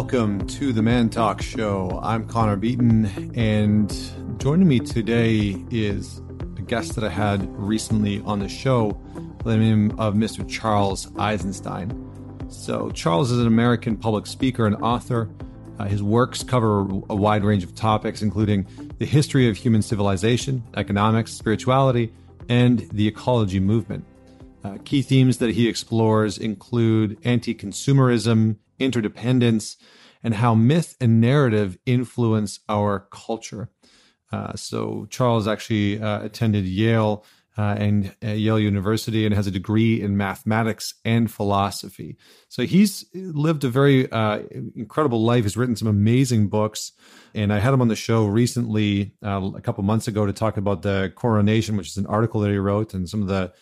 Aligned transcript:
Welcome 0.00 0.46
to 0.46 0.72
the 0.72 0.80
Man 0.80 1.10
Talk 1.10 1.42
Show. 1.42 1.98
I'm 2.04 2.28
Connor 2.28 2.54
Beaton, 2.54 3.32
and 3.34 3.92
joining 4.38 4.68
me 4.68 4.78
today 4.78 5.56
is 5.72 6.22
a 6.56 6.62
guest 6.62 6.94
that 6.94 7.02
I 7.02 7.08
had 7.08 7.44
recently 7.58 8.20
on 8.20 8.38
the 8.38 8.48
show 8.48 8.92
by 9.42 9.50
the 9.50 9.56
name 9.56 9.90
of 9.98 10.14
Mr. 10.14 10.48
Charles 10.48 11.08
Eisenstein. 11.18 11.90
So, 12.48 12.90
Charles 12.90 13.32
is 13.32 13.40
an 13.40 13.48
American 13.48 13.96
public 13.96 14.28
speaker 14.28 14.66
and 14.66 14.76
author. 14.76 15.28
Uh, 15.80 15.86
his 15.86 16.00
works 16.00 16.44
cover 16.44 16.82
a 17.10 17.16
wide 17.16 17.42
range 17.42 17.64
of 17.64 17.74
topics, 17.74 18.22
including 18.22 18.68
the 18.98 19.04
history 19.04 19.48
of 19.48 19.56
human 19.56 19.82
civilization, 19.82 20.62
economics, 20.76 21.32
spirituality, 21.32 22.14
and 22.48 22.88
the 22.92 23.08
ecology 23.08 23.58
movement. 23.58 24.04
Uh, 24.62 24.78
key 24.84 25.02
themes 25.02 25.38
that 25.38 25.50
he 25.50 25.68
explores 25.68 26.38
include 26.38 27.18
anti 27.24 27.52
consumerism, 27.52 28.58
interdependence, 28.78 29.76
and 30.22 30.34
how 30.34 30.54
myth 30.54 30.96
and 31.00 31.20
narrative 31.20 31.78
influence 31.86 32.60
our 32.68 33.00
culture. 33.10 33.68
Uh, 34.30 34.54
so, 34.54 35.06
Charles 35.10 35.48
actually 35.48 36.00
uh, 36.00 36.22
attended 36.22 36.64
Yale 36.66 37.24
uh, 37.58 37.74
and 37.76 38.14
uh, 38.24 38.28
Yale 38.28 38.60
University 38.60 39.26
and 39.26 39.34
has 39.34 39.48
a 39.48 39.50
degree 39.50 40.00
in 40.00 40.16
mathematics 40.16 40.94
and 41.04 41.28
philosophy. 41.28 42.16
So 42.48 42.64
he's 42.64 43.04
lived 43.12 43.64
a 43.64 43.68
very 43.68 44.10
uh, 44.12 44.42
incredible 44.76 45.24
life. 45.24 45.42
He's 45.42 45.56
written 45.56 45.74
some 45.74 45.88
amazing 45.88 46.48
books, 46.48 46.92
and 47.34 47.52
I 47.52 47.58
had 47.58 47.74
him 47.74 47.80
on 47.80 47.88
the 47.88 47.96
show 47.96 48.26
recently 48.26 49.14
uh, 49.24 49.50
a 49.56 49.60
couple 49.60 49.82
months 49.82 50.06
ago 50.06 50.24
to 50.24 50.32
talk 50.32 50.56
about 50.56 50.82
the 50.82 51.12
coronation, 51.16 51.76
which 51.76 51.88
is 51.88 51.96
an 51.96 52.06
article 52.06 52.40
that 52.42 52.50
he 52.50 52.58
wrote, 52.58 52.94
and 52.94 53.08
some 53.08 53.22
of 53.22 53.28
the 53.28 53.52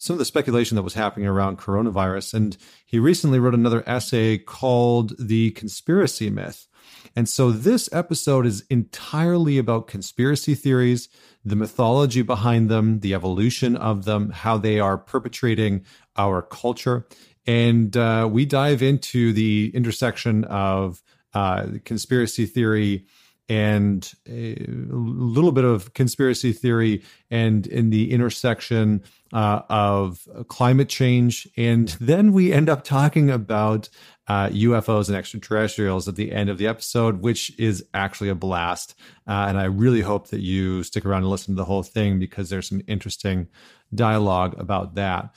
some 0.00 0.14
of 0.14 0.18
the 0.18 0.24
speculation 0.24 0.76
that 0.76 0.82
was 0.82 0.94
happening 0.94 1.28
around 1.28 1.58
coronavirus. 1.58 2.32
And 2.32 2.56
he 2.86 2.98
recently 2.98 3.38
wrote 3.38 3.54
another 3.54 3.84
essay 3.86 4.38
called 4.38 5.12
"The 5.18 5.50
Conspiracy 5.52 6.30
Myth." 6.30 6.66
And 7.14 7.28
so 7.28 7.50
this 7.50 7.88
episode 7.92 8.46
is 8.46 8.64
entirely 8.70 9.58
about 9.58 9.86
conspiracy 9.86 10.54
theories 10.54 11.08
the 11.44 11.56
mythology 11.56 12.22
behind 12.22 12.68
them, 12.68 13.00
the 13.00 13.14
evolution 13.14 13.76
of 13.76 14.04
them, 14.04 14.30
how 14.30 14.58
they 14.58 14.78
are 14.78 14.98
perpetrating 14.98 15.84
our 16.16 16.42
culture. 16.42 17.06
And 17.46 17.96
uh, 17.96 18.28
we 18.30 18.44
dive 18.44 18.82
into 18.82 19.32
the 19.32 19.70
intersection 19.74 20.44
of 20.44 21.02
uh, 21.32 21.66
conspiracy 21.84 22.46
theory 22.46 23.06
and 23.50 24.14
a 24.28 24.54
little 24.60 25.50
bit 25.50 25.64
of 25.64 25.92
conspiracy 25.92 26.52
theory 26.52 27.02
and 27.32 27.66
in 27.66 27.90
the 27.90 28.12
intersection 28.12 29.02
uh, 29.32 29.62
of 29.68 30.26
climate 30.46 30.88
change. 30.88 31.48
And 31.56 31.88
then 32.00 32.32
we 32.32 32.52
end 32.52 32.68
up 32.68 32.84
talking 32.84 33.28
about 33.28 33.88
uh, 34.28 34.50
UFOs 34.50 35.08
and 35.08 35.16
extraterrestrials 35.16 36.06
at 36.06 36.14
the 36.14 36.30
end 36.30 36.48
of 36.48 36.58
the 36.58 36.68
episode, 36.68 37.22
which 37.22 37.52
is 37.58 37.84
actually 37.92 38.28
a 38.28 38.36
blast. 38.36 38.94
Uh, 39.26 39.46
and 39.48 39.58
I 39.58 39.64
really 39.64 40.02
hope 40.02 40.28
that 40.28 40.40
you 40.40 40.84
stick 40.84 41.04
around 41.04 41.22
and 41.22 41.30
listen 41.30 41.56
to 41.56 41.58
the 41.58 41.64
whole 41.64 41.82
thing 41.82 42.20
because 42.20 42.50
there's 42.50 42.68
some 42.68 42.82
interesting 42.86 43.48
dialogue 43.92 44.54
about 44.60 44.94
that. 44.94 45.34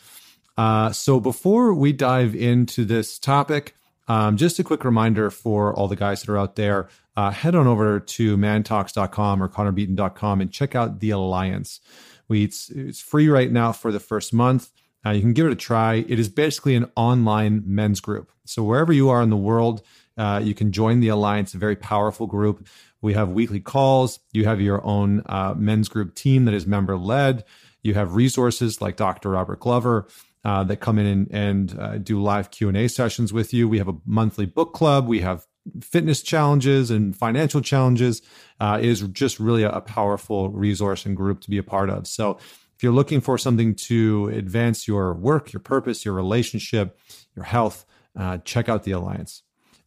Uh, 0.55 0.91
so 0.91 1.19
before 1.19 1.73
we 1.73 1.91
dive 1.91 2.35
into 2.35 2.85
this 2.85 3.17
topic, 3.17 3.75
um, 4.07 4.37
just 4.37 4.59
a 4.59 4.63
quick 4.63 4.83
reminder 4.83 5.29
for 5.31 5.73
all 5.73 5.87
the 5.87 5.95
guys 5.95 6.21
that 6.21 6.31
are 6.31 6.37
out 6.37 6.55
there 6.55 6.89
uh, 7.15 7.31
head 7.31 7.55
on 7.55 7.67
over 7.67 7.99
to 7.99 8.37
mantalks.com 8.37 9.41
or 9.43 9.49
connorbeaton.com 9.49 10.41
and 10.41 10.51
check 10.51 10.75
out 10.75 10.99
The 10.99 11.11
Alliance. 11.11 11.79
We, 12.27 12.43
it's, 12.43 12.69
it's 12.69 13.01
free 13.01 13.27
right 13.27 13.51
now 13.51 13.71
for 13.71 13.91
the 13.91 13.99
first 13.99 14.33
month. 14.33 14.71
Uh, 15.05 15.11
you 15.11 15.21
can 15.21 15.33
give 15.33 15.45
it 15.45 15.51
a 15.51 15.55
try. 15.55 16.05
It 16.07 16.17
is 16.17 16.29
basically 16.29 16.75
an 16.75 16.89
online 16.95 17.63
men's 17.65 17.99
group. 17.99 18.31
So 18.45 18.63
wherever 18.63 18.93
you 18.93 19.09
are 19.09 19.21
in 19.21 19.29
the 19.29 19.37
world, 19.37 19.81
uh, 20.17 20.41
you 20.43 20.53
can 20.53 20.71
join 20.71 20.99
the 20.99 21.09
alliance. 21.09 21.53
A 21.53 21.57
very 21.57 21.75
powerful 21.75 22.27
group. 22.27 22.67
We 23.01 23.13
have 23.13 23.29
weekly 23.29 23.59
calls. 23.59 24.19
You 24.31 24.45
have 24.45 24.61
your 24.61 24.83
own 24.85 25.23
uh, 25.25 25.55
men's 25.57 25.89
group 25.89 26.15
team 26.15 26.45
that 26.45 26.53
is 26.53 26.65
member 26.65 26.97
led. 26.97 27.43
You 27.81 27.95
have 27.95 28.15
resources 28.15 28.81
like 28.81 28.95
Dr. 28.95 29.31
Robert 29.31 29.59
Glover 29.59 30.07
uh, 30.45 30.63
that 30.65 30.77
come 30.77 30.97
in 30.97 31.05
and, 31.05 31.27
and 31.31 31.79
uh, 31.79 31.97
do 31.97 32.21
live 32.21 32.51
Q 32.51 32.69
and 32.69 32.77
A 32.77 32.87
sessions 32.87 33.33
with 33.33 33.53
you. 33.53 33.67
We 33.67 33.77
have 33.79 33.89
a 33.89 33.97
monthly 34.05 34.45
book 34.45 34.73
club. 34.73 35.07
We 35.07 35.19
have 35.19 35.45
fitness 35.81 36.21
challenges 36.21 36.91
and 36.91 37.15
financial 37.15 37.61
challenges. 37.61 38.21
Uh, 38.59 38.79
is 38.81 39.01
just 39.09 39.39
really 39.39 39.63
a, 39.63 39.69
a 39.69 39.81
powerful 39.81 40.49
resource 40.49 41.05
and 41.05 41.17
group 41.17 41.41
to 41.41 41.49
be 41.49 41.57
a 41.57 41.63
part 41.63 41.89
of. 41.89 42.07
So 42.07 42.37
if 42.75 42.81
you're 42.81 42.93
looking 42.93 43.19
for 43.19 43.37
something 43.37 43.75
to 43.75 44.29
advance 44.29 44.87
your 44.87 45.13
work, 45.13 45.51
your 45.51 45.59
purpose, 45.59 46.05
your 46.05 46.13
relationship, 46.13 46.97
your 47.35 47.45
health, 47.45 47.85
uh, 48.17 48.37
check 48.39 48.69
out 48.69 48.83
the 48.83 48.91
Alliance. 48.91 49.43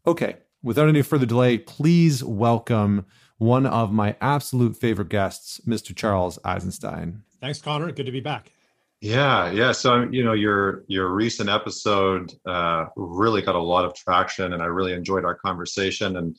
Okay, 0.06 0.36
without 0.62 0.88
any 0.88 1.02
further 1.02 1.26
delay, 1.26 1.58
please 1.58 2.22
welcome 2.22 3.06
one 3.38 3.66
of 3.66 3.92
my 3.92 4.16
absolute 4.20 4.76
favorite 4.76 5.08
guests, 5.08 5.60
Mr. 5.66 5.94
Charles 5.94 6.38
Eisenstein. 6.44 7.22
Thanks, 7.40 7.60
Connor. 7.60 7.92
Good 7.92 8.06
to 8.06 8.12
be 8.12 8.20
back. 8.20 8.52
Yeah, 9.00 9.50
yeah. 9.50 9.72
So 9.72 10.08
you 10.10 10.24
know, 10.24 10.32
your 10.32 10.84
your 10.88 11.08
recent 11.12 11.50
episode 11.50 12.32
uh, 12.46 12.86
really 12.96 13.42
got 13.42 13.54
a 13.54 13.62
lot 13.62 13.84
of 13.84 13.94
traction, 13.94 14.54
and 14.54 14.62
I 14.62 14.66
really 14.66 14.94
enjoyed 14.94 15.24
our 15.24 15.34
conversation. 15.34 16.16
And 16.16 16.36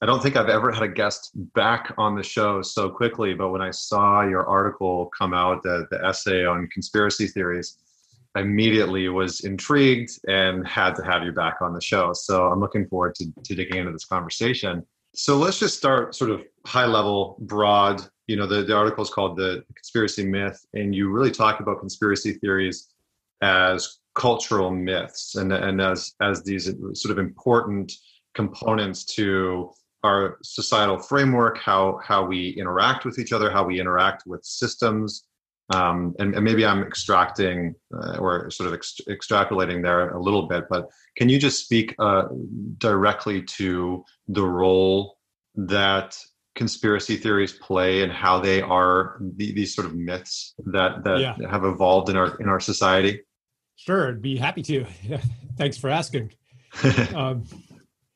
I 0.00 0.06
don't 0.06 0.22
think 0.22 0.36
I've 0.36 0.48
ever 0.48 0.72
had 0.72 0.82
a 0.82 0.88
guest 0.88 1.32
back 1.54 1.92
on 1.98 2.14
the 2.14 2.22
show 2.22 2.62
so 2.62 2.88
quickly, 2.88 3.34
but 3.34 3.50
when 3.50 3.60
I 3.60 3.70
saw 3.70 4.22
your 4.22 4.46
article 4.46 5.10
come 5.18 5.34
out, 5.34 5.62
the, 5.64 5.86
the 5.90 6.02
essay 6.04 6.46
on 6.46 6.68
conspiracy 6.68 7.26
theories, 7.26 7.76
I 8.34 8.40
immediately 8.42 9.08
was 9.08 9.40
intrigued 9.40 10.12
and 10.28 10.66
had 10.66 10.94
to 10.96 11.04
have 11.04 11.24
you 11.24 11.32
back 11.32 11.56
on 11.60 11.72
the 11.72 11.80
show. 11.80 12.12
So 12.12 12.46
I'm 12.46 12.60
looking 12.60 12.86
forward 12.86 13.16
to, 13.16 13.26
to 13.44 13.54
digging 13.56 13.78
into 13.78 13.90
this 13.90 14.04
conversation. 14.04 14.86
So 15.14 15.36
let's 15.36 15.58
just 15.58 15.76
start 15.76 16.14
sort 16.14 16.30
of 16.30 16.42
high 16.64 16.86
level, 16.86 17.36
broad. 17.40 18.02
You 18.28 18.36
know, 18.36 18.46
the, 18.46 18.62
the 18.62 18.76
article 18.76 19.02
is 19.02 19.10
called 19.10 19.36
The 19.36 19.64
Conspiracy 19.74 20.24
Myth, 20.24 20.64
and 20.74 20.94
you 20.94 21.10
really 21.10 21.30
talk 21.30 21.60
about 21.60 21.80
conspiracy 21.80 22.34
theories 22.34 22.88
as 23.42 23.98
cultural 24.14 24.70
myths 24.70 25.34
and, 25.36 25.52
and 25.52 25.80
as, 25.80 26.14
as 26.20 26.42
these 26.42 26.64
sort 26.92 27.10
of 27.10 27.18
important 27.18 27.92
components 28.34 29.04
to 29.04 29.70
our 30.04 30.38
societal 30.42 30.98
framework, 30.98 31.58
how 31.58 31.98
how 32.04 32.24
we 32.24 32.50
interact 32.50 33.04
with 33.04 33.18
each 33.18 33.32
other, 33.32 33.50
how 33.50 33.64
we 33.64 33.80
interact 33.80 34.24
with 34.26 34.44
systems, 34.44 35.24
um, 35.74 36.14
and, 36.18 36.34
and, 36.34 36.44
maybe 36.44 36.64
I'm 36.64 36.82
extracting 36.82 37.74
uh, 37.92 38.16
or 38.18 38.50
sort 38.50 38.68
of 38.68 38.74
ex- 38.74 39.00
extrapolating 39.08 39.82
there 39.82 40.10
a 40.10 40.22
little 40.22 40.46
bit. 40.46 40.64
But 40.70 40.88
can 41.16 41.28
you 41.28 41.38
just 41.38 41.64
speak 41.64 41.94
uh, 41.98 42.24
directly 42.78 43.42
to 43.42 44.04
the 44.28 44.44
role 44.44 45.18
that 45.56 46.16
conspiracy 46.58 47.16
theories 47.16 47.52
play 47.52 48.02
and 48.02 48.12
how 48.12 48.38
they 48.40 48.60
are 48.60 49.16
the, 49.36 49.52
these 49.52 49.74
sort 49.74 49.86
of 49.86 49.94
myths 49.94 50.54
that 50.66 51.04
that 51.04 51.20
yeah. 51.20 51.36
have 51.50 51.64
evolved 51.64 52.10
in 52.10 52.16
our 52.16 52.36
in 52.40 52.48
our 52.48 52.60
society? 52.60 53.22
Sure, 53.76 54.08
I'd 54.08 54.20
be 54.20 54.36
happy 54.36 54.62
to. 54.62 54.84
Thanks 55.56 55.78
for 55.78 55.88
asking. 55.88 56.32
um, 57.14 57.44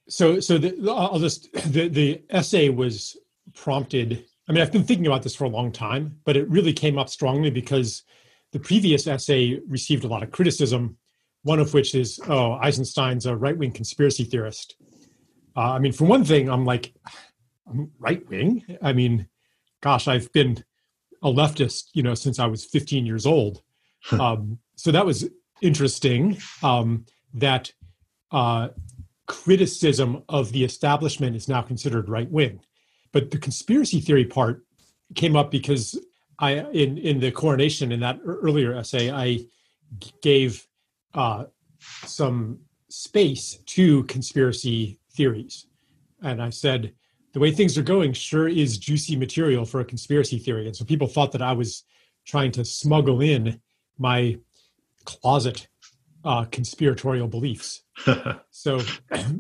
so 0.08 0.40
so 0.40 0.58
the, 0.58 0.76
I'll 0.90 1.20
just 1.20 1.50
the 1.72 1.88
the 1.88 2.22
essay 2.28 2.68
was 2.68 3.16
prompted. 3.54 4.24
I 4.48 4.52
mean, 4.52 4.60
I've 4.60 4.72
been 4.72 4.84
thinking 4.84 5.06
about 5.06 5.22
this 5.22 5.36
for 5.36 5.44
a 5.44 5.48
long 5.48 5.72
time, 5.72 6.18
but 6.24 6.36
it 6.36 6.48
really 6.50 6.72
came 6.72 6.98
up 6.98 7.08
strongly 7.08 7.48
because 7.48 8.02
the 8.50 8.58
previous 8.58 9.06
essay 9.06 9.60
received 9.68 10.04
a 10.04 10.08
lot 10.08 10.22
of 10.22 10.32
criticism. 10.32 10.98
One 11.44 11.58
of 11.58 11.74
which 11.74 11.94
is, 11.94 12.20
oh, 12.28 12.52
Eisenstein's 12.52 13.26
a 13.26 13.34
right 13.34 13.56
wing 13.56 13.72
conspiracy 13.72 14.24
theorist. 14.24 14.76
Uh, 15.56 15.72
I 15.72 15.78
mean, 15.78 15.92
for 15.92 16.04
one 16.04 16.24
thing, 16.24 16.48
I'm 16.48 16.64
like, 16.64 16.94
right 17.98 18.26
wing. 18.28 18.64
I 18.82 18.92
mean, 18.92 19.28
gosh, 19.80 20.08
I've 20.08 20.32
been 20.32 20.64
a 21.22 21.28
leftist, 21.28 21.90
you 21.94 22.02
know, 22.02 22.14
since 22.14 22.38
I 22.38 22.46
was 22.46 22.64
15 22.64 23.06
years 23.06 23.26
old. 23.26 23.62
um, 24.12 24.58
so 24.76 24.90
that 24.90 25.06
was 25.06 25.28
interesting. 25.60 26.38
Um, 26.62 27.06
that 27.34 27.72
uh, 28.30 28.68
criticism 29.26 30.22
of 30.28 30.52
the 30.52 30.64
establishment 30.64 31.36
is 31.36 31.48
now 31.48 31.62
considered 31.62 32.08
right 32.08 32.30
wing. 32.30 32.60
But 33.12 33.30
the 33.30 33.38
conspiracy 33.38 34.00
theory 34.00 34.24
part 34.24 34.64
came 35.14 35.36
up 35.36 35.50
because 35.50 35.98
I, 36.38 36.60
in 36.72 36.98
in 36.98 37.20
the 37.20 37.30
coronation 37.30 37.92
in 37.92 38.00
that 38.00 38.18
earlier 38.24 38.74
essay, 38.74 39.10
I 39.10 39.40
gave 40.22 40.66
uh, 41.14 41.44
some 41.78 42.60
space 42.88 43.58
to 43.66 44.04
conspiracy 44.04 44.98
theories, 45.12 45.66
and 46.22 46.42
I 46.42 46.50
said 46.50 46.94
the 47.32 47.40
way 47.40 47.50
things 47.50 47.78
are 47.78 47.82
going 47.82 48.12
sure 48.12 48.48
is 48.48 48.78
juicy 48.78 49.16
material 49.16 49.64
for 49.64 49.80
a 49.80 49.84
conspiracy 49.84 50.38
theory, 50.38 50.66
and 50.66 50.76
so 50.76 50.84
people 50.84 51.06
thought 51.06 51.32
that 51.32 51.42
I 51.42 51.52
was 51.52 51.84
trying 52.24 52.52
to 52.52 52.64
smuggle 52.64 53.20
in 53.20 53.60
my 53.98 54.38
closet 55.04 55.66
uh, 56.24 56.44
conspiratorial 56.46 57.26
beliefs. 57.26 57.82
so, 58.50 58.80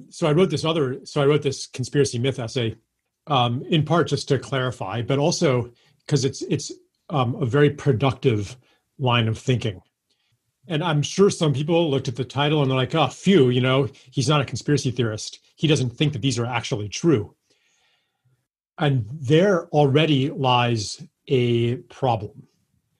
so 0.08 0.26
I 0.26 0.32
wrote 0.32 0.50
this 0.50 0.64
other. 0.64 1.04
So 1.04 1.22
I 1.22 1.26
wrote 1.26 1.42
this 1.42 1.66
conspiracy 1.66 2.18
myth 2.18 2.38
essay, 2.38 2.76
um, 3.26 3.62
in 3.68 3.84
part 3.84 4.08
just 4.08 4.28
to 4.28 4.38
clarify, 4.38 5.02
but 5.02 5.18
also 5.18 5.70
because 6.06 6.24
it's 6.24 6.42
it's 6.42 6.72
um, 7.10 7.36
a 7.36 7.46
very 7.46 7.70
productive 7.70 8.56
line 8.98 9.28
of 9.28 9.38
thinking. 9.38 9.80
And 10.68 10.82
I'm 10.82 11.02
sure 11.02 11.28
some 11.28 11.52
people 11.52 11.90
looked 11.90 12.08
at 12.08 12.16
the 12.16 12.24
title 12.24 12.62
and 12.62 12.70
they're 12.70 12.76
like, 12.78 12.94
oh, 12.94 13.08
phew, 13.08 13.50
you 13.50 13.60
know, 13.60 13.88
he's 14.10 14.28
not 14.28 14.40
a 14.40 14.44
conspiracy 14.44 14.92
theorist. 14.92 15.40
He 15.56 15.66
doesn't 15.66 15.90
think 15.90 16.12
that 16.12 16.22
these 16.22 16.38
are 16.38 16.46
actually 16.46 16.88
true. 16.88 17.34
And 18.78 19.06
there 19.10 19.66
already 19.68 20.30
lies 20.30 21.02
a 21.28 21.76
problem 21.76 22.46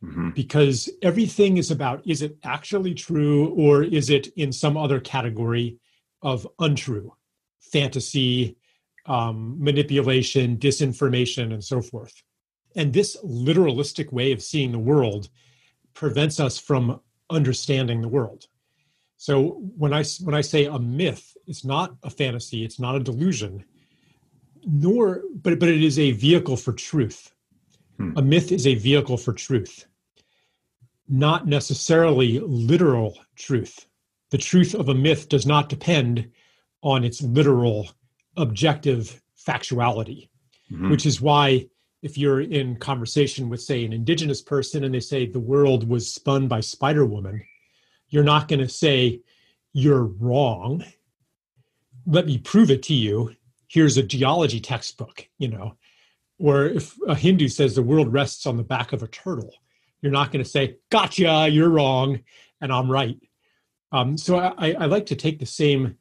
mm-hmm. 0.03 0.31
because 0.31 0.89
everything 1.03 1.57
is 1.57 1.71
about 1.71 2.07
is 2.07 2.23
it 2.23 2.37
actually 2.45 2.95
true 2.95 3.49
or 3.51 3.83
is 3.83 4.11
it 4.11 4.29
in 4.37 4.53
some 4.53 4.77
other 4.77 5.01
category 5.01 5.79
of 6.23 6.47
untrue, 6.61 7.13
fantasy, 7.61 8.57
um, 9.07 9.57
manipulation, 9.59 10.57
disinformation, 10.57 11.53
and 11.53 11.63
so 11.63 11.81
forth. 11.81 12.15
And 12.77 12.93
this 12.93 13.17
literalistic 13.25 14.13
way 14.13 14.33
of 14.33 14.43
seeing 14.43 14.73
the 14.73 14.79
world 14.79 15.29
prevents 15.95 16.41
us 16.41 16.59
from 16.59 17.01
understanding 17.29 18.01
the 18.01 18.09
world. 18.09 18.47
So 19.17 19.61
when 19.77 19.93
I 19.93 20.05
when 20.21 20.35
I 20.35 20.41
say 20.41 20.65
a 20.65 20.79
myth, 20.79 21.37
it's 21.47 21.65
not 21.65 21.97
a 22.03 22.11
fantasy, 22.11 22.65
it's 22.65 22.81
not 22.81 22.97
a 22.97 23.01
delusion, 23.01 23.65
nor 24.65 25.23
but 25.35 25.59
but 25.59 25.69
it 25.69 25.83
is 25.83 25.99
a 25.99 26.13
vehicle 26.13 26.57
for 26.57 26.73
truth. 26.73 27.33
Hmm. 27.97 28.17
A 28.17 28.23
myth 28.23 28.53
is 28.53 28.67
a 28.67 28.75
vehicle 28.75 29.17
for 29.17 29.33
truth, 29.33 29.87
not 31.09 31.47
necessarily 31.47 32.41
literal 32.41 33.19
truth. 33.37 33.87
The 34.31 34.39
truth 34.39 34.75
of 34.75 34.89
a 34.89 34.95
myth 34.95 35.29
does 35.29 35.47
not 35.47 35.69
depend 35.69 36.31
on 36.83 37.05
its 37.05 37.23
literal 37.23 37.91
objective 38.37 39.21
factuality, 39.39 40.29
mm-hmm. 40.71 40.91
which 40.91 41.07
is 41.07 41.21
why 41.21 41.67
if 42.03 42.19
you're 42.19 42.41
in 42.41 42.77
conversation 42.77 43.49
with 43.49 43.63
say 43.63 43.85
an 43.85 43.93
indigenous 43.93 44.43
person 44.43 44.85
and 44.85 44.95
they 44.95 45.01
say 45.01 45.27
the 45.27 45.39
world 45.39 45.89
was 45.89 46.13
spun 46.13 46.49
by 46.49 46.61
spider 46.61 47.07
woman 47.07 47.43
you're 48.09 48.25
not 48.25 48.49
going 48.49 48.61
to 48.61 48.69
say 48.69 49.21
you're 49.73 50.05
wrong 50.05 50.85
let 52.07 52.27
me 52.27 52.39
prove 52.39 52.71
it 52.71 52.83
to 52.83 52.95
you 52.95 53.35
here's 53.73 53.97
a 53.97 54.03
geology 54.03 54.61
textbook 54.61 55.27
you 55.39 55.49
know 55.49 55.77
or 56.39 56.67
if 56.67 56.97
a 57.09 57.15
hindu 57.15 57.49
says 57.49 57.75
the 57.75 57.83
world 57.83 58.13
rests 58.13 58.47
on 58.47 58.57
the 58.57 58.63
back 58.63 58.93
of 58.93 59.03
a 59.03 59.09
turtle 59.09 59.55
you're 60.03 60.13
not 60.13 60.31
going 60.31 60.45
to 60.45 60.51
say 60.51 60.77
gotcha 60.91 61.49
you're 61.51 61.71
wrong 61.71 62.21
and 62.61 62.73
i'm 62.73 62.91
right 62.91 63.19
um, 63.95 64.17
so 64.17 64.39
I, 64.39 64.73
I, 64.73 64.87
like 64.87 65.05
to 65.07 65.17
take 65.17 65.39
the 65.39 65.45
same 65.45 65.99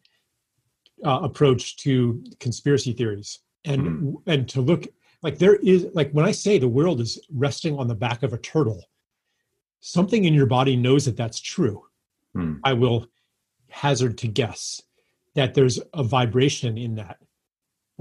uh, 1.06 1.20
approach 1.24 1.76
to 1.84 2.24
conspiracy 2.40 2.94
theories 2.94 3.40
and 3.66 3.82
mm. 3.82 4.14
and 4.28 4.48
to 4.50 4.62
look 4.62 4.88
like 5.24 5.38
there 5.38 5.56
is 5.56 5.88
like 5.94 6.12
when 6.12 6.26
i 6.26 6.32
say 6.32 6.58
the 6.58 6.68
world 6.68 7.02
is 7.02 7.20
resting 7.34 7.78
on 7.78 7.88
the 7.88 7.96
back 7.96 8.24
of 8.24 8.34
a 8.34 8.38
turtle 8.38 8.84
something 9.82 10.26
in 10.26 10.34
your 10.34 10.46
body 10.46 10.76
knows 10.76 11.06
that 11.06 11.18
that's 11.18 11.40
true 11.40 11.84
hmm. 12.34 12.56
i 12.64 12.72
will 12.72 13.08
hazard 13.70 14.18
to 14.18 14.28
guess 14.28 14.82
that 15.36 15.54
there's 15.54 15.80
a 15.94 16.04
vibration 16.04 16.78
in 16.78 16.96
that 16.96 17.18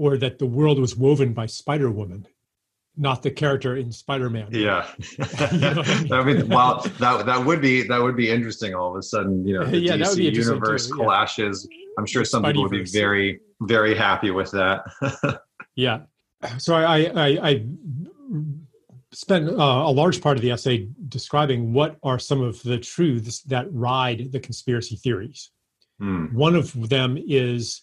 or 0.01 0.17
that 0.17 0.39
the 0.39 0.45
world 0.45 0.79
was 0.79 0.95
woven 0.95 1.33
by 1.33 1.45
spider 1.45 1.91
woman 1.91 2.27
not 2.97 3.23
the 3.23 3.31
character 3.31 3.77
in 3.77 3.91
spider-man 3.91 4.47
yeah 4.51 4.87
you 5.51 5.57
know 5.59 5.83
I, 5.85 6.01
mean? 6.01 6.13
I 6.13 6.23
mean 6.23 6.49
well 6.49 6.81
that 6.99 7.25
that 7.25 7.45
would 7.45 7.61
be 7.61 7.87
that 7.87 8.01
would 8.01 8.17
be 8.17 8.29
interesting 8.29 8.73
all 8.73 8.91
of 8.91 8.97
a 8.97 9.03
sudden 9.03 9.45
you 9.47 9.57
know 9.57 9.65
the 9.65 9.77
yeah, 9.87 9.97
dc 9.97 10.17
universe 10.17 10.87
too, 10.87 10.97
yeah. 10.97 11.05
clashes 11.05 11.67
i'm 11.97 12.05
sure 12.05 12.25
some 12.25 12.43
people 12.43 12.63
would 12.63 12.71
be 12.71 12.85
very 12.85 13.39
very 13.61 13.95
happy 13.95 14.31
with 14.31 14.51
that 14.51 14.81
yeah 15.75 16.01
so 16.57 16.75
I, 16.75 17.11
I, 17.15 17.49
I 17.49 17.65
spent 19.11 19.49
uh, 19.49 19.53
a 19.53 19.91
large 19.91 20.21
part 20.21 20.37
of 20.37 20.41
the 20.41 20.51
essay 20.51 20.87
describing 21.09 21.73
what 21.73 21.97
are 22.03 22.19
some 22.19 22.41
of 22.41 22.61
the 22.63 22.77
truths 22.77 23.41
that 23.43 23.71
ride 23.71 24.31
the 24.31 24.39
conspiracy 24.39 24.95
theories. 24.95 25.51
Mm. 26.01 26.33
One 26.33 26.55
of 26.55 26.89
them 26.89 27.17
is 27.27 27.81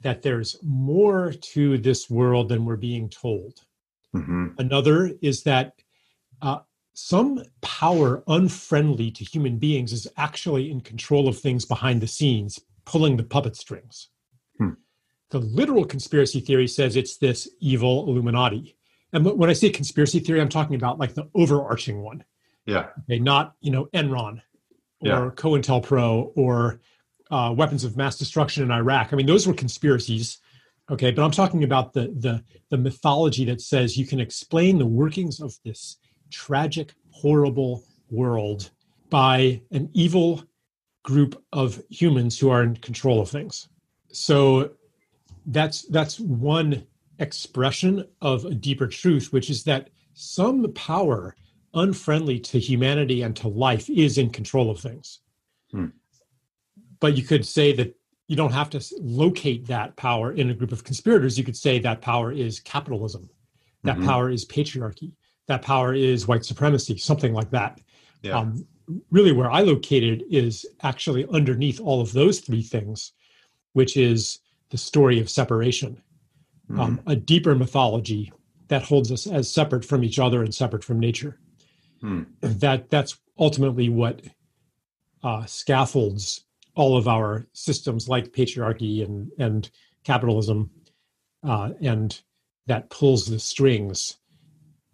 that 0.00 0.22
there's 0.22 0.56
more 0.62 1.32
to 1.32 1.78
this 1.78 2.08
world 2.08 2.48
than 2.48 2.64
we're 2.64 2.76
being 2.76 3.08
told. 3.08 3.60
Mm-hmm. 4.14 4.48
Another 4.58 5.12
is 5.20 5.42
that 5.42 5.74
uh, 6.40 6.60
some 6.94 7.42
power 7.60 8.22
unfriendly 8.26 9.10
to 9.10 9.24
human 9.24 9.58
beings 9.58 9.92
is 9.92 10.06
actually 10.16 10.70
in 10.70 10.80
control 10.80 11.28
of 11.28 11.38
things 11.38 11.64
behind 11.64 12.00
the 12.00 12.06
scenes, 12.06 12.60
pulling 12.84 13.16
the 13.16 13.24
puppet 13.24 13.56
strings. 13.56 14.08
The 15.30 15.38
literal 15.38 15.84
conspiracy 15.84 16.40
theory 16.40 16.66
says 16.66 16.96
it's 16.96 17.18
this 17.18 17.48
evil 17.60 18.08
Illuminati. 18.08 18.76
And 19.12 19.24
when 19.24 19.50
I 19.50 19.52
say 19.52 19.68
conspiracy 19.70 20.20
theory, 20.20 20.40
I'm 20.40 20.48
talking 20.48 20.76
about 20.76 20.98
like 20.98 21.14
the 21.14 21.28
overarching 21.34 22.02
one. 22.02 22.24
Yeah. 22.66 22.88
Okay, 23.04 23.18
not, 23.18 23.54
you 23.60 23.70
know, 23.70 23.86
Enron 23.94 24.40
or 25.00 25.08
yeah. 25.08 25.30
COINTELPRO 25.36 26.32
or 26.34 26.80
uh, 27.30 27.54
weapons 27.56 27.84
of 27.84 27.96
mass 27.96 28.16
destruction 28.16 28.62
in 28.62 28.70
Iraq. 28.70 29.12
I 29.12 29.16
mean, 29.16 29.26
those 29.26 29.46
were 29.46 29.54
conspiracies. 29.54 30.38
Okay, 30.90 31.10
but 31.10 31.22
I'm 31.22 31.30
talking 31.30 31.64
about 31.64 31.92
the 31.92 32.14
the 32.18 32.42
the 32.70 32.78
mythology 32.78 33.44
that 33.46 33.60
says 33.60 33.96
you 33.96 34.06
can 34.06 34.20
explain 34.20 34.78
the 34.78 34.86
workings 34.86 35.40
of 35.40 35.54
this 35.64 35.98
tragic, 36.30 36.94
horrible 37.10 37.84
world 38.10 38.70
by 39.10 39.60
an 39.70 39.90
evil 39.92 40.44
group 41.02 41.42
of 41.52 41.82
humans 41.90 42.38
who 42.38 42.50
are 42.50 42.62
in 42.62 42.76
control 42.76 43.20
of 43.20 43.28
things. 43.28 43.68
So 44.12 44.70
that's 45.46 45.82
that's 45.82 46.20
one 46.20 46.86
expression 47.18 48.04
of 48.20 48.44
a 48.44 48.54
deeper 48.54 48.86
truth, 48.86 49.32
which 49.32 49.50
is 49.50 49.64
that 49.64 49.90
some 50.14 50.72
power 50.72 51.34
unfriendly 51.74 52.40
to 52.40 52.58
humanity 52.58 53.22
and 53.22 53.36
to 53.36 53.48
life 53.48 53.88
is 53.90 54.18
in 54.18 54.30
control 54.30 54.70
of 54.70 54.80
things. 54.80 55.20
Hmm. 55.70 55.86
But 57.00 57.16
you 57.16 57.22
could 57.22 57.46
say 57.46 57.72
that 57.74 57.94
you 58.28 58.36
don't 58.36 58.52
have 58.52 58.70
to 58.70 58.84
locate 59.00 59.66
that 59.66 59.96
power 59.96 60.32
in 60.32 60.50
a 60.50 60.54
group 60.54 60.72
of 60.72 60.84
conspirators. 60.84 61.38
You 61.38 61.44
could 61.44 61.56
say 61.56 61.78
that 61.78 62.02
power 62.02 62.30
is 62.30 62.60
capitalism, 62.60 63.28
that 63.84 63.96
mm-hmm. 63.96 64.06
power 64.06 64.30
is 64.30 64.44
patriarchy, 64.44 65.12
that 65.46 65.62
power 65.62 65.94
is 65.94 66.28
white 66.28 66.44
supremacy, 66.44 66.98
something 66.98 67.32
like 67.32 67.50
that. 67.50 67.80
Yeah. 68.22 68.38
Um, 68.38 68.66
really, 69.10 69.32
where 69.32 69.50
I 69.50 69.60
located 69.60 70.24
is 70.30 70.66
actually 70.82 71.26
underneath 71.32 71.80
all 71.80 72.00
of 72.00 72.12
those 72.12 72.40
three 72.40 72.62
things, 72.62 73.12
which 73.72 73.96
is 73.96 74.40
the 74.70 74.78
story 74.78 75.20
of 75.20 75.30
separation, 75.30 76.02
mm-hmm. 76.70 76.80
um, 76.80 77.00
a 77.06 77.16
deeper 77.16 77.54
mythology 77.54 78.30
that 78.68 78.82
holds 78.82 79.10
us 79.10 79.26
as 79.26 79.50
separate 79.50 79.84
from 79.84 80.04
each 80.04 80.18
other 80.18 80.42
and 80.42 80.54
separate 80.54 80.84
from 80.84 81.00
nature. 81.00 81.38
Mm. 82.02 82.26
That 82.40 82.90
that's 82.90 83.18
ultimately 83.38 83.88
what 83.88 84.22
uh, 85.22 85.46
scaffolds 85.46 86.44
all 86.78 86.96
of 86.96 87.08
our 87.08 87.46
systems, 87.52 88.08
like 88.08 88.32
patriarchy 88.32 89.04
and 89.04 89.30
and 89.38 89.70
capitalism, 90.04 90.70
uh, 91.42 91.70
and 91.82 92.20
that 92.66 92.88
pulls 92.88 93.26
the 93.26 93.38
strings, 93.38 94.16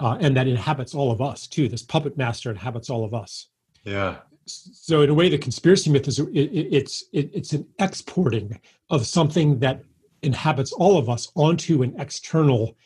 uh, 0.00 0.16
and 0.20 0.36
that 0.36 0.48
inhabits 0.48 0.94
all 0.94 1.12
of 1.12 1.20
us 1.20 1.46
too. 1.46 1.68
This 1.68 1.82
puppet 1.82 2.16
master 2.16 2.50
inhabits 2.50 2.90
all 2.90 3.04
of 3.04 3.14
us. 3.14 3.48
Yeah 3.84 4.16
so 4.46 5.02
in 5.02 5.10
a 5.10 5.14
way 5.14 5.28
the 5.28 5.38
conspiracy 5.38 5.90
myth 5.90 6.08
is 6.08 6.18
it, 6.18 6.28
it's 6.32 7.04
it, 7.12 7.30
it's 7.32 7.52
an 7.52 7.66
exporting 7.78 8.60
of 8.90 9.06
something 9.06 9.58
that 9.58 9.82
inhabits 10.22 10.72
all 10.72 10.98
of 10.98 11.08
us 11.08 11.30
onto 11.34 11.82
an 11.82 11.94
external 11.98 12.76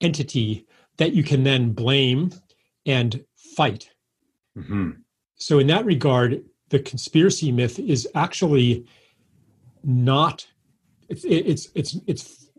entity 0.00 0.66
that 0.96 1.12
you 1.12 1.22
can 1.22 1.42
then 1.44 1.72
blame 1.72 2.32
and 2.86 3.24
fight 3.36 3.90
mm-hmm. 4.56 4.90
so 5.36 5.58
in 5.58 5.66
that 5.66 5.84
regard 5.84 6.44
the 6.70 6.78
conspiracy 6.78 7.52
myth 7.52 7.78
is 7.78 8.08
actually 8.14 8.86
not 9.84 10.46
it's 11.08 11.24
it's 11.24 11.68
it's 11.74 11.96
it's 12.06 12.50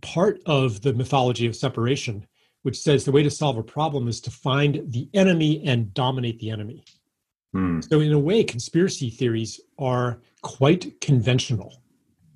part 0.00 0.40
of 0.46 0.82
the 0.82 0.92
mythology 0.92 1.46
of 1.46 1.54
separation 1.54 2.26
which 2.62 2.78
says 2.78 3.04
the 3.04 3.12
way 3.12 3.22
to 3.22 3.30
solve 3.30 3.56
a 3.56 3.62
problem 3.62 4.08
is 4.08 4.20
to 4.20 4.30
find 4.30 4.82
the 4.92 5.08
enemy 5.14 5.64
and 5.64 5.94
dominate 5.94 6.38
the 6.40 6.50
enemy 6.50 6.84
Hmm. 7.56 7.80
So, 7.80 8.00
in 8.00 8.12
a 8.12 8.18
way, 8.18 8.44
conspiracy 8.44 9.08
theories 9.08 9.60
are 9.78 10.20
quite 10.42 11.00
conventional. 11.00 11.82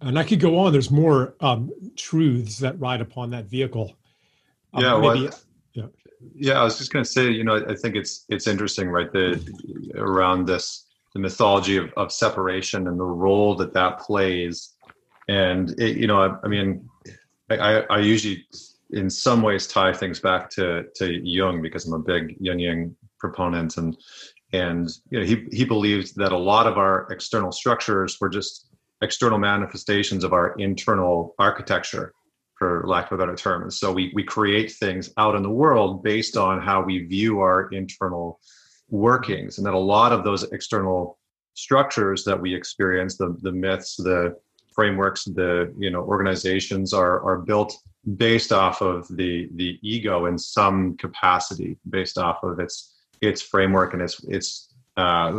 And 0.00 0.18
I 0.18 0.24
could 0.24 0.40
go 0.40 0.58
on. 0.58 0.72
There's 0.72 0.90
more 0.90 1.34
um, 1.40 1.70
truths 1.94 2.58
that 2.60 2.80
ride 2.80 3.02
upon 3.02 3.28
that 3.30 3.44
vehicle. 3.44 3.94
Um, 4.72 4.82
yeah, 4.82 4.92
maybe, 4.94 5.06
well, 5.06 5.30
yeah, 5.74 5.86
yeah. 6.34 6.60
I 6.60 6.64
was 6.64 6.78
just 6.78 6.90
going 6.90 7.04
to 7.04 7.10
say, 7.10 7.30
you 7.30 7.44
know, 7.44 7.62
I 7.68 7.74
think 7.74 7.96
it's 7.96 8.24
it's 8.30 8.46
interesting, 8.46 8.88
right? 8.88 9.12
The 9.12 9.92
around 9.94 10.46
this 10.46 10.86
the 11.14 11.20
mythology 11.20 11.76
of, 11.76 11.92
of 11.96 12.12
separation 12.12 12.86
and 12.86 12.98
the 12.98 13.04
role 13.04 13.54
that 13.56 13.72
that 13.74 13.98
plays. 13.98 14.74
And 15.28 15.70
it, 15.80 15.96
you 15.96 16.06
know, 16.06 16.22
I, 16.22 16.36
I 16.44 16.48
mean, 16.48 16.88
I, 17.50 17.84
I 17.90 17.98
usually, 17.98 18.46
in 18.90 19.10
some 19.10 19.42
ways, 19.42 19.66
tie 19.66 19.92
things 19.92 20.20
back 20.20 20.50
to 20.50 20.84
to 20.96 21.12
Jung 21.12 21.62
because 21.62 21.86
I'm 21.86 21.94
a 21.94 21.98
big 21.98 22.38
Jungian 22.40 22.94
proponent, 23.18 23.76
and 23.76 23.96
and 24.52 24.88
you 25.10 25.20
know, 25.20 25.26
he 25.26 25.46
he 25.52 25.64
believed 25.64 26.16
that 26.16 26.32
a 26.32 26.38
lot 26.38 26.66
of 26.66 26.78
our 26.78 27.06
external 27.10 27.52
structures 27.52 28.18
were 28.20 28.28
just 28.28 28.66
external 29.02 29.38
manifestations 29.38 30.24
of 30.24 30.32
our 30.32 30.54
internal 30.58 31.34
architecture 31.38 32.12
for 32.56 32.84
lack 32.86 33.10
of 33.10 33.12
a 33.12 33.22
better 33.22 33.34
term 33.34 33.62
and 33.62 33.72
so 33.72 33.90
we 33.90 34.12
we 34.14 34.22
create 34.22 34.70
things 34.70 35.10
out 35.16 35.34
in 35.34 35.42
the 35.42 35.48
world 35.48 36.02
based 36.02 36.36
on 36.36 36.60
how 36.60 36.82
we 36.82 37.06
view 37.06 37.40
our 37.40 37.70
internal 37.70 38.38
workings 38.90 39.58
and 39.58 39.66
that 39.66 39.74
a 39.74 39.78
lot 39.78 40.12
of 40.12 40.24
those 40.24 40.44
external 40.52 41.18
structures 41.54 42.24
that 42.24 42.40
we 42.40 42.54
experience 42.54 43.16
the 43.16 43.36
the 43.42 43.52
myths 43.52 43.96
the 43.96 44.36
frameworks 44.74 45.24
the 45.24 45.72
you 45.78 45.90
know 45.90 46.02
organizations 46.02 46.92
are 46.92 47.22
are 47.22 47.38
built 47.38 47.76
based 48.16 48.52
off 48.52 48.80
of 48.80 49.06
the 49.16 49.48
the 49.56 49.78
ego 49.82 50.26
in 50.26 50.38
some 50.38 50.96
capacity 50.96 51.76
based 51.88 52.18
off 52.18 52.42
of 52.42 52.58
its 52.58 52.94
its 53.20 53.42
framework 53.42 53.92
and 53.92 54.02
its 54.02 54.22
its 54.24 54.70
uh, 54.96 55.32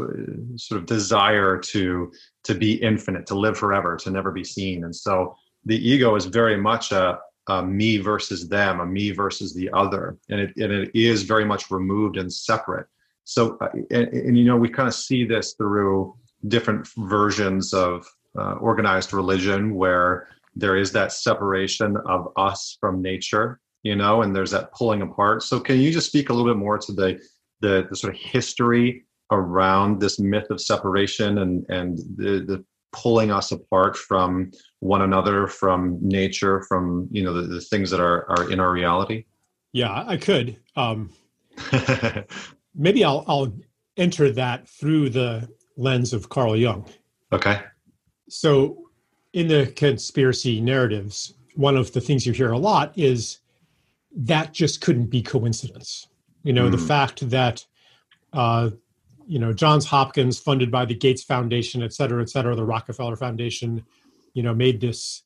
sort 0.55 0.79
of 0.79 0.86
desire 0.86 1.58
to 1.58 2.12
to 2.43 2.55
be 2.55 2.74
infinite 2.81 3.25
to 3.27 3.36
live 3.36 3.58
forever 3.58 3.96
to 3.98 4.10
never 4.10 4.31
be 4.31 4.43
seen. 4.43 4.84
And 4.86 4.96
so 4.96 5.36
the 5.65 5.77
ego 5.77 6.15
is 6.15 6.25
very 6.25 6.58
much 6.58 6.91
a, 6.91 7.20
a 7.48 7.63
me 7.63 7.98
versus 7.98 8.48
them 8.48 8.79
a 8.79 8.86
me 8.86 9.12
versus 9.12 9.53
the 9.53 9.70
other. 9.74 10.17
And 10.29 10.39
it, 10.39 10.55
and 10.58 10.72
it 10.72 10.91
is 10.96 11.24
very 11.24 11.46
much 11.46 11.70
removed 11.70 12.17
and 12.17 12.31
separate 12.31 12.88
so 13.23 13.57
uh, 13.61 13.69
and, 13.91 14.07
and, 14.09 14.37
you 14.37 14.45
know 14.45 14.57
we 14.57 14.69
kind 14.69 14.87
of 14.87 14.93
see 14.93 15.25
this 15.25 15.53
through 15.53 16.15
different 16.47 16.87
versions 16.97 17.73
of 17.73 18.05
uh, 18.37 18.53
organized 18.53 19.13
religion 19.13 19.75
where 19.75 20.27
there 20.55 20.75
is 20.75 20.91
that 20.91 21.11
separation 21.11 21.97
of 22.07 22.31
us 22.35 22.77
from 22.79 23.01
nature 23.01 23.59
you 23.83 23.95
know 23.95 24.21
and 24.21 24.35
there's 24.35 24.51
that 24.51 24.71
pulling 24.73 25.01
apart. 25.01 25.43
So 25.43 25.59
can 25.59 25.79
you 25.79 25.91
just 25.91 26.07
speak 26.07 26.29
a 26.29 26.33
little 26.33 26.51
bit 26.51 26.57
more 26.57 26.77
to 26.77 26.91
the 26.91 27.19
the, 27.61 27.85
the 27.89 27.95
sort 27.95 28.15
of 28.15 28.19
history 28.19 29.05
around 29.31 30.01
this 30.01 30.19
myth 30.19 30.49
of 30.49 30.61
separation 30.61 31.39
and 31.39 31.65
and 31.69 31.97
the, 32.17 32.43
the 32.45 32.65
pulling 32.91 33.31
us 33.31 33.51
apart 33.51 33.95
from 33.95 34.51
one 34.79 35.01
another 35.01 35.47
from 35.47 35.97
nature 36.01 36.63
from 36.67 37.07
you 37.11 37.23
know 37.23 37.33
the, 37.33 37.43
the 37.43 37.61
things 37.61 37.89
that 37.89 37.99
are 37.99 38.29
are 38.29 38.51
in 38.51 38.59
our 38.59 38.71
reality? 38.71 39.25
Yeah 39.73 40.03
i 40.07 40.17
could. 40.17 40.57
Um 40.75 41.11
maybe 42.75 43.03
i'll 43.03 43.23
i'll 43.27 43.53
enter 43.97 44.31
that 44.31 44.67
through 44.67 45.09
the 45.09 45.47
lens 45.77 46.13
of 46.13 46.29
carl 46.29 46.55
jung 46.55 46.85
okay 47.31 47.61
so 48.29 48.77
in 49.33 49.47
the 49.47 49.67
conspiracy 49.75 50.61
narratives 50.61 51.33
one 51.55 51.75
of 51.75 51.91
the 51.93 52.01
things 52.01 52.25
you 52.25 52.33
hear 52.33 52.51
a 52.51 52.57
lot 52.57 52.97
is 52.97 53.39
that 54.15 54.53
just 54.53 54.81
couldn't 54.81 55.07
be 55.07 55.21
coincidence 55.21 56.07
you 56.43 56.53
know 56.53 56.67
mm. 56.67 56.71
the 56.71 56.77
hmm. 56.77 56.87
fact 56.87 57.29
that 57.29 57.65
uh, 58.33 58.69
you 59.25 59.39
know 59.39 59.53
johns 59.53 59.85
hopkins 59.85 60.39
funded 60.39 60.71
by 60.71 60.85
the 60.85 60.95
gates 60.95 61.23
foundation 61.23 61.83
et 61.83 61.93
cetera 61.93 62.21
et 62.21 62.29
cetera 62.29 62.55
the 62.55 62.63
rockefeller 62.63 63.15
foundation 63.15 63.83
you 64.33 64.43
know 64.43 64.53
made 64.53 64.79
this 64.81 65.23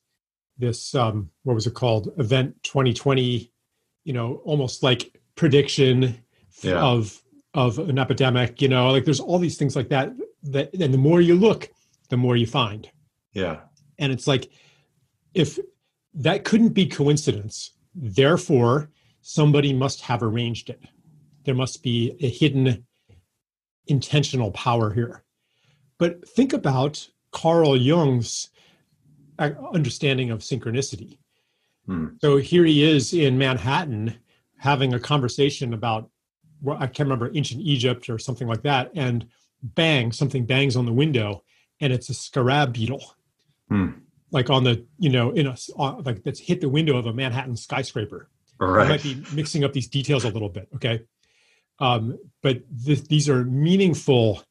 this 0.58 0.94
um, 0.94 1.30
what 1.42 1.54
was 1.54 1.66
it 1.66 1.74
called 1.74 2.12
event 2.18 2.54
2020 2.62 3.50
you 4.04 4.12
know 4.12 4.40
almost 4.44 4.82
like 4.82 5.20
prediction 5.34 6.22
yeah. 6.62 6.80
of 6.80 7.20
of 7.56 7.78
an 7.78 7.98
epidemic 7.98 8.62
you 8.62 8.68
know 8.68 8.90
like 8.92 9.04
there's 9.04 9.20
all 9.20 9.38
these 9.38 9.58
things 9.58 9.74
like 9.74 9.88
that 9.88 10.12
that 10.44 10.72
and 10.74 10.94
the 10.94 10.98
more 10.98 11.20
you 11.20 11.34
look 11.34 11.68
the 12.10 12.16
more 12.16 12.36
you 12.36 12.46
find 12.46 12.88
yeah 13.32 13.60
and 13.98 14.12
it's 14.12 14.28
like 14.28 14.50
if 15.34 15.58
that 16.14 16.44
couldn't 16.44 16.70
be 16.70 16.86
coincidence 16.86 17.72
therefore 17.94 18.90
somebody 19.20 19.72
must 19.72 20.00
have 20.02 20.22
arranged 20.22 20.70
it 20.70 20.84
there 21.44 21.54
must 21.54 21.82
be 21.82 22.14
a 22.20 22.28
hidden 22.28 22.84
intentional 23.86 24.50
power 24.52 24.92
here. 24.92 25.22
But 25.98 26.28
think 26.28 26.52
about 26.52 27.08
Carl 27.30 27.76
Jung's 27.76 28.50
uh, 29.38 29.50
understanding 29.72 30.30
of 30.30 30.40
synchronicity. 30.40 31.18
Hmm. 31.86 32.08
So 32.20 32.36
here 32.36 32.64
he 32.64 32.82
is 32.82 33.14
in 33.14 33.38
Manhattan 33.38 34.18
having 34.58 34.94
a 34.94 35.00
conversation 35.00 35.72
about, 35.72 36.10
well, 36.62 36.76
I 36.78 36.86
can't 36.86 37.08
remember, 37.08 37.30
ancient 37.34 37.60
Egypt 37.62 38.08
or 38.08 38.18
something 38.18 38.48
like 38.48 38.62
that. 38.62 38.90
And 38.94 39.26
bang, 39.62 40.12
something 40.12 40.46
bangs 40.46 40.76
on 40.76 40.86
the 40.86 40.92
window 40.92 41.42
and 41.80 41.92
it's 41.92 42.08
a 42.08 42.14
scarab 42.14 42.72
beetle. 42.72 43.14
Hmm. 43.68 43.88
Like 44.30 44.50
on 44.50 44.64
the, 44.64 44.84
you 44.98 45.10
know, 45.10 45.30
in 45.30 45.46
a, 45.46 45.56
like 45.76 46.22
that's 46.24 46.40
hit 46.40 46.60
the 46.60 46.68
window 46.68 46.96
of 46.96 47.06
a 47.06 47.12
Manhattan 47.12 47.56
skyscraper. 47.56 48.28
Right. 48.58 48.86
I 48.86 48.88
might 48.88 49.02
be 49.02 49.22
mixing 49.32 49.64
up 49.64 49.72
these 49.72 49.88
details 49.88 50.24
a 50.24 50.30
little 50.30 50.48
bit. 50.48 50.68
Okay. 50.74 51.02
Um, 51.78 52.18
but 52.42 52.62
th- 52.84 53.04
these 53.08 53.28
are 53.28 53.44
meaningful 53.44 54.42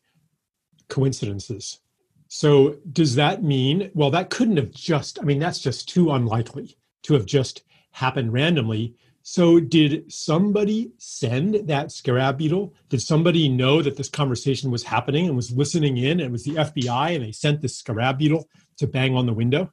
coincidences. 0.89 1.79
So 2.27 2.77
does 2.91 3.15
that 3.15 3.43
mean, 3.43 3.91
well, 3.93 4.11
that 4.11 4.29
couldn't 4.29 4.57
have 4.57 4.71
just, 4.71 5.19
I 5.19 5.23
mean, 5.23 5.39
that's 5.39 5.59
just 5.59 5.89
too 5.89 6.11
unlikely 6.11 6.77
to 7.03 7.13
have 7.13 7.25
just 7.25 7.63
happened 7.91 8.33
randomly. 8.33 8.95
So 9.27 9.59
did 9.59 10.11
somebody 10.11 10.91
send 10.99 11.67
that 11.67 11.91
scarab 11.91 12.37
beetle? 12.37 12.75
Did 12.89 13.01
somebody 13.01 13.49
know 13.49 13.81
that 13.81 13.97
this 13.97 14.09
conversation 14.09 14.69
was 14.69 14.83
happening 14.83 15.25
and 15.25 15.35
was 15.35 15.51
listening 15.51 15.97
in? 15.97 16.19
And 16.19 16.21
it 16.21 16.31
was 16.31 16.43
the 16.43 16.55
FBI 16.55 17.15
and 17.15 17.23
they 17.25 17.31
sent 17.31 17.61
this 17.61 17.75
scarab 17.75 18.19
beetle 18.19 18.47
to 18.77 18.85
bang 18.85 19.15
on 19.15 19.25
the 19.25 19.33
window? 19.33 19.71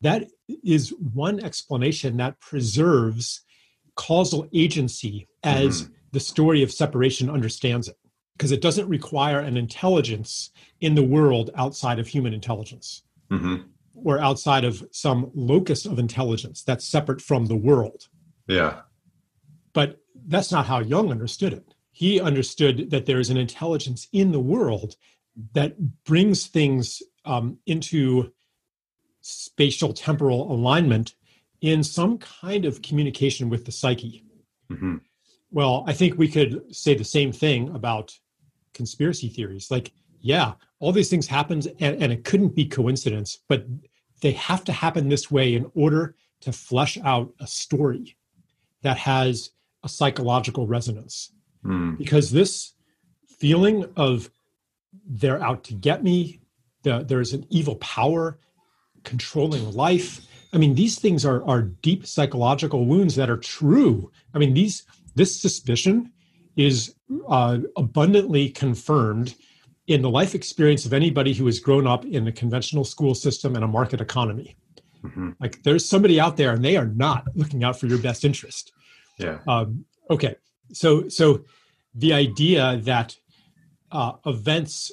That 0.00 0.28
is 0.64 0.92
one 1.14 1.38
explanation 1.38 2.16
that 2.16 2.40
preserves 2.40 3.42
causal 3.94 4.48
agency 4.52 5.28
as 5.44 5.82
mm-hmm 5.82 5.92
the 6.12 6.20
story 6.20 6.62
of 6.62 6.70
separation 6.70 7.28
understands 7.28 7.88
it 7.88 7.96
because 8.36 8.52
it 8.52 8.60
doesn't 8.60 8.88
require 8.88 9.40
an 9.40 9.56
intelligence 9.56 10.50
in 10.80 10.94
the 10.94 11.02
world 11.02 11.50
outside 11.56 11.98
of 11.98 12.06
human 12.06 12.32
intelligence 12.32 13.02
mm-hmm. 13.30 13.62
or 13.94 14.20
outside 14.20 14.64
of 14.64 14.86
some 14.92 15.30
locus 15.34 15.86
of 15.86 15.98
intelligence 15.98 16.62
that's 16.62 16.86
separate 16.86 17.20
from 17.20 17.46
the 17.46 17.56
world. 17.56 18.08
Yeah. 18.52 18.80
But 19.72 20.00
that's 20.26 20.52
not 20.52 20.66
how 20.66 20.80
Jung 20.80 21.10
understood 21.10 21.52
it. 21.52 21.74
He 21.90 22.20
understood 22.20 22.90
that 22.90 23.06
there 23.06 23.20
is 23.20 23.30
an 23.30 23.36
intelligence 23.36 24.08
in 24.12 24.32
the 24.32 24.40
world 24.40 24.96
that 25.54 26.04
brings 26.04 26.46
things 26.46 27.02
um, 27.24 27.58
into 27.66 28.32
spatial 29.20 29.92
temporal 29.92 30.52
alignment 30.52 31.14
in 31.60 31.84
some 31.84 32.18
kind 32.18 32.64
of 32.64 32.82
communication 32.82 33.48
with 33.48 33.64
the 33.64 33.72
psyche. 33.72 34.24
Mm-hmm. 34.70 34.96
Well, 35.50 35.84
I 35.86 35.92
think 35.92 36.18
we 36.18 36.28
could 36.28 36.74
say 36.74 36.94
the 36.94 37.04
same 37.04 37.30
thing 37.30 37.74
about 37.74 38.18
conspiracy 38.74 39.28
theories. 39.28 39.70
Like, 39.70 39.92
yeah, 40.20 40.54
all 40.80 40.92
these 40.92 41.10
things 41.10 41.26
happened 41.26 41.68
and, 41.78 42.02
and 42.02 42.12
it 42.12 42.24
couldn't 42.24 42.54
be 42.54 42.64
coincidence, 42.66 43.38
but 43.48 43.66
they 44.22 44.32
have 44.32 44.64
to 44.64 44.72
happen 44.72 45.08
this 45.08 45.30
way 45.30 45.54
in 45.54 45.70
order 45.74 46.16
to 46.40 46.52
flesh 46.52 46.98
out 47.04 47.32
a 47.38 47.46
story 47.46 48.16
that 48.82 48.98
has 48.98 49.50
a 49.82 49.88
psychological 49.88 50.66
resonance. 50.66 51.32
Mm. 51.64 51.98
Because 51.98 52.30
this 52.30 52.74
feeling 53.38 53.86
of 53.96 54.30
they're 55.08 55.42
out 55.42 55.64
to 55.64 55.74
get 55.74 56.04
me, 56.04 56.40
the, 56.82 57.02
there's 57.02 57.32
an 57.32 57.46
evil 57.50 57.76
power 57.76 58.38
controlling 59.04 59.72
life. 59.72 60.26
I 60.52 60.58
mean, 60.58 60.74
these 60.74 60.98
things 60.98 61.24
are, 61.24 61.42
are 61.44 61.62
deep 61.62 62.06
psychological 62.06 62.84
wounds 62.84 63.16
that 63.16 63.30
are 63.30 63.38
true. 63.38 64.10
I 64.34 64.38
mean, 64.38 64.54
these 64.54 64.84
this 65.14 65.38
suspicion 65.38 66.12
is 66.56 66.94
uh, 67.28 67.58
abundantly 67.76 68.48
confirmed 68.50 69.34
in 69.86 70.02
the 70.02 70.10
life 70.10 70.34
experience 70.34 70.86
of 70.86 70.92
anybody 70.92 71.32
who 71.32 71.46
has 71.46 71.58
grown 71.60 71.86
up 71.86 72.04
in 72.04 72.24
the 72.24 72.32
conventional 72.32 72.84
school 72.84 73.14
system 73.14 73.54
and 73.54 73.64
a 73.64 73.68
market 73.68 74.00
economy. 74.00 74.56
Mm-hmm. 75.04 75.30
Like 75.40 75.62
there's 75.62 75.88
somebody 75.88 76.20
out 76.20 76.36
there 76.36 76.52
and 76.52 76.64
they 76.64 76.76
are 76.76 76.86
not 76.86 77.24
looking 77.34 77.64
out 77.64 77.78
for 77.78 77.86
your 77.86 77.98
best 77.98 78.24
interest. 78.24 78.72
Yeah. 79.18 79.38
Um, 79.46 79.84
okay. 80.10 80.36
So, 80.72 81.08
so 81.08 81.44
the 81.94 82.12
idea 82.12 82.78
that 82.84 83.16
uh, 83.90 84.12
events 84.26 84.92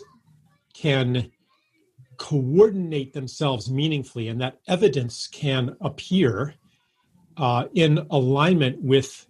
can 0.73 1.31
coordinate 2.17 3.13
themselves 3.13 3.71
meaningfully 3.71 4.27
and 4.27 4.41
that 4.41 4.59
evidence 4.67 5.27
can 5.27 5.75
appear 5.81 6.53
uh, 7.37 7.65
in 7.73 8.05
alignment 8.11 8.81
with 8.81 9.25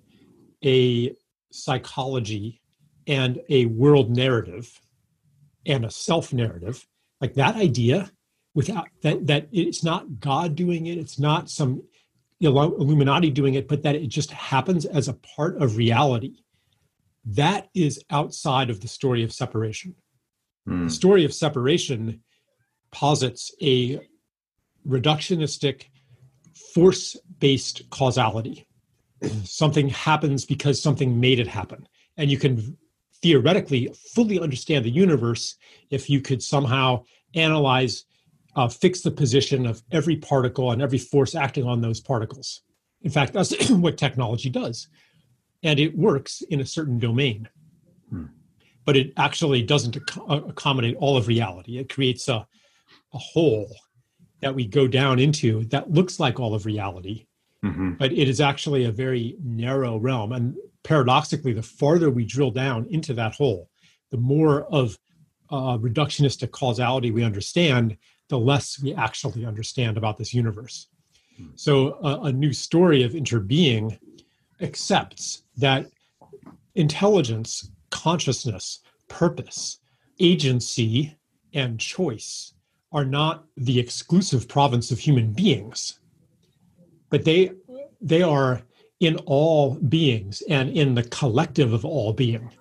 a 0.65 1.13
psychology 1.51 2.61
and 3.07 3.39
a 3.49 3.65
world 3.67 4.15
narrative 4.15 4.81
and 5.65 5.85
a 5.85 5.91
self 5.91 6.33
narrative 6.33 6.85
like 7.21 7.33
that 7.35 7.55
idea 7.55 8.11
without 8.53 8.87
that 9.03 9.27
that 9.27 9.47
it's 9.51 9.83
not 9.83 10.19
god 10.19 10.55
doing 10.55 10.87
it 10.87 10.97
it's 10.97 11.19
not 11.19 11.49
some 11.49 11.81
illuminati 12.41 13.29
doing 13.29 13.53
it 13.53 13.67
but 13.67 13.83
that 13.83 13.95
it 13.95 14.07
just 14.07 14.31
happens 14.31 14.85
as 14.85 15.07
a 15.07 15.13
part 15.13 15.61
of 15.61 15.77
reality 15.77 16.35
that 17.25 17.67
is 17.75 18.03
outside 18.09 18.69
of 18.69 18.79
the 18.81 18.87
story 18.87 19.23
of 19.23 19.31
separation 19.31 19.93
mm. 20.67 20.85
the 20.85 20.93
story 20.93 21.25
of 21.25 21.33
separation 21.33 22.21
posits 22.91 23.53
a 23.61 23.99
reductionistic 24.87 25.85
force 26.73 27.15
based 27.39 27.89
causality 27.89 28.65
something 29.43 29.89
happens 29.89 30.45
because 30.45 30.81
something 30.81 31.19
made 31.19 31.39
it 31.39 31.47
happen. 31.47 31.87
And 32.17 32.31
you 32.31 32.37
can 32.37 32.77
theoretically 33.21 33.93
fully 34.13 34.39
understand 34.39 34.85
the 34.85 34.91
universe 34.91 35.55
if 35.89 36.09
you 36.09 36.21
could 36.21 36.41
somehow 36.41 37.03
analyze, 37.35 38.05
uh, 38.59 38.67
fix 38.67 38.99
the 38.99 39.11
position 39.11 39.65
of 39.65 39.81
every 39.93 40.17
particle 40.17 40.71
and 40.71 40.81
every 40.81 40.97
force 40.97 41.33
acting 41.33 41.65
on 41.65 41.79
those 41.79 42.01
particles. 42.01 42.63
In 43.03 43.09
fact, 43.09 43.31
that's 43.31 43.69
what 43.85 43.97
technology 43.97 44.49
does. 44.49 44.89
And 45.63 45.79
it 45.79 45.97
works 45.97 46.41
in 46.49 46.59
a 46.59 46.65
certain 46.65 46.99
domain. 46.99 47.47
Hmm. 48.09 48.25
but 48.85 48.97
it 48.97 49.13
actually 49.17 49.61
doesn't 49.61 49.95
ac- 49.95 50.21
uh, 50.27 50.41
accommodate 50.47 50.95
all 50.97 51.15
of 51.15 51.27
reality. 51.27 51.77
It 51.77 51.93
creates 51.93 52.27
a, 52.27 52.47
a 53.13 53.17
hole 53.17 53.71
that 54.41 54.55
we 54.55 54.65
go 54.65 54.87
down 54.87 55.19
into 55.19 55.63
that 55.65 55.91
looks 55.91 56.19
like 56.19 56.39
all 56.39 56.55
of 56.55 56.65
reality, 56.65 57.27
mm-hmm. 57.63 57.91
but 57.99 58.11
it 58.11 58.27
is 58.27 58.41
actually 58.41 58.85
a 58.85 58.91
very 58.91 59.37
narrow 59.43 59.97
realm. 59.97 60.31
And 60.31 60.55
paradoxically, 60.81 61.53
the 61.53 61.61
farther 61.61 62.09
we 62.09 62.25
drill 62.25 62.49
down 62.49 62.87
into 62.89 63.13
that 63.13 63.35
hole, 63.35 63.69
the 64.09 64.17
more 64.17 64.63
of 64.73 64.97
uh, 65.51 65.77
reductionistic 65.77 66.49
causality 66.49 67.11
we 67.11 67.23
understand, 67.23 67.95
the 68.29 68.39
less 68.39 68.81
we 68.81 68.93
actually 68.93 69.45
understand 69.45 69.97
about 69.97 70.17
this 70.17 70.33
universe. 70.33 70.87
Hmm. 71.37 71.47
So, 71.55 71.91
uh, 72.03 72.21
a 72.23 72.31
new 72.31 72.53
story 72.53 73.03
of 73.03 73.13
interbeing 73.13 73.99
accepts 74.61 75.43
that 75.57 75.87
intelligence, 76.75 77.71
consciousness, 77.89 78.79
purpose, 79.07 79.79
agency, 80.19 81.17
and 81.53 81.79
choice 81.79 82.53
are 82.91 83.05
not 83.05 83.45
the 83.57 83.79
exclusive 83.79 84.47
province 84.47 84.91
of 84.91 84.99
human 84.99 85.31
beings, 85.31 85.99
but 87.09 87.23
they 87.25 87.51
they 88.01 88.21
are 88.21 88.61
in 88.99 89.15
all 89.25 89.75
beings 89.75 90.43
and 90.49 90.69
in 90.69 90.93
the 90.93 91.03
collective 91.03 91.73
of 91.73 91.85
all 91.85 92.13
being. 92.13 92.51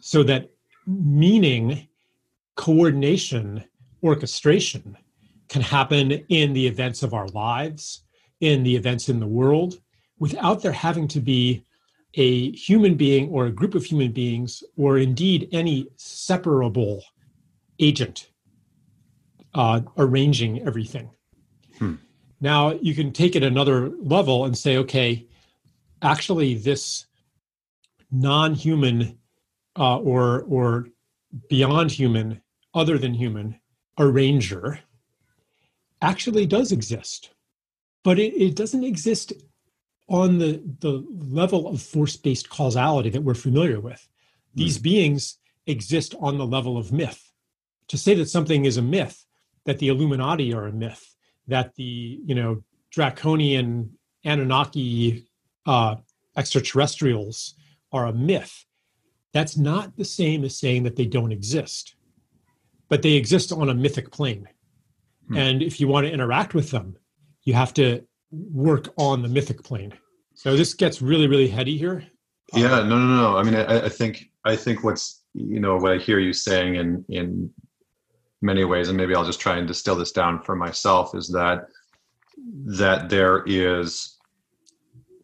So 0.00 0.22
that 0.24 0.50
meaning, 0.86 1.88
coordination, 2.54 3.64
orchestration 4.02 4.96
can 5.48 5.62
happen 5.62 6.12
in 6.28 6.52
the 6.52 6.66
events 6.66 7.02
of 7.02 7.14
our 7.14 7.28
lives, 7.28 8.02
in 8.40 8.62
the 8.62 8.76
events 8.76 9.08
in 9.08 9.18
the 9.18 9.26
world, 9.26 9.80
without 10.18 10.62
there 10.62 10.72
having 10.72 11.08
to 11.08 11.20
be 11.20 11.64
a 12.14 12.50
human 12.52 12.94
being 12.94 13.28
or 13.28 13.46
a 13.46 13.52
group 13.52 13.74
of 13.74 13.84
human 13.84 14.12
beings, 14.12 14.62
or 14.76 14.98
indeed 14.98 15.48
any 15.52 15.86
separable 15.96 17.02
agent 17.78 18.30
uh, 19.54 19.80
arranging 19.96 20.62
everything. 20.66 21.10
Hmm. 21.78 21.94
Now, 22.40 22.72
you 22.72 22.94
can 22.94 23.12
take 23.12 23.36
it 23.36 23.42
another 23.42 23.90
level 24.00 24.44
and 24.44 24.56
say, 24.56 24.76
okay, 24.78 25.26
actually, 26.02 26.54
this 26.54 27.06
non 28.10 28.54
human 28.54 29.18
uh, 29.78 29.98
or, 29.98 30.42
or 30.42 30.88
beyond 31.48 31.90
human, 31.90 32.40
other 32.74 32.98
than 32.98 33.14
human 33.14 33.58
arranger 33.98 34.80
actually 36.00 36.46
does 36.46 36.72
exist. 36.72 37.30
But 38.04 38.18
it, 38.18 38.34
it 38.34 38.54
doesn't 38.54 38.84
exist 38.84 39.32
on 40.08 40.38
the, 40.38 40.62
the 40.80 41.04
level 41.10 41.68
of 41.68 41.82
force 41.82 42.16
based 42.16 42.48
causality 42.48 43.10
that 43.10 43.22
we're 43.22 43.34
familiar 43.34 43.80
with. 43.80 44.06
These 44.54 44.78
mm. 44.78 44.82
beings 44.82 45.38
exist 45.66 46.14
on 46.20 46.38
the 46.38 46.46
level 46.46 46.78
of 46.78 46.92
myth. 46.92 47.30
To 47.88 47.98
say 47.98 48.14
that 48.14 48.28
something 48.28 48.64
is 48.64 48.76
a 48.76 48.82
myth, 48.82 49.24
that 49.64 49.78
the 49.78 49.88
Illuminati 49.88 50.52
are 50.54 50.66
a 50.66 50.72
myth, 50.72 51.14
that 51.46 51.74
the 51.74 52.20
you 52.24 52.34
know 52.34 52.62
draconian 52.90 53.98
Anunnaki 54.24 55.26
uh, 55.66 55.96
extraterrestrials 56.36 57.54
are 57.92 58.06
a 58.06 58.12
myth, 58.12 58.64
that's 59.32 59.56
not 59.56 59.96
the 59.96 60.04
same 60.04 60.44
as 60.44 60.58
saying 60.58 60.82
that 60.84 60.96
they 60.96 61.06
don't 61.06 61.32
exist, 61.32 61.94
but 62.88 63.02
they 63.02 63.12
exist 63.12 63.52
on 63.52 63.68
a 63.68 63.74
mythic 63.74 64.10
plane. 64.10 64.48
Hmm. 65.28 65.36
And 65.36 65.62
if 65.62 65.80
you 65.80 65.88
want 65.88 66.06
to 66.06 66.12
interact 66.12 66.54
with 66.54 66.70
them, 66.70 66.96
you 67.44 67.54
have 67.54 67.74
to 67.74 68.02
work 68.30 68.88
on 68.96 69.22
the 69.22 69.28
mythic 69.28 69.62
plane. 69.62 69.92
So 70.34 70.56
this 70.56 70.74
gets 70.74 71.02
really, 71.02 71.26
really 71.26 71.48
heady 71.48 71.76
here. 71.76 72.04
Yeah, 72.54 72.82
no, 72.82 72.98
no, 72.98 73.16
no. 73.16 73.36
I 73.36 73.42
mean, 73.42 73.54
I, 73.54 73.86
I 73.86 73.88
think 73.88 74.30
I 74.44 74.56
think 74.56 74.82
what's 74.82 75.22
you 75.34 75.60
know 75.60 75.76
what 75.76 75.92
I 75.92 75.98
hear 75.98 76.18
you 76.18 76.32
saying 76.32 76.76
in 76.76 77.04
in 77.08 77.50
many 78.40 78.64
ways, 78.64 78.88
and 78.88 78.96
maybe 78.96 79.14
I'll 79.14 79.24
just 79.24 79.40
try 79.40 79.58
and 79.58 79.68
distill 79.68 79.96
this 79.96 80.12
down 80.12 80.42
for 80.42 80.56
myself, 80.56 81.14
is 81.14 81.28
that 81.28 81.66
that 82.64 83.10
there 83.10 83.44
is 83.46 84.16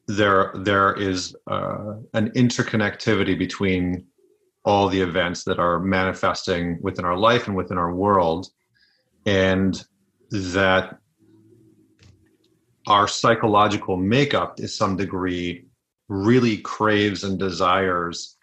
there 0.06 0.52
there 0.56 0.94
is 0.94 1.34
uh, 1.46 1.94
an 2.12 2.30
interconnectivity 2.30 3.38
between 3.38 4.06
all 4.64 4.88
the 4.88 5.00
events 5.00 5.44
that 5.44 5.58
are 5.58 5.78
manifesting 5.78 6.78
within 6.80 7.04
our 7.04 7.16
life 7.16 7.46
and 7.46 7.56
within 7.56 7.78
our 7.78 7.94
world, 7.94 8.48
and 9.26 9.84
that 10.30 10.98
our 12.86 13.08
psychological 13.08 13.96
makeup 13.96 14.56
to 14.56 14.68
some 14.68 14.96
degree 14.96 15.66
really 16.08 16.58
craves 16.58 17.24
and 17.24 17.38
desires 17.38 18.36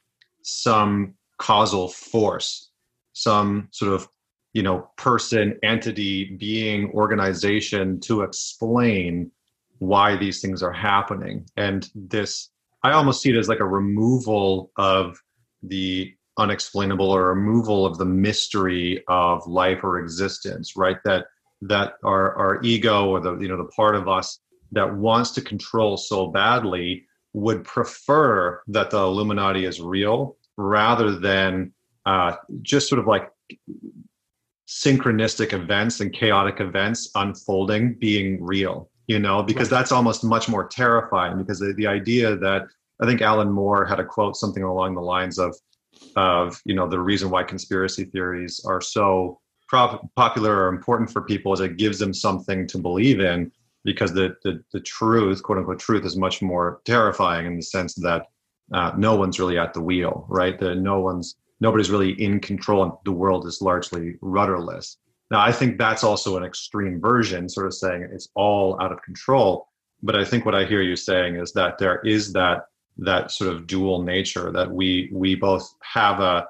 some 0.44 1.14
causal 1.38 1.88
force 1.88 2.72
some 3.14 3.68
sort 3.72 3.94
of 3.94 4.08
you 4.54 4.64
know 4.64 4.90
person 4.98 5.58
entity 5.64 6.36
being 6.38 6.92
organization 6.92 8.00
to 8.00 8.22
explain 8.22 9.32
why 9.80 10.16
these 10.16 10.42
things 10.42 10.62
are 10.62 10.72
happening. 10.72 11.46
And 11.58 11.90
this 11.96 12.50
i 12.84 12.92
almost 12.92 13.22
see 13.22 13.30
it 13.30 13.38
as 13.38 13.50
like 13.50 13.60
a 13.60 13.66
removal 13.66 14.72
of 14.78 15.22
the 15.64 16.14
unexplainable 16.38 17.10
or 17.10 17.30
removal 17.30 17.86
of 17.86 17.98
the 17.98 18.06
mystery 18.06 19.04
of 19.08 19.46
life 19.48 19.84
or 19.84 20.00
existence 20.00 20.76
right? 20.76 20.98
That 21.06 21.26
that 21.64 21.94
our 22.04 22.36
our 22.36 22.62
ego 22.64 23.10
or 23.10 23.20
the 23.20 23.38
you 23.38 23.48
know 23.48 23.58
the 23.58 23.70
part 23.76 23.96
of 23.96 24.08
us 24.08 24.40
that 24.72 24.96
wants 24.96 25.32
to 25.32 25.42
control 25.42 25.98
so 25.98 26.28
badly 26.28 27.06
would 27.34 27.64
prefer 27.64 28.62
that 28.68 28.90
the 28.90 28.98
Illuminati 28.98 29.66
is 29.66 29.80
real 29.80 30.38
rather 30.58 31.18
than 31.18 31.74
uh, 32.06 32.36
just 32.62 32.90
sort 32.90 33.00
of 33.00 33.08
like 33.08 33.30
synchronistic 34.68 35.54
events 35.54 36.00
and 36.00 36.14
chaotic 36.14 36.60
events 36.60 37.12
unfolding 37.16 37.94
being 37.96 38.42
real 38.44 38.90
you 39.12 39.20
know? 39.20 39.44
Because 39.44 39.70
that's 39.70 39.92
almost 39.92 40.24
much 40.24 40.48
more 40.48 40.68
terrifying 40.68 41.38
because 41.38 41.60
the, 41.60 41.74
the 41.74 41.86
idea 41.86 42.36
that 42.38 42.68
i 43.02 43.06
think 43.06 43.22
alan 43.22 43.52
moore 43.52 43.86
had 43.86 44.00
a 44.00 44.06
quote 44.06 44.36
something 44.36 44.64
along 44.64 44.96
the 44.96 45.02
lines 45.02 45.38
of 45.38 45.56
of 46.16 46.60
you 46.66 46.76
know 46.76 46.88
the 46.88 47.00
reason 47.00 47.30
why 47.30 47.44
conspiracy 47.44 48.06
theories 48.06 48.62
are 48.66 48.82
so 48.82 49.40
popular 50.16 50.64
or 50.64 50.68
important 50.68 51.10
for 51.10 51.22
people 51.22 51.54
is 51.54 51.62
it 51.62 51.78
gives 51.78 51.98
them 51.98 52.14
something 52.14 52.68
to 52.68 52.78
believe 52.78 53.20
in 53.22 53.50
because 53.84 54.14
the, 54.14 54.36
the, 54.44 54.64
the 54.74 54.80
truth, 54.82 55.42
quote 55.42 55.58
unquote, 55.58 55.80
truth 55.80 56.06
is 56.06 56.18
much 56.18 56.42
more 56.42 56.82
terrifying 56.86 57.46
in 57.46 57.56
the 57.56 57.64
sense 57.64 57.96
that 57.96 58.28
uh, 58.74 58.92
no 58.98 59.16
one's 59.16 59.40
really 59.40 59.58
at 59.58 59.74
the 59.74 59.82
wheel, 59.82 60.26
right? 60.30 60.60
That 60.60 60.76
no 60.76 61.00
one's 61.00 61.36
nobody's 61.60 61.92
really 61.92 62.12
in 62.22 62.40
control, 62.40 62.84
and 62.84 62.92
the 63.06 63.12
world 63.12 63.46
is 63.46 63.62
largely 63.62 64.16
rudderless. 64.22 64.98
Now, 65.30 65.42
I 65.42 65.52
think 65.52 65.78
that's 65.78 66.04
also 66.04 66.38
an 66.38 66.44
extreme 66.44 67.00
version, 67.00 67.48
sort 67.48 67.68
of 67.68 67.74
saying 67.74 68.08
it's 68.12 68.30
all 68.36 68.82
out 68.82 68.92
of 68.92 69.02
control. 69.02 69.68
But 70.04 70.16
I 70.16 70.26
think 70.26 70.46
what 70.46 70.56
I 70.56 70.66
hear 70.66 70.82
you 70.82 70.96
saying 70.96 71.36
is 71.36 71.54
that 71.54 71.78
there 71.78 72.02
is 72.02 72.34
that 72.34 72.66
that 72.98 73.32
sort 73.32 73.54
of 73.54 73.68
dual 73.68 74.04
nature 74.04 74.52
that 74.52 74.70
we 74.72 75.10
we 75.14 75.36
both 75.36 75.74
have 75.82 76.20
a 76.20 76.48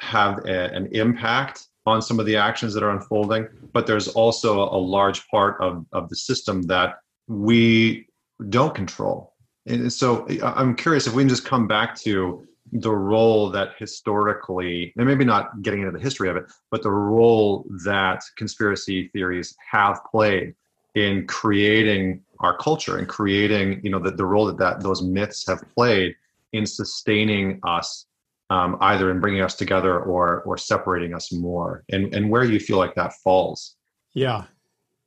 have 0.00 0.44
a, 0.46 0.74
an 0.74 0.88
impact 0.92 1.66
on 1.86 2.02
some 2.02 2.18
of 2.18 2.26
the 2.26 2.36
actions 2.36 2.74
that 2.74 2.82
are 2.82 2.90
unfolding, 2.90 3.46
but 3.72 3.86
there's 3.86 4.08
also 4.08 4.62
a 4.62 4.76
large 4.76 5.26
part 5.28 5.60
of, 5.60 5.86
of 5.92 6.08
the 6.08 6.16
system 6.16 6.62
that 6.62 6.96
we 7.28 8.06
don't 8.48 8.74
control. 8.74 9.32
And 9.66 9.92
so 9.92 10.26
I'm 10.42 10.74
curious 10.74 11.06
if 11.06 11.14
we 11.14 11.22
can 11.22 11.28
just 11.28 11.44
come 11.44 11.66
back 11.66 11.96
to 12.00 12.46
the 12.72 12.90
role 12.90 13.50
that 13.50 13.70
historically, 13.78 14.92
and 14.96 15.06
maybe 15.06 15.24
not 15.24 15.62
getting 15.62 15.80
into 15.80 15.92
the 15.92 16.02
history 16.02 16.28
of 16.28 16.36
it, 16.36 16.44
but 16.70 16.82
the 16.82 16.90
role 16.90 17.64
that 17.84 18.22
conspiracy 18.36 19.08
theories 19.08 19.54
have 19.70 20.00
played 20.10 20.54
in 20.96 21.26
creating 21.26 22.22
our 22.40 22.56
culture 22.56 22.98
and 22.98 23.08
creating, 23.08 23.80
you 23.82 23.90
know, 23.90 23.98
the, 23.98 24.10
the 24.10 24.24
role 24.24 24.46
that, 24.46 24.58
that 24.58 24.82
those 24.82 25.02
myths 25.02 25.46
have 25.46 25.62
played 25.74 26.14
in 26.52 26.66
sustaining 26.66 27.60
us 27.64 28.06
um, 28.50 28.76
either 28.80 29.10
in 29.10 29.20
bringing 29.20 29.42
us 29.42 29.54
together 29.54 29.98
or 29.98 30.42
or 30.42 30.56
separating 30.56 31.14
us 31.14 31.32
more. 31.32 31.84
And 31.90 32.14
and 32.14 32.30
where 32.30 32.44
you 32.44 32.60
feel 32.60 32.78
like 32.78 32.94
that 32.94 33.12
falls. 33.24 33.76
Yeah. 34.14 34.44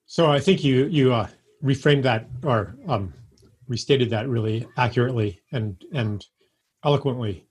So 0.06 0.32
i 0.32 0.40
think 0.40 0.64
you 0.64 0.86
you 0.88 1.14
uh, 1.14 1.28
reframed 1.64 2.04
that 2.04 2.28
or 2.44 2.76
um, 2.88 3.14
restated 3.68 4.10
that 4.10 4.28
really 4.28 4.68
accurately 4.78 5.42
and 5.52 5.82
and 5.94 6.26
eloquently. 6.84 7.46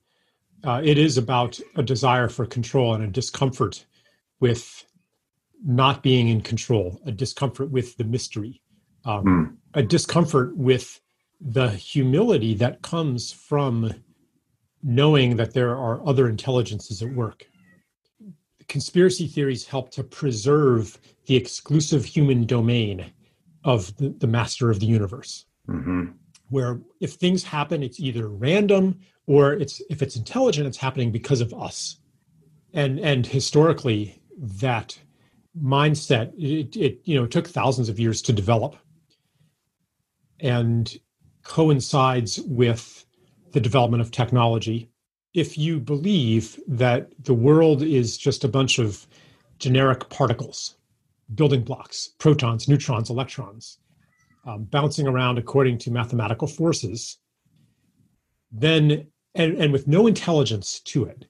Uh, 0.61 0.81
it 0.83 0.97
is 0.97 1.17
about 1.17 1.57
a 1.77 1.83
desire 1.83 2.27
for 2.27 2.45
control 2.45 2.93
and 2.93 3.01
a 3.01 3.07
discomfort 3.07 3.85
with 4.41 4.85
not 5.63 6.03
being 6.03 6.27
in 6.27 6.41
control 6.41 6.99
a 7.05 7.11
discomfort 7.11 7.69
with 7.71 7.95
the 7.97 8.03
mystery 8.03 8.61
um, 9.05 9.25
mm. 9.25 9.55
A 9.73 9.83
discomfort 9.83 10.55
with 10.57 10.99
the 11.41 11.69
humility 11.69 12.53
that 12.55 12.81
comes 12.81 13.31
from 13.31 13.93
knowing 14.83 15.35
that 15.37 15.53
there 15.53 15.75
are 15.77 16.05
other 16.07 16.27
intelligences 16.27 17.01
at 17.01 17.13
work. 17.13 17.47
Conspiracy 18.67 19.27
theories 19.27 19.65
help 19.65 19.91
to 19.91 20.03
preserve 20.03 20.97
the 21.25 21.35
exclusive 21.35 22.05
human 22.05 22.45
domain 22.45 23.11
of 23.63 23.95
the, 23.97 24.09
the 24.09 24.27
master 24.27 24.69
of 24.69 24.79
the 24.79 24.85
universe. 24.85 25.45
Mm-hmm. 25.67 26.05
Where 26.49 26.79
if 26.99 27.13
things 27.13 27.43
happen, 27.43 27.83
it's 27.83 27.99
either 27.99 28.27
random 28.27 28.99
or 29.27 29.53
it's 29.53 29.81
if 29.89 30.01
it's 30.01 30.15
intelligent, 30.15 30.67
it's 30.67 30.77
happening 30.77 31.11
because 31.11 31.41
of 31.41 31.53
us. 31.53 31.99
and 32.73 32.99
and 32.99 33.25
historically 33.25 34.21
that 34.37 34.97
mindset 35.61 36.31
it, 36.37 36.75
it 36.75 37.01
you 37.03 37.15
know 37.15 37.25
took 37.25 37.47
thousands 37.47 37.89
of 37.89 37.99
years 37.99 38.21
to 38.21 38.33
develop 38.33 38.75
and 40.39 40.97
coincides 41.43 42.39
with 42.41 43.05
the 43.51 43.59
development 43.59 44.01
of 44.01 44.11
technology 44.11 44.89
if 45.33 45.57
you 45.57 45.79
believe 45.79 46.59
that 46.67 47.11
the 47.23 47.33
world 47.33 47.81
is 47.81 48.17
just 48.17 48.43
a 48.43 48.47
bunch 48.47 48.79
of 48.79 49.07
generic 49.57 50.09
particles 50.09 50.75
building 51.35 51.61
blocks 51.61 52.09
protons 52.19 52.67
neutrons 52.67 53.09
electrons 53.09 53.79
um, 54.45 54.63
bouncing 54.65 55.07
around 55.07 55.37
according 55.37 55.77
to 55.77 55.91
mathematical 55.91 56.47
forces 56.47 57.17
then 58.51 59.07
and, 59.35 59.57
and 59.57 59.71
with 59.71 59.87
no 59.87 60.07
intelligence 60.07 60.79
to 60.81 61.05
it 61.05 61.25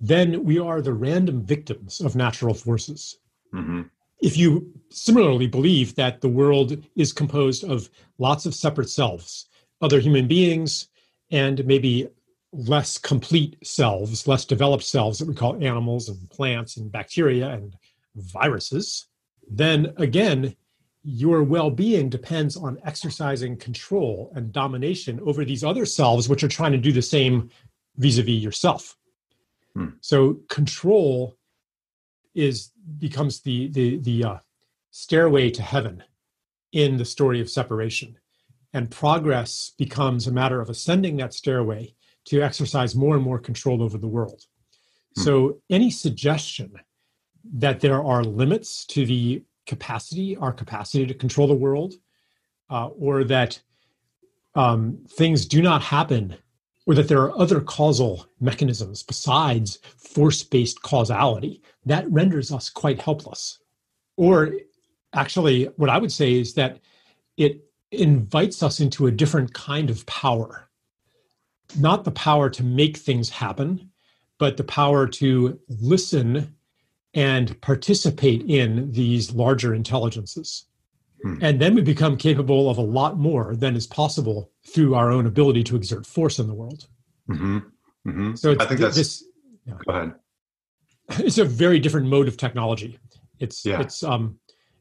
then 0.00 0.44
we 0.44 0.58
are 0.58 0.80
the 0.80 0.94
random 0.94 1.44
victims 1.44 2.00
of 2.00 2.16
natural 2.16 2.54
forces. 2.54 3.18
Mm-hmm. 3.54 3.82
If 4.22 4.36
you 4.36 4.72
similarly 4.90 5.46
believe 5.46 5.94
that 5.94 6.20
the 6.20 6.28
world 6.28 6.76
is 6.96 7.12
composed 7.12 7.64
of 7.64 7.88
lots 8.18 8.46
of 8.46 8.54
separate 8.54 8.90
selves, 8.90 9.48
other 9.80 10.00
human 10.00 10.28
beings, 10.28 10.88
and 11.30 11.64
maybe 11.64 12.08
less 12.52 12.98
complete 12.98 13.56
selves, 13.66 14.26
less 14.26 14.44
developed 14.44 14.84
selves 14.84 15.18
that 15.18 15.28
we 15.28 15.34
call 15.34 15.62
animals 15.62 16.08
and 16.08 16.28
plants 16.30 16.76
and 16.76 16.90
bacteria 16.90 17.48
and 17.50 17.76
viruses, 18.16 19.06
then 19.48 19.92
again, 19.96 20.56
your 21.02 21.42
well 21.42 21.70
being 21.70 22.08
depends 22.08 22.56
on 22.56 22.78
exercising 22.84 23.56
control 23.56 24.32
and 24.34 24.52
domination 24.52 25.18
over 25.24 25.44
these 25.44 25.64
other 25.64 25.86
selves, 25.86 26.28
which 26.28 26.44
are 26.44 26.48
trying 26.48 26.72
to 26.72 26.78
do 26.78 26.92
the 26.92 27.00
same 27.00 27.50
vis 27.96 28.18
a 28.18 28.22
vis 28.22 28.42
yourself. 28.42 28.96
Hmm. 29.74 29.90
So 30.00 30.40
control 30.48 31.36
is 32.34 32.70
becomes 32.98 33.40
the 33.40 33.68
the 33.68 33.98
the 33.98 34.24
uh, 34.24 34.38
stairway 34.90 35.50
to 35.50 35.62
heaven 35.62 36.02
in 36.72 36.96
the 36.96 37.04
story 37.04 37.40
of 37.40 37.50
separation, 37.50 38.16
and 38.72 38.90
progress 38.90 39.72
becomes 39.78 40.26
a 40.26 40.32
matter 40.32 40.60
of 40.60 40.70
ascending 40.70 41.16
that 41.16 41.34
stairway 41.34 41.94
to 42.26 42.42
exercise 42.42 42.94
more 42.94 43.14
and 43.14 43.24
more 43.24 43.38
control 43.38 43.82
over 43.82 43.98
the 43.98 44.06
world. 44.06 44.42
Hmm. 45.16 45.22
So 45.22 45.62
any 45.70 45.90
suggestion 45.90 46.72
that 47.54 47.80
there 47.80 48.04
are 48.04 48.22
limits 48.22 48.84
to 48.86 49.06
the 49.06 49.42
capacity, 49.66 50.36
our 50.36 50.52
capacity 50.52 51.06
to 51.06 51.14
control 51.14 51.48
the 51.48 51.54
world, 51.54 51.94
uh, 52.68 52.88
or 52.88 53.24
that 53.24 53.60
um, 54.54 54.98
things 55.08 55.46
do 55.46 55.62
not 55.62 55.82
happen 55.82 56.36
or 56.86 56.94
that 56.94 57.08
there 57.08 57.20
are 57.20 57.38
other 57.38 57.60
causal 57.60 58.26
mechanisms 58.40 59.02
besides 59.02 59.78
force 59.96 60.42
based 60.42 60.82
causality, 60.82 61.62
that 61.86 62.10
renders 62.10 62.52
us 62.52 62.68
quite 62.70 63.00
helpless. 63.00 63.58
Or 64.16 64.52
actually, 65.12 65.64
what 65.76 65.90
I 65.90 65.98
would 65.98 66.12
say 66.12 66.34
is 66.34 66.54
that 66.54 66.80
it 67.36 67.64
invites 67.90 68.62
us 68.62 68.80
into 68.80 69.06
a 69.06 69.12
different 69.12 69.52
kind 69.54 69.90
of 69.90 70.06
power. 70.06 70.68
Not 71.78 72.04
the 72.04 72.10
power 72.10 72.50
to 72.50 72.62
make 72.62 72.96
things 72.96 73.30
happen, 73.30 73.90
but 74.38 74.56
the 74.56 74.64
power 74.64 75.06
to 75.06 75.60
listen 75.68 76.54
and 77.14 77.60
participate 77.60 78.42
in 78.48 78.92
these 78.92 79.32
larger 79.32 79.74
intelligences. 79.74 80.64
Hmm. 81.22 81.38
And 81.42 81.60
then 81.60 81.74
we 81.74 81.82
become 81.82 82.16
capable 82.16 82.70
of 82.70 82.78
a 82.78 82.82
lot 82.82 83.18
more 83.18 83.54
than 83.54 83.76
is 83.76 83.86
possible 83.86 84.50
through 84.66 84.94
our 84.94 85.10
own 85.10 85.26
ability 85.26 85.64
to 85.64 85.76
exert 85.76 86.06
force 86.06 86.38
in 86.38 86.46
the 86.46 86.54
world. 86.54 86.86
Mm-hmm. 87.28 87.58
Mm-hmm. 88.06 88.34
So 88.34 88.56
I 88.58 88.64
think 88.64 88.80
that's 88.80 88.96
this. 88.96 89.24
Yeah. 89.66 89.74
Go 89.86 89.92
ahead. 89.92 90.14
It's 91.18 91.38
a 91.38 91.44
very 91.44 91.80
different 91.80 92.06
mode 92.06 92.28
of 92.28 92.36
technology. 92.36 92.96
It's 93.40 93.66
yeah. 93.66 93.80
it's 93.80 94.04
um, 94.04 94.38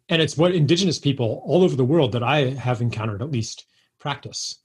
and 0.09 0.21
it's 0.21 0.37
what 0.37 0.53
indigenous 0.53 0.99
people 0.99 1.41
all 1.43 1.63
over 1.63 1.75
the 1.75 1.85
world 1.85 2.11
that 2.11 2.23
I 2.23 2.51
have 2.51 2.81
encountered 2.81 3.23
at 3.23 3.31
least 3.31 3.65
practice. 3.99 4.61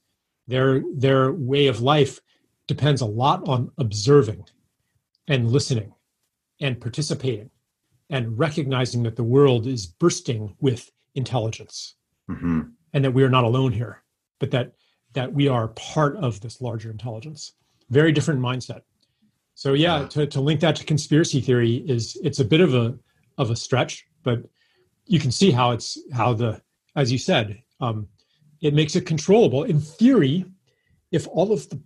Their 0.47 0.83
their 0.95 1.31
way 1.31 1.65
of 1.65 1.81
life 1.81 2.19
depends 2.67 3.01
a 3.01 3.05
lot 3.05 3.47
on 3.47 3.71
observing 3.79 4.45
and 5.27 5.51
listening 5.51 5.93
and 6.61 6.79
participating 6.79 7.49
and 8.09 8.37
recognizing 8.37 9.03
that 9.03 9.15
the 9.15 9.23
world 9.23 9.65
is 9.65 9.87
bursting 9.87 10.55
with 10.59 10.91
intelligence. 11.15 11.95
Mm-hmm. 12.29 12.61
and 12.93 13.05
that 13.05 13.11
we 13.11 13.21
are 13.21 13.29
not 13.29 13.43
alone 13.43 13.71
here 13.71 14.03
but 14.39 14.51
that 14.51 14.73
that 15.13 15.31
we 15.31 15.47
are 15.47 15.69
part 15.69 16.17
of 16.17 16.41
this 16.41 16.59
larger 16.59 16.91
intelligence. 16.91 17.53
Very 17.89 18.11
different 18.11 18.41
mindset. 18.41 18.81
So 19.53 19.73
yeah 19.73 20.07
to, 20.07 20.27
to 20.27 20.41
link 20.41 20.59
that 20.61 20.75
to 20.77 20.85
conspiracy 20.85 21.39
theory 21.39 21.75
is 21.87 22.17
it's 22.23 22.39
a 22.39 22.45
bit 22.45 22.61
of 22.61 22.73
a 22.73 22.97
of 23.37 23.51
a 23.51 23.55
stretch 23.55 24.05
but 24.23 24.43
you 25.05 25.19
can 25.19 25.31
see 25.31 25.51
how 25.51 25.71
it's 25.71 25.97
how 26.11 26.33
the 26.33 26.61
as 26.95 27.11
you 27.11 27.17
said 27.17 27.61
um, 27.79 28.07
it 28.61 28.73
makes 28.73 28.95
it 28.95 29.05
controllable. 29.05 29.63
In 29.63 29.79
theory 29.79 30.45
if 31.11 31.27
all 31.27 31.51
of 31.51 31.69
the 31.69 31.79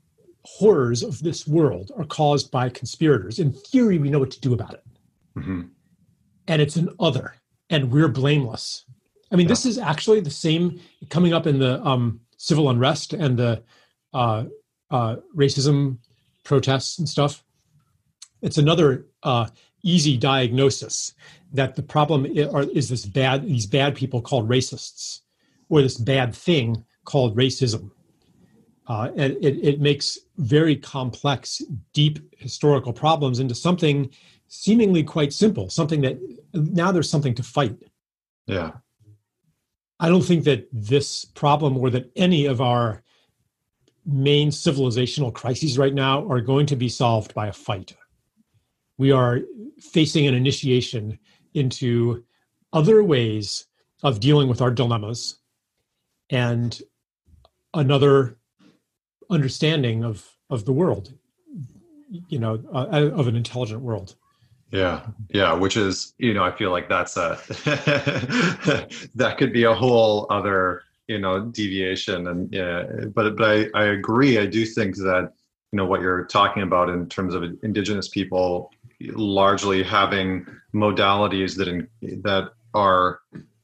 horrors 0.45 1.03
of 1.03 1.21
this 1.21 1.45
world 1.45 1.91
are 1.97 2.05
caused 2.05 2.49
by 2.49 2.69
conspirators 2.69 3.39
in 3.39 3.51
theory 3.51 3.97
we 3.99 4.09
know 4.09 4.19
what 4.19 4.31
to 4.31 4.39
do 4.41 4.53
about 4.53 4.73
it. 4.73 4.83
Mm-hmm. 5.37 5.61
and 6.47 6.61
it's 6.61 6.75
an 6.75 6.89
other 6.99 7.35
and 7.69 7.91
we're 7.91 8.07
blameless 8.07 8.85
I 9.31 9.35
mean, 9.35 9.45
yeah. 9.45 9.49
this 9.49 9.65
is 9.65 9.77
actually 9.77 10.21
the 10.21 10.31
same 10.31 10.79
coming 11.09 11.33
up 11.33 11.45
in 11.47 11.59
the 11.59 11.81
um, 11.83 12.21
civil 12.37 12.69
unrest 12.69 13.13
and 13.13 13.37
the 13.37 13.63
uh, 14.13 14.45
uh, 14.89 15.17
racism 15.35 15.97
protests 16.43 16.99
and 16.99 17.07
stuff. 17.07 17.43
It's 18.41 18.57
another 18.57 19.05
uh, 19.23 19.47
easy 19.83 20.17
diagnosis 20.17 21.13
that 21.53 21.75
the 21.75 21.83
problem 21.83 22.25
is 22.25 22.89
this 22.89 23.05
bad 23.05 23.45
these 23.45 23.65
bad 23.65 23.95
people 23.95 24.21
called 24.21 24.49
racists, 24.49 25.21
or 25.69 25.81
this 25.81 25.97
bad 25.97 26.33
thing 26.33 26.83
called 27.05 27.35
racism. 27.35 27.91
Uh, 28.87 29.11
and 29.17 29.33
it, 29.43 29.63
it 29.63 29.79
makes 29.79 30.17
very 30.37 30.75
complex, 30.75 31.61
deep 31.93 32.17
historical 32.37 32.91
problems 32.91 33.39
into 33.39 33.53
something 33.53 34.09
seemingly 34.47 35.03
quite 35.03 35.31
simple. 35.31 35.69
Something 35.69 36.01
that 36.01 36.17
now 36.53 36.91
there's 36.91 37.09
something 37.09 37.35
to 37.35 37.43
fight. 37.43 37.77
Yeah. 38.47 38.71
I 39.99 40.09
don't 40.09 40.23
think 40.23 40.45
that 40.45 40.67
this 40.71 41.25
problem 41.25 41.77
or 41.77 41.89
that 41.89 42.11
any 42.15 42.45
of 42.45 42.61
our 42.61 43.03
main 44.05 44.49
civilizational 44.49 45.33
crises 45.33 45.77
right 45.77 45.93
now 45.93 46.27
are 46.29 46.41
going 46.41 46.65
to 46.67 46.75
be 46.75 46.89
solved 46.89 47.33
by 47.33 47.47
a 47.47 47.53
fight. 47.53 47.95
We 48.97 49.11
are 49.11 49.41
facing 49.79 50.27
an 50.27 50.33
initiation 50.33 51.19
into 51.53 52.23
other 52.73 53.03
ways 53.03 53.65
of 54.03 54.19
dealing 54.19 54.47
with 54.47 54.61
our 54.61 54.71
dilemmas 54.71 55.39
and 56.29 56.81
another 57.73 58.37
understanding 59.29 60.03
of 60.03 60.27
of 60.49 60.65
the 60.65 60.71
world 60.71 61.13
you 62.27 62.39
know 62.39 62.61
uh, 62.73 63.11
of 63.13 63.27
an 63.27 63.35
intelligent 63.35 63.81
world 63.81 64.15
yeah, 64.71 65.01
yeah, 65.29 65.53
which 65.53 65.77
is, 65.77 66.13
you 66.17 66.33
know, 66.33 66.43
I 66.43 66.51
feel 66.51 66.71
like 66.71 66.87
that's 66.89 67.17
a 67.17 67.39
that 69.15 69.35
could 69.37 69.51
be 69.51 69.63
a 69.63 69.73
whole 69.73 70.27
other, 70.29 70.83
you 71.07 71.19
know, 71.19 71.45
deviation. 71.45 72.27
And 72.27 72.53
yeah, 72.53 72.83
but 73.13 73.35
but 73.35 73.49
I, 73.49 73.67
I 73.73 73.85
agree. 73.85 74.37
I 74.37 74.45
do 74.45 74.65
think 74.65 74.95
that, 74.97 75.33
you 75.71 75.77
know, 75.77 75.85
what 75.85 76.01
you're 76.01 76.25
talking 76.25 76.63
about 76.63 76.89
in 76.89 77.07
terms 77.09 77.33
of 77.33 77.43
indigenous 77.63 78.09
people 78.09 78.71
largely 79.01 79.81
having 79.81 80.45
modalities 80.73 81.55
that 81.57 81.67
in, 81.67 81.87
that 82.21 82.51
are 82.73 83.21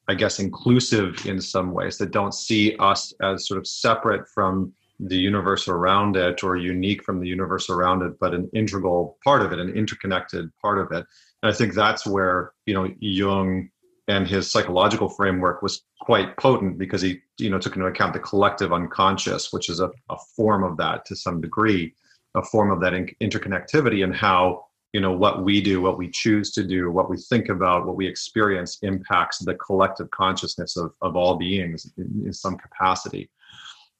I 0.07 0.15
guess 0.15 0.39
inclusive 0.39 1.25
in 1.25 1.41
some 1.41 1.71
ways 1.71 1.97
that 1.97 2.11
don't 2.11 2.33
see 2.33 2.75
us 2.77 3.13
as 3.21 3.47
sort 3.47 3.59
of 3.59 3.67
separate 3.67 4.27
from 4.29 4.73
the 4.99 5.17
universe 5.17 5.67
around 5.67 6.15
it 6.15 6.43
or 6.43 6.55
unique 6.55 7.03
from 7.03 7.19
the 7.19 7.27
universe 7.27 7.69
around 7.69 8.01
it, 8.01 8.19
but 8.19 8.33
an 8.33 8.49
integral 8.53 9.17
part 9.23 9.41
of 9.41 9.51
it, 9.51 9.59
an 9.59 9.69
interconnected 9.69 10.49
part 10.61 10.79
of 10.79 10.91
it. 10.91 11.05
And 11.43 11.51
I 11.51 11.53
think 11.53 11.73
that's 11.73 12.05
where, 12.05 12.53
you 12.65 12.73
know, 12.73 12.89
Jung 12.99 13.69
and 14.07 14.27
his 14.27 14.51
psychological 14.51 15.09
framework 15.09 15.61
was 15.61 15.83
quite 16.01 16.37
potent 16.37 16.77
because 16.77 17.01
he, 17.01 17.19
you 17.37 17.49
know, 17.49 17.59
took 17.59 17.75
into 17.75 17.87
account 17.87 18.13
the 18.13 18.19
collective 18.19 18.71
unconscious, 18.71 19.51
which 19.51 19.69
is 19.69 19.79
a, 19.79 19.89
a 20.09 20.17
form 20.35 20.63
of 20.63 20.77
that 20.77 21.05
to 21.05 21.15
some 21.15 21.41
degree, 21.41 21.93
a 22.35 22.43
form 22.43 22.71
of 22.71 22.79
that 22.81 22.93
in- 22.93 23.15
interconnectivity 23.21 24.03
and 24.03 24.15
how, 24.15 24.65
you 24.93 25.01
know, 25.01 25.11
what 25.11 25.43
we 25.43 25.59
do, 25.59 25.81
what 25.81 25.97
we 25.97 26.09
choose 26.09 26.51
to 26.51 26.63
do, 26.63 26.89
what 26.89 27.09
we 27.09 27.17
think 27.17 27.49
about, 27.49 27.85
what 27.85 27.97
we 27.97 28.07
experience 28.07 28.77
impacts 28.81 29.39
the 29.39 29.55
collective 29.55 30.09
consciousness 30.11 30.77
of, 30.77 30.93
of 31.01 31.15
all 31.15 31.35
beings 31.35 31.91
in, 31.97 32.23
in 32.25 32.31
some 32.31 32.55
capacity. 32.57 33.29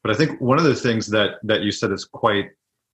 But 0.06 0.14
I 0.14 0.18
think 0.20 0.40
one 0.40 0.60
of 0.60 0.66
the 0.66 0.76
things 0.76 1.08
that 1.08 1.38
that 1.42 1.64
you 1.64 1.72
said 1.72 1.92
is 1.92 2.06
quite 2.06 2.52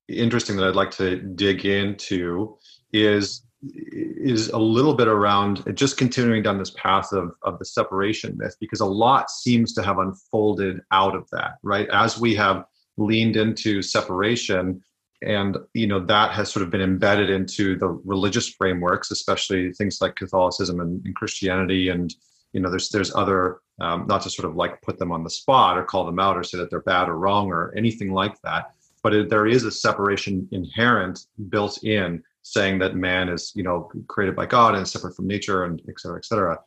interesting 0.08 0.56
that 0.56 0.66
I'd 0.66 0.74
like 0.74 0.92
to 0.92 1.16
dig 1.16 1.66
into 1.66 2.56
is 2.94 3.44
is 3.62 4.48
a 4.48 4.58
little 4.58 4.94
bit 4.94 5.08
around 5.08 5.62
just 5.76 5.98
continuing 5.98 6.42
down 6.42 6.56
this 6.56 6.70
path 6.70 7.12
of 7.12 7.32
of 7.42 7.58
the 7.58 7.66
separation 7.66 8.38
myth 8.38 8.56
because 8.60 8.80
a 8.80 8.86
lot 8.86 9.30
seems 9.30 9.74
to 9.74 9.82
have 9.82 9.98
unfolded 9.98 10.80
out 10.90 11.14
of 11.14 11.28
that 11.32 11.56
right? 11.62 11.86
As 11.90 12.18
we 12.18 12.34
have 12.36 12.64
leaned 12.96 13.36
into 13.36 13.82
separation 13.82 14.82
and 15.20 15.58
you 15.74 15.86
know 15.86 16.00
that 16.06 16.30
has 16.30 16.50
sort 16.50 16.62
of 16.62 16.70
been 16.70 16.80
embedded 16.80 17.28
into 17.28 17.76
the 17.76 17.88
religious 17.88 18.48
frameworks 18.48 19.10
especially 19.10 19.70
things 19.74 19.98
like 20.00 20.16
catholicism 20.16 20.80
and, 20.80 21.04
and 21.04 21.14
christianity 21.14 21.90
and 21.90 22.14
you 22.52 22.60
know 22.60 22.70
there's 22.70 22.88
there's 22.90 23.14
other 23.14 23.60
um, 23.80 24.06
not 24.06 24.22
to 24.22 24.30
sort 24.30 24.48
of 24.48 24.56
like 24.56 24.80
put 24.82 24.98
them 24.98 25.12
on 25.12 25.24
the 25.24 25.30
spot 25.30 25.78
or 25.78 25.84
call 25.84 26.04
them 26.04 26.18
out 26.18 26.36
or 26.36 26.44
say 26.44 26.58
that 26.58 26.70
they're 26.70 26.82
bad 26.82 27.08
or 27.08 27.18
wrong 27.18 27.50
or 27.50 27.72
anything 27.76 28.12
like 28.12 28.40
that 28.42 28.72
but 29.02 29.14
it, 29.14 29.28
there 29.28 29.46
is 29.46 29.64
a 29.64 29.70
separation 29.70 30.48
inherent 30.52 31.26
built 31.48 31.82
in 31.82 32.22
saying 32.42 32.78
that 32.78 32.96
man 32.96 33.28
is 33.28 33.52
you 33.54 33.62
know 33.62 33.90
created 34.08 34.36
by 34.36 34.46
god 34.46 34.74
and 34.74 34.86
separate 34.86 35.14
from 35.14 35.26
nature 35.26 35.64
and 35.64 35.82
et 35.88 35.98
cetera 35.98 36.18
et 36.18 36.24
cetera. 36.24 36.58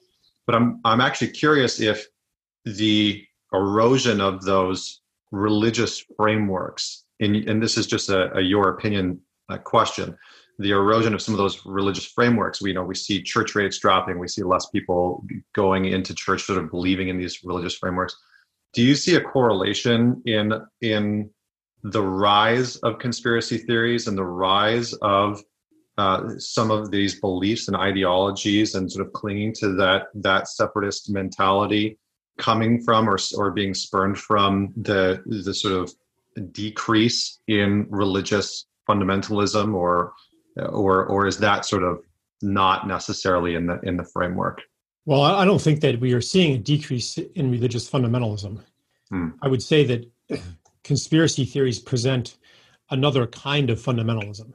But 0.46 0.56
i'm 0.56 0.80
i'm 0.86 1.02
actually 1.02 1.32
curious 1.32 1.80
if 1.80 2.06
the 2.66 3.24
erosion 3.54 4.22
of 4.22 4.44
those 4.44 5.02
religious 5.32 6.04
frameworks 6.18 7.06
and, 7.20 7.36
and 7.36 7.62
this 7.62 7.78
is 7.78 7.88
just 7.88 8.10
a, 8.10 8.36
a 8.38 8.42
your 8.42 8.70
opinion 8.70 9.20
uh, 9.50 9.58
question 9.58 10.18
the 10.60 10.72
erosion 10.72 11.14
of 11.14 11.22
some 11.22 11.34
of 11.34 11.38
those 11.38 11.66
religious 11.66 12.06
frameworks. 12.06 12.62
We 12.62 12.70
you 12.70 12.76
know 12.76 12.84
we 12.84 12.96
see 12.96 13.22
church 13.22 13.56
rates 13.56 13.80
dropping. 13.80 14.20
We 14.20 14.28
see 14.28 14.44
less 14.44 14.68
people 14.68 15.26
going 15.54 15.86
into 15.86 16.14
church 16.14 16.44
sort 16.44 16.60
of 16.60 16.72
believing 16.72 17.10
in 17.10 17.18
these 17.18 17.44
religious 17.44 17.76
frameworks. 17.76 18.16
Do 18.74 18.82
you 18.82 18.96
see 18.96 19.16
a 19.16 19.22
correlation 19.22 20.22
in 20.26 20.54
in 20.82 21.30
the 21.84 22.02
rise 22.02 22.78
of 22.78 23.00
conspiracy 23.00 23.60
theories 23.60 24.08
and 24.08 24.18
the 24.18 24.26
rise 24.26 24.94
of 24.94 25.44
uh, 25.98 26.30
some 26.40 26.72
of 26.72 26.92
these 26.92 27.20
beliefs 27.20 27.68
and 27.68 27.78
ideologies 27.78 28.76
and 28.76 28.92
sort 28.92 29.06
of 29.06 29.14
clinging 29.14 29.54
to 29.54 29.74
that 29.76 30.08
that 30.16 30.48
separatist 30.48 31.10
mentality 31.10 31.98
coming 32.38 32.82
from 32.82 33.10
or 33.10 33.18
or 33.38 33.52
being 33.52 33.74
spurned 33.74 34.18
from 34.18 34.74
the 34.76 35.24
the 35.26 35.54
sort 35.54 35.74
of 35.74 35.94
decrease 36.52 37.40
in 37.48 37.88
religious 37.90 38.66
fundamentalism 38.90 39.74
or 39.74 40.14
or 40.58 41.06
or 41.06 41.28
is 41.28 41.38
that 41.38 41.66
sort 41.66 41.84
of 41.84 42.00
not 42.42 42.88
necessarily 42.88 43.56
in 43.56 43.66
the 43.66 43.80
in 43.82 43.98
the 43.98 44.04
framework 44.04 44.62
well 45.06 45.22
i 45.22 45.46
don't 45.46 45.62
think 45.62 45.82
that 45.82 46.00
we 46.00 46.14
are 46.14 46.22
seeing 46.22 46.54
a 46.56 46.58
decrease 46.58 47.18
in 47.18 47.52
religious 47.52 47.90
fundamentalism 47.90 48.60
hmm. 49.10 49.30
i 49.42 49.48
would 49.48 49.64
say 49.64 49.84
that 49.84 50.06
conspiracy 50.84 51.46
theories 51.46 51.80
present 51.80 52.38
another 52.92 53.26
kind 53.28 53.70
of 53.70 53.80
fundamentalism 53.80 54.54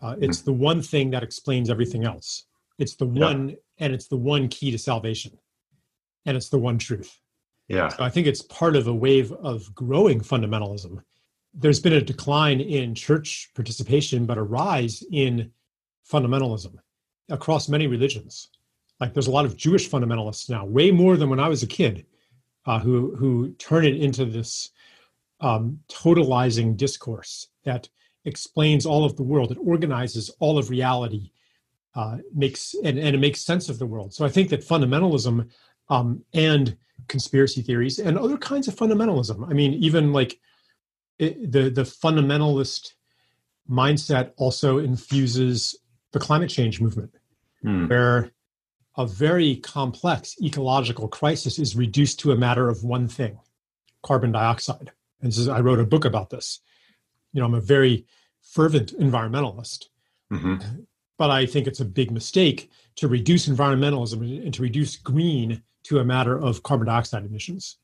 uh, 0.00 0.14
it's 0.20 0.40
hmm. 0.40 0.46
the 0.46 0.52
one 0.52 0.80
thing 0.80 1.10
that 1.10 1.22
explains 1.22 1.70
everything 1.70 2.04
else 2.04 2.44
it's 2.78 2.94
the 2.96 3.06
one 3.06 3.56
and 3.78 3.92
it's 3.92 4.08
the 4.08 4.16
one 4.16 4.48
key 4.48 4.70
to 4.70 4.78
salvation 4.78 5.32
and 6.26 6.36
it's 6.36 6.48
the 6.48 6.58
one 6.58 6.78
truth 6.78 7.20
yeah. 7.68 7.88
So 7.88 8.02
I 8.02 8.10
think 8.10 8.26
it's 8.26 8.42
part 8.42 8.76
of 8.76 8.88
a 8.88 8.94
wave 8.94 9.30
of 9.32 9.74
growing 9.74 10.20
fundamentalism. 10.20 11.02
There's 11.60 11.80
been 11.80 11.92
a 11.92 12.00
decline 12.00 12.60
in 12.60 12.94
church 12.94 13.50
participation, 13.54 14.26
but 14.26 14.38
a 14.38 14.42
rise 14.42 15.02
in 15.10 15.50
fundamentalism 16.10 16.76
across 17.28 17.68
many 17.68 17.88
religions. 17.88 18.48
Like 19.00 19.12
there's 19.12 19.26
a 19.26 19.32
lot 19.32 19.44
of 19.44 19.56
Jewish 19.56 19.90
fundamentalists 19.90 20.48
now, 20.48 20.64
way 20.64 20.90
more 20.92 21.16
than 21.16 21.28
when 21.28 21.40
I 21.40 21.48
was 21.48 21.62
a 21.62 21.66
kid, 21.66 22.06
uh, 22.66 22.78
who 22.78 23.14
who 23.16 23.52
turn 23.54 23.84
it 23.84 23.96
into 23.96 24.24
this 24.24 24.70
um, 25.40 25.80
totalizing 25.88 26.76
discourse 26.76 27.48
that 27.64 27.88
explains 28.24 28.86
all 28.86 29.04
of 29.04 29.16
the 29.16 29.22
world. 29.22 29.50
It 29.50 29.58
organizes 29.60 30.30
all 30.38 30.58
of 30.58 30.70
reality, 30.70 31.32
uh, 31.94 32.18
makes 32.34 32.74
and, 32.84 32.98
and 32.98 33.14
it 33.16 33.20
makes 33.20 33.40
sense 33.40 33.68
of 33.68 33.78
the 33.78 33.86
world. 33.86 34.14
So 34.14 34.24
I 34.24 34.28
think 34.28 34.50
that 34.50 34.66
fundamentalism 34.66 35.48
um, 35.88 36.24
and 36.34 36.76
conspiracy 37.08 37.62
theories 37.62 37.98
and 37.98 38.18
other 38.18 38.36
kinds 38.36 38.68
of 38.68 38.76
fundamentalism. 38.76 39.48
I 39.48 39.54
mean, 39.54 39.74
even 39.74 40.12
like 40.12 40.38
it, 41.18 41.52
the 41.52 41.70
the 41.70 41.82
fundamentalist 41.82 42.92
mindset 43.68 44.32
also 44.36 44.78
infuses 44.78 45.76
the 46.12 46.18
climate 46.18 46.50
change 46.50 46.80
movement, 46.80 47.14
hmm. 47.62 47.86
where 47.86 48.32
a 48.96 49.06
very 49.06 49.56
complex 49.56 50.36
ecological 50.42 51.08
crisis 51.08 51.58
is 51.58 51.76
reduced 51.76 52.18
to 52.20 52.32
a 52.32 52.36
matter 52.36 52.68
of 52.68 52.84
one 52.84 53.08
thing: 53.08 53.38
carbon 54.02 54.32
dioxide. 54.32 54.92
And 55.20 55.30
this 55.30 55.38
is, 55.38 55.48
I 55.48 55.60
wrote 55.60 55.80
a 55.80 55.84
book 55.84 56.04
about 56.04 56.30
this. 56.30 56.60
You 57.32 57.40
know, 57.40 57.46
I'm 57.46 57.54
a 57.54 57.60
very 57.60 58.06
fervent 58.40 58.98
environmentalist, 58.98 59.86
mm-hmm. 60.32 60.56
but 61.18 61.30
I 61.30 61.44
think 61.46 61.66
it's 61.66 61.80
a 61.80 61.84
big 61.84 62.10
mistake 62.10 62.70
to 62.96 63.08
reduce 63.08 63.48
environmentalism 63.48 64.44
and 64.44 64.54
to 64.54 64.62
reduce 64.62 64.96
green 64.96 65.62
to 65.84 65.98
a 65.98 66.04
matter 66.04 66.38
of 66.38 66.62
carbon 66.62 66.86
dioxide 66.86 67.24
emissions. 67.24 67.76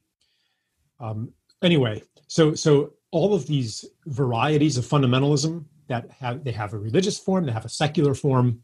Um, 1.01 1.33
anyway, 1.63 2.03
so 2.27 2.55
so 2.55 2.95
all 3.15 3.33
of 3.33 3.47
these 3.47 3.85
varieties 4.07 4.77
of 4.77 4.85
fundamentalism 4.85 5.65
that 5.87 6.11
have 6.11 6.43
they 6.43 6.51
have 6.51 6.73
a 6.73 6.79
religious 6.79 7.17
form, 7.17 7.47
they 7.47 7.53
have 7.53 7.65
a 7.65 7.69
secular 7.85 8.13
form, 8.13 8.61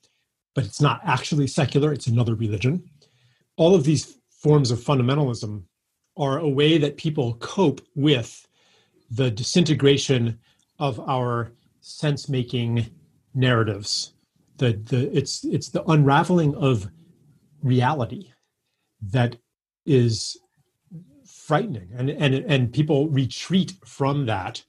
but 0.56 0.64
it's 0.64 0.80
not 0.80 1.00
actually 1.04 1.46
secular; 1.46 1.92
it's 1.92 2.08
another 2.08 2.34
religion. 2.34 2.82
All 3.56 3.76
of 3.76 3.84
these 3.84 4.18
forms 4.28 4.72
of 4.72 4.80
fundamentalism 4.80 5.62
are 6.16 6.38
a 6.38 6.48
way 6.48 6.78
that 6.78 6.96
people 6.96 7.34
cope 7.34 7.80
with 7.94 8.44
the 9.12 9.30
disintegration 9.30 10.40
of 10.80 10.98
our 11.08 11.52
sense-making 11.80 12.90
narratives. 13.34 14.14
The 14.56 14.72
the 14.72 15.16
it's 15.16 15.44
it's 15.44 15.68
the 15.68 15.84
unraveling 15.84 16.56
of 16.56 16.88
reality 17.62 18.32
that 19.00 19.36
is 19.86 20.36
frightening. 21.50 21.88
And 21.96 22.08
and 22.10 22.32
and 22.32 22.72
people 22.72 23.08
retreat 23.08 23.72
from 23.84 24.26
that 24.26 24.62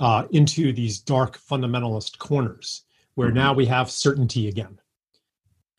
uh, 0.00 0.24
into 0.30 0.72
these 0.72 1.00
dark 1.00 1.38
fundamentalist 1.38 2.16
corners 2.16 2.84
where 3.14 3.28
mm-hmm. 3.28 3.36
now 3.36 3.52
we 3.52 3.66
have 3.66 3.90
certainty 3.90 4.48
again. 4.48 4.80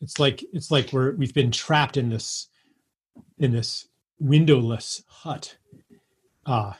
It's 0.00 0.20
like 0.20 0.44
it's 0.52 0.70
like 0.70 0.92
we're 0.92 1.16
we've 1.16 1.34
been 1.34 1.50
trapped 1.50 1.96
in 1.96 2.10
this 2.10 2.46
in 3.38 3.50
this 3.50 3.88
windowless 4.20 5.02
hut 5.08 5.56
uh 6.46 6.74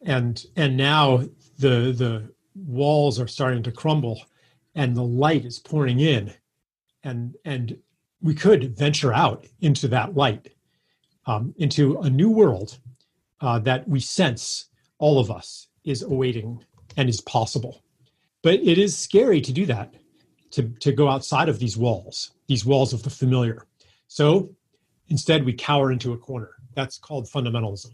and 0.00 0.46
and 0.56 0.78
now 0.78 1.18
the 1.58 1.92
the 1.92 2.32
walls 2.54 3.20
are 3.20 3.28
starting 3.28 3.62
to 3.64 3.72
crumble 3.72 4.22
and 4.74 4.96
the 4.96 5.02
light 5.02 5.44
is 5.44 5.58
pouring 5.58 6.00
in. 6.00 6.32
And 7.02 7.36
and 7.44 7.76
we 8.22 8.34
could 8.34 8.78
venture 8.78 9.12
out 9.12 9.46
into 9.60 9.88
that 9.88 10.14
light, 10.14 10.53
um, 11.26 11.54
into 11.58 11.98
a 11.98 12.10
new 12.10 12.30
world 12.30 12.78
uh, 13.40 13.58
that 13.60 13.88
we 13.88 14.00
sense 14.00 14.66
all 14.98 15.18
of 15.18 15.30
us 15.30 15.68
is 15.84 16.02
awaiting 16.02 16.64
and 16.96 17.08
is 17.08 17.20
possible. 17.20 17.82
But 18.42 18.54
it 18.54 18.78
is 18.78 18.96
scary 18.96 19.40
to 19.40 19.52
do 19.52 19.66
that, 19.66 19.94
to, 20.52 20.68
to 20.80 20.92
go 20.92 21.08
outside 21.08 21.48
of 21.48 21.58
these 21.58 21.76
walls, 21.76 22.32
these 22.46 22.64
walls 22.64 22.92
of 22.92 23.02
the 23.02 23.10
familiar. 23.10 23.66
So 24.08 24.50
instead, 25.08 25.44
we 25.44 25.52
cower 25.52 25.90
into 25.90 26.12
a 26.12 26.18
corner. 26.18 26.50
That's 26.74 26.98
called 26.98 27.26
fundamentalism. 27.26 27.92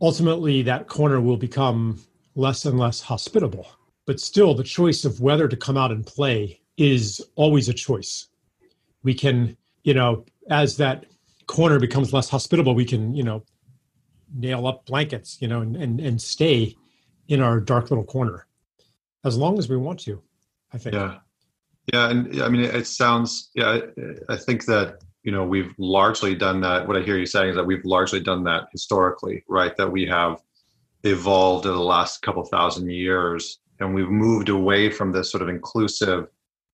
Ultimately, 0.00 0.62
that 0.62 0.86
corner 0.86 1.20
will 1.20 1.36
become 1.36 2.00
less 2.34 2.64
and 2.64 2.78
less 2.78 3.00
hospitable. 3.00 3.66
But 4.06 4.20
still, 4.20 4.54
the 4.54 4.64
choice 4.64 5.04
of 5.04 5.20
whether 5.20 5.48
to 5.48 5.56
come 5.56 5.76
out 5.76 5.90
and 5.90 6.06
play 6.06 6.60
is 6.76 7.20
always 7.34 7.68
a 7.68 7.74
choice. 7.74 8.28
We 9.02 9.14
can 9.14 9.56
you 9.88 9.94
know, 9.94 10.26
as 10.50 10.76
that 10.76 11.06
corner 11.48 11.80
becomes 11.80 12.12
less 12.12 12.28
hospitable, 12.28 12.74
we 12.74 12.84
can, 12.84 13.14
you 13.14 13.24
know, 13.24 13.42
nail 14.32 14.66
up 14.66 14.86
blankets, 14.86 15.38
you 15.40 15.48
know, 15.48 15.60
and, 15.60 15.74
and, 15.74 15.98
and 16.00 16.22
stay 16.22 16.76
in 17.26 17.40
our 17.40 17.58
dark 17.58 17.90
little 17.90 18.04
corner 18.04 18.46
as 19.24 19.36
long 19.36 19.58
as 19.58 19.68
we 19.68 19.76
want 19.76 19.98
to, 20.00 20.22
I 20.72 20.78
think. 20.78 20.94
Yeah. 20.94 21.18
Yeah. 21.92 22.10
And 22.10 22.42
I 22.42 22.48
mean, 22.48 22.60
it, 22.60 22.86
sounds, 22.86 23.50
yeah, 23.54 23.80
I, 24.28 24.34
I 24.34 24.36
think 24.36 24.66
that, 24.66 25.02
you 25.22 25.32
know, 25.32 25.44
we've 25.44 25.74
largely 25.78 26.34
done 26.34 26.60
that. 26.60 26.86
What 26.86 26.96
I 26.96 27.00
hear 27.00 27.16
you 27.16 27.26
saying 27.26 27.50
is 27.50 27.56
that 27.56 27.64
we've 27.64 27.84
largely 27.84 28.20
done 28.20 28.44
that 28.44 28.68
historically, 28.70 29.42
right? 29.48 29.76
That 29.76 29.90
we 29.90 30.06
have 30.06 30.40
evolved 31.02 31.66
in 31.66 31.72
the 31.72 31.80
last 31.80 32.22
couple 32.22 32.44
thousand 32.44 32.90
years 32.90 33.58
and 33.80 33.94
we've 33.94 34.10
moved 34.10 34.48
away 34.48 34.90
from 34.90 35.12
this 35.12 35.30
sort 35.30 35.42
of 35.42 35.48
inclusive 35.48 36.28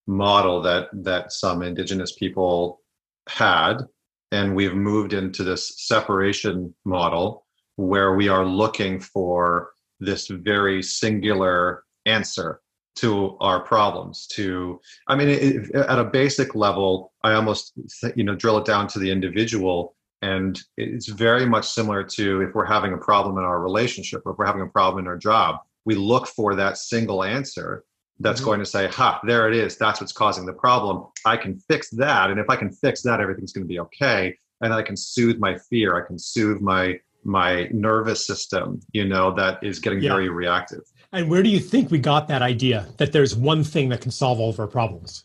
model 0.06 0.60
that 0.62 0.88
that 0.92 1.32
some 1.32 1.62
indigenous 1.62 2.12
people 2.12 2.80
had, 3.28 3.78
and 4.35 4.57
we've 4.57 4.75
moved 4.75 5.12
into 5.12 5.44
this 5.44 5.87
separation 5.87 6.75
model 6.85 7.47
where 7.77 8.14
we 8.14 8.29
are 8.29 8.44
looking 8.44 8.99
for 8.99 9.70
this 10.01 10.27
very 10.27 10.83
singular 10.83 11.85
answer 12.05 12.61
to 12.97 13.37
our 13.40 13.61
problems 13.61 14.27
to 14.27 14.81
i 15.09 15.14
mean 15.16 15.29
it, 15.29 15.75
at 15.75 15.99
a 15.99 16.05
basic 16.05 16.55
level 16.55 17.12
i 17.23 17.33
almost 17.33 17.73
you 18.14 18.25
know 18.25 18.35
drill 18.35 18.59
it 18.59 18.64
down 18.64 18.87
to 18.87 18.99
the 18.99 19.11
individual 19.11 19.97
and 20.23 20.61
it's 20.77 21.09
very 21.09 21.47
much 21.47 21.66
similar 21.66 22.03
to 22.03 22.40
if 22.42 22.55
we're 22.55 22.64
having 22.64 22.92
a 22.92 22.99
problem 22.99 23.38
in 23.38 23.44
our 23.44 23.61
relationship 23.61 24.23
or 24.25 24.33
if 24.33 24.38
we're 24.38 24.47
having 24.47 24.62
a 24.62 24.66
problem 24.79 25.05
in 25.05 25.09
our 25.09 25.16
job 25.16 25.57
we 25.85 25.94
look 25.94 26.27
for 26.27 26.55
that 26.55 26.77
single 26.77 27.25
answer 27.25 27.85
that's 28.20 28.40
mm-hmm. 28.40 28.46
going 28.46 28.61
to 28.61 28.66
say, 28.66 28.87
ha, 28.88 29.20
there 29.24 29.48
it 29.48 29.57
is. 29.57 29.77
That's 29.77 30.00
what's 30.00 30.12
causing 30.12 30.46
the 30.46 30.53
problem. 30.53 31.07
I 31.24 31.37
can 31.37 31.59
fix 31.59 31.90
that. 31.90 32.31
And 32.31 32.38
if 32.38 32.48
I 32.48 32.57
can 32.57 32.70
fix 32.70 33.03
that, 33.03 33.20
everything's 33.20 33.53
going 33.53 33.64
to 33.64 33.68
be 33.68 33.81
okay. 33.81 34.37
And 34.61 34.72
I 34.72 34.83
can 34.83 34.96
soothe 34.96 35.38
my 35.38 35.59
fear. 35.70 36.03
I 36.03 36.07
can 36.07 36.18
soothe 36.18 36.61
my 36.61 36.98
my 37.27 37.68
nervous 37.72 38.27
system, 38.27 38.81
you 38.92 39.05
know, 39.07 39.35
that 39.35 39.59
is 39.62 39.79
getting 39.79 40.03
yeah. 40.03 40.11
very 40.11 40.29
reactive. 40.29 40.83
And 41.12 41.31
where 41.31 41.42
do 41.42 41.48
you 41.48 41.59
think 41.59 41.90
we 41.90 41.98
got 41.98 42.29
that 42.29 42.42
idea 42.42 42.87
that 42.98 43.12
there's 43.12 43.35
one 43.35 43.64
thing 43.64 43.88
that 43.88 44.03
can 44.03 44.11
solve 44.11 44.38
all 44.38 44.50
of 44.50 44.61
our 44.61 44.66
problems? 44.66 45.24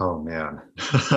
Oh 0.00 0.22
man. 0.22 0.60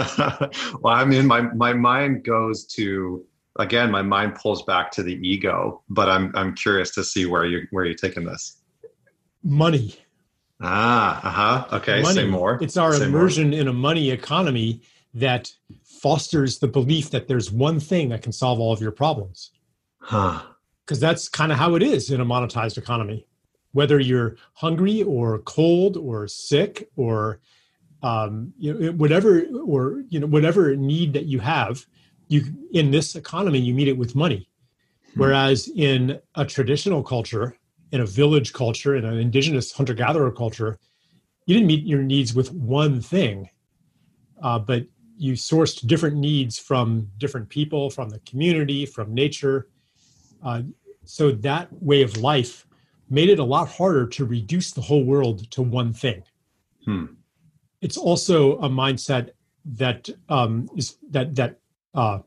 well, 0.82 0.94
I 0.94 1.06
mean, 1.06 1.28
my 1.28 1.42
my 1.42 1.74
mind 1.74 2.24
goes 2.24 2.66
to 2.68 3.26
again, 3.60 3.92
my 3.92 4.02
mind 4.02 4.36
pulls 4.36 4.64
back 4.64 4.92
to 4.92 5.04
the 5.04 5.16
ego, 5.28 5.84
but 5.90 6.10
I'm 6.10 6.32
I'm 6.36 6.56
curious 6.56 6.92
to 6.96 7.04
see 7.04 7.26
where 7.26 7.46
you 7.46 7.68
where 7.72 7.86
you're 7.86 7.96
taking 7.96 8.26
this. 8.26 8.58
Money. 9.44 9.98
Ah, 10.62 11.28
uh-huh. 11.28 11.78
Okay, 11.78 12.02
money. 12.02 12.16
say 12.16 12.26
more. 12.26 12.60
It's 12.62 12.78
our 12.78 12.94
say 12.94 13.06
immersion 13.06 13.50
more. 13.52 13.60
in 13.60 13.68
a 13.68 13.74
money 13.74 14.12
economy 14.12 14.82
that 15.14 15.52
fosters 15.84 16.60
the 16.60 16.68
belief 16.68 17.10
that 17.12 17.28
there's 17.28 17.52
one 17.52 17.80
thing 17.80 18.10
that 18.10 18.22
can 18.22 18.32
solve 18.32 18.60
all 18.60 18.72
of 18.72 18.82
your 18.82 18.92
problems. 18.92 19.52
Huh. 20.00 20.42
Because 20.86 21.00
that's 21.00 21.30
kind 21.30 21.52
of 21.52 21.58
how 21.58 21.76
it 21.76 21.84
is 21.84 22.12
in 22.12 22.22
a 22.22 22.26
monetized 22.26 22.78
economy. 22.78 23.28
Whether 23.72 24.00
you're 24.00 24.36
hungry 24.54 25.04
or 25.04 25.40
cold 25.40 25.98
or 25.98 26.28
sick 26.28 26.90
or 26.96 27.40
um, 28.04 28.54
you 28.58 28.74
know, 28.74 28.92
whatever 28.94 29.44
or 29.66 30.04
you 30.10 30.20
know 30.20 30.28
whatever 30.28 30.76
need 30.76 31.14
that 31.14 31.26
you 31.26 31.40
have, 31.40 31.86
you 32.28 32.44
in 32.74 32.92
this 32.92 33.16
economy 33.16 33.60
you 33.60 33.74
meet 33.74 33.88
it 33.88 33.98
with 33.98 34.16
money. 34.16 34.50
Hmm. 35.14 35.20
Whereas 35.20 35.70
in 35.76 36.20
a 36.36 36.46
traditional 36.46 37.04
culture, 37.04 37.56
in 37.92 38.02
a 38.02 38.06
village 38.06 38.54
culture, 38.54 38.96
in 38.96 39.06
an 39.06 39.18
indigenous 39.18 39.72
hunter-gatherer 39.72 40.32
culture, 40.32 40.80
you 41.46 41.56
didn't 41.56 41.68
meet 41.68 41.86
your 41.86 42.02
needs 42.02 42.34
with 42.34 42.52
one 42.52 43.02
thing, 43.02 43.50
uh, 44.42 44.60
but 44.60 44.86
you 45.18 45.34
sourced 45.34 45.86
different 45.86 46.16
needs 46.16 46.58
from 46.58 47.10
different 47.18 47.50
people, 47.50 47.90
from 47.90 48.10
the 48.10 48.20
community, 48.20 48.86
from 48.86 49.14
nature. 49.14 49.68
Uh, 50.44 50.62
so 51.04 51.32
that 51.32 51.68
way 51.72 52.02
of 52.02 52.18
life 52.18 52.66
made 53.10 53.30
it 53.30 53.40
a 53.40 53.44
lot 53.44 53.68
harder 53.68 54.08
to 54.08 54.26
reduce 54.26 54.72
the 54.72 54.82
whole 54.82 55.04
world 55.04 55.50
to 55.52 55.62
one 55.62 55.94
thing. 55.94 56.24
Hmm. 56.86 57.06
It's 57.82 57.98
also 57.98 58.58
a 58.60 58.70
mindset 58.70 59.32
that 59.66 60.10
um, 60.30 60.70
is 60.76 60.98
that 61.10 61.36
that 61.36 61.60
uh, 61.94 62.20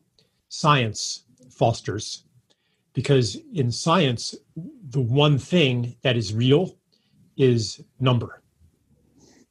science 0.48 1.24
fosters, 1.50 2.24
because 2.94 3.36
in 3.52 3.70
science, 3.70 4.34
the 4.90 5.00
one 5.00 5.36
thing 5.36 5.96
that 6.02 6.16
is 6.16 6.32
real 6.32 6.76
is 7.36 7.82
number. 8.00 8.42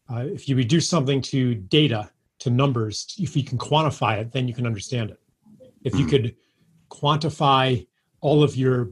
Uh, 0.09 0.25
if 0.25 0.49
you 0.49 0.55
reduce 0.55 0.87
something 0.87 1.21
to 1.21 1.53
data, 1.55 2.09
to 2.39 2.49
numbers, 2.49 3.13
if 3.19 3.35
you 3.35 3.43
can 3.43 3.57
quantify 3.57 4.17
it, 4.19 4.31
then 4.31 4.47
you 4.47 4.53
can 4.53 4.65
understand 4.65 5.11
it. 5.11 5.19
If 5.83 5.93
you 5.95 6.05
hmm. 6.05 6.09
could 6.09 6.35
quantify 6.89 7.85
all 8.21 8.43
of 8.43 8.55
your 8.55 8.91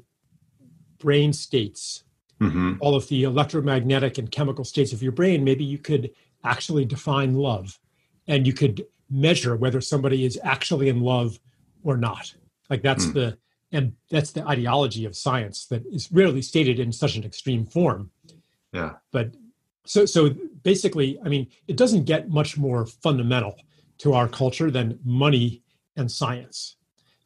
brain 0.99 1.31
states, 1.31 2.03
mm-hmm. 2.39 2.73
all 2.79 2.95
of 2.95 3.07
the 3.07 3.23
electromagnetic 3.23 4.17
and 4.17 4.29
chemical 4.29 4.65
states 4.65 4.91
of 4.93 5.01
your 5.01 5.11
brain, 5.11 5.43
maybe 5.43 5.63
you 5.63 5.77
could 5.77 6.11
actually 6.43 6.85
define 6.85 7.35
love 7.35 7.79
and 8.27 8.45
you 8.45 8.53
could 8.53 8.85
measure 9.09 9.55
whether 9.55 9.81
somebody 9.81 10.25
is 10.25 10.39
actually 10.43 10.89
in 10.89 11.01
love 11.01 11.39
or 11.83 11.97
not. 11.97 12.33
Like 12.69 12.81
that's 12.81 13.05
mm. 13.05 13.13
the 13.13 13.37
and 13.71 13.93
that's 14.09 14.31
the 14.31 14.47
ideology 14.47 15.05
of 15.05 15.15
science 15.15 15.65
that 15.67 15.85
is 15.87 16.11
rarely 16.11 16.41
stated 16.41 16.79
in 16.79 16.91
such 16.91 17.15
an 17.15 17.23
extreme 17.23 17.65
form. 17.65 18.11
Yeah. 18.73 18.93
But 19.11 19.33
so 19.85 20.05
so 20.05 20.29
basically, 20.63 21.19
I 21.25 21.29
mean, 21.29 21.47
it 21.67 21.77
doesn't 21.77 22.05
get 22.05 22.29
much 22.29 22.57
more 22.57 22.85
fundamental 22.85 23.55
to 23.99 24.13
our 24.13 24.27
culture 24.27 24.71
than 24.71 24.99
money 25.03 25.61
and 25.95 26.11
science. 26.11 26.75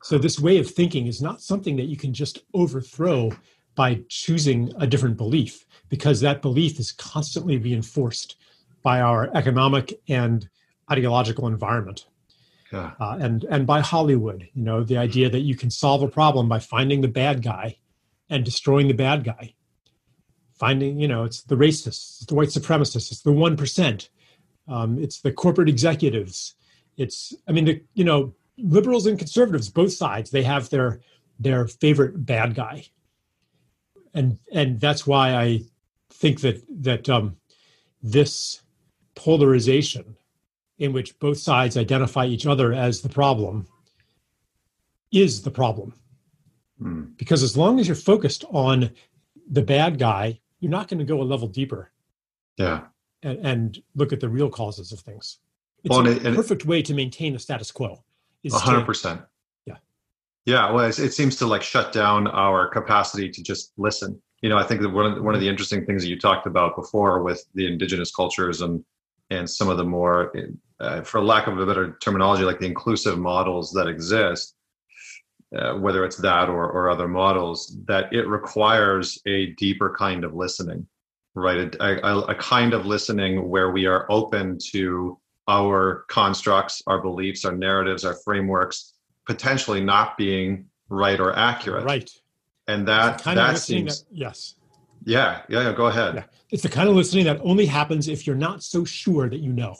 So 0.04 0.18
this 0.18 0.40
way 0.40 0.60
of 0.60 0.70
thinking 0.70 1.08
is 1.08 1.22
not 1.22 1.42
something 1.42 1.76
that 1.78 1.86
you 1.86 1.98
can 1.98 2.14
just 2.14 2.44
overthrow 2.54 3.32
by 3.76 4.02
choosing 4.08 4.72
a 4.78 4.88
different 4.88 5.18
belief 5.18 5.66
because 5.90 6.22
that 6.22 6.42
belief 6.42 6.80
is 6.80 6.92
constantly 6.92 7.58
reinforced 7.58 8.38
by 8.84 9.02
our 9.02 9.36
economic 9.36 10.00
and 10.08 10.48
ideological 10.92 11.48
environment. 11.48 12.06
Yeah. 12.76 12.92
Uh, 13.00 13.18
and 13.22 13.46
and 13.46 13.66
by 13.66 13.80
Hollywood, 13.80 14.50
you 14.54 14.64
know, 14.64 14.84
the 14.84 14.98
idea 14.98 15.30
that 15.30 15.40
you 15.40 15.56
can 15.56 15.72
solve 15.72 16.02
a 16.04 16.10
problem 16.10 16.50
by 16.50 16.60
finding 16.60 17.00
the 17.00 17.08
bad 17.08 17.42
guy 17.42 17.78
and 18.30 18.44
destroying 18.44 18.90
the 18.90 18.94
bad 18.94 19.24
guy. 19.24 19.54
Finding, 20.60 21.00
you 21.00 21.08
know, 21.08 21.24
it's 21.24 21.44
the 21.44 21.56
racists, 21.56 22.18
it's 22.18 22.26
the 22.26 22.36
white 22.36 22.50
supremacists, 22.50 23.12
it's 23.12 23.22
the 23.22 23.32
one 23.32 23.56
percent, 23.56 24.10
um, 24.68 25.00
it's 25.00 25.22
the 25.22 25.32
corporate 25.32 25.70
executives. 25.70 26.56
It's, 26.98 27.34
I 27.48 27.54
mean, 27.54 27.66
the 27.66 27.82
you 27.94 28.04
know, 28.04 28.34
liberals 28.58 29.06
and 29.06 29.18
conservatives, 29.18 29.70
both 29.70 29.94
sides, 29.94 30.32
they 30.32 30.44
have 30.44 30.70
their 30.70 31.00
their 31.40 31.68
favorite 31.68 32.26
bad 32.26 32.56
guy, 32.56 32.88
and 34.14 34.38
and 34.52 34.82
that's 34.82 35.08
why 35.08 35.34
I 35.34 35.62
think 36.10 36.42
that 36.42 36.62
that 36.82 37.08
um, 37.08 37.38
this 38.04 38.62
polarization 39.16 40.18
in 40.78 40.94
which 40.94 41.18
both 41.20 41.38
sides 41.38 41.78
identify 41.78 42.26
each 42.26 42.46
other 42.46 42.74
as 42.74 43.02
the 43.02 43.10
problem 43.10 43.68
is 45.12 45.42
the 45.42 45.52
problem. 45.52 45.94
Mm. 46.82 47.18
Because 47.18 47.44
as 47.44 47.56
long 47.56 47.80
as 47.80 47.88
you're 47.88 47.96
focused 47.96 48.44
on 48.52 48.92
the 49.50 49.62
bad 49.62 49.98
guy, 49.98 50.40
you're 50.60 50.72
not 50.72 50.88
going 50.88 51.00
to 51.00 51.06
go 51.06 51.22
a 51.22 51.24
level 51.24 51.48
deeper. 51.48 51.92
Yeah. 52.58 52.82
And, 53.24 53.46
and 53.46 53.84
look 53.96 54.12
at 54.12 54.20
the 54.20 54.30
real 54.30 54.50
causes 54.50 54.92
of 54.92 55.00
things. 55.00 55.40
It's 55.84 55.96
well, 55.96 56.08
a 56.08 56.12
it, 56.12 56.36
perfect 56.36 56.66
way 56.66 56.82
to 56.82 56.94
maintain 56.94 57.34
the 57.34 57.40
status 57.40 57.72
quo. 57.72 58.04
A 58.46 58.58
hundred 58.58 58.86
percent. 58.86 59.22
Yeah. 59.66 59.78
Yeah. 60.46 60.72
Well, 60.72 60.86
it 60.86 61.14
seems 61.14 61.36
to 61.38 61.48
like 61.48 61.64
shut 61.64 61.92
down 61.92 62.28
our 62.28 62.68
capacity 62.68 63.30
to 63.30 63.42
just 63.42 63.72
listen. 63.78 64.22
You 64.42 64.50
know, 64.50 64.58
I 64.58 64.64
think 64.64 64.82
that 64.82 64.90
one 64.90 65.12
of 65.12 65.24
one 65.24 65.34
of 65.34 65.42
the 65.42 65.50
interesting 65.50 65.86
things 65.86 66.04
that 66.04 66.10
you 66.10 66.20
talked 66.20 66.46
about 66.46 66.76
before 66.76 67.24
with 67.24 67.44
the 67.56 67.66
indigenous 67.66 68.12
cultures 68.14 68.62
and 68.62 68.84
and 69.30 69.50
some 69.50 69.70
of 69.70 69.78
the 69.78 69.84
more, 69.84 70.34
uh, 70.80 71.02
for 71.02 71.22
lack 71.22 71.48
of 71.48 71.58
a 71.58 71.66
better 71.66 71.98
terminology, 72.02 72.44
like 72.44 72.60
the 72.60 72.66
inclusive 72.66 73.18
models 73.18 73.72
that 73.72 73.88
exist, 73.88 74.56
uh, 75.56 75.74
whether 75.76 76.04
it's 76.04 76.18
that 76.18 76.50
or, 76.50 76.70
or 76.70 76.90
other 76.90 77.08
models, 77.08 77.78
that 77.86 78.12
it 78.14 78.28
requires 78.28 79.22
a 79.26 79.48
deeper 79.54 79.96
kind 79.98 80.24
of 80.24 80.34
listening, 80.34 80.86
right? 81.34 81.76
A, 81.76 82.08
a, 82.08 82.20
a 82.22 82.36
kind 82.36 82.74
of 82.74 82.86
listening 82.86 83.50
where 83.50 83.72
we 83.72 83.86
are 83.86 84.06
open 84.12 84.58
to 84.72 85.18
our 85.48 86.06
constructs, 86.10 86.82
our 86.88 87.02
beliefs, 87.02 87.46
our 87.46 87.56
narratives, 87.56 88.04
our 88.04 88.16
frameworks 88.26 88.94
potentially 89.26 89.82
not 89.82 90.18
being 90.18 90.66
right 90.90 91.20
or 91.20 91.36
accurate. 91.38 91.86
Right. 91.86 92.10
And 92.68 92.88
that 92.88 93.24
that 93.24 93.58
seems 93.58 94.04
that, 94.04 94.08
yes. 94.12 94.56
Yeah, 95.06 95.42
yeah, 95.50 95.62
yeah. 95.62 95.74
Go 95.74 95.86
ahead. 95.86 96.16
Yeah. 96.16 96.24
It's 96.52 96.64
the 96.64 96.70
kind 96.70 96.90
of 96.90 96.96
listening 96.96 97.26
that 97.26 97.40
only 97.44 97.66
happens 97.66 98.08
if 98.08 98.26
you're 98.26 98.36
not 98.36 98.64
so 98.64 98.84
sure 98.84 99.30
that 99.30 99.40
you 99.40 99.54
know. 99.54 99.76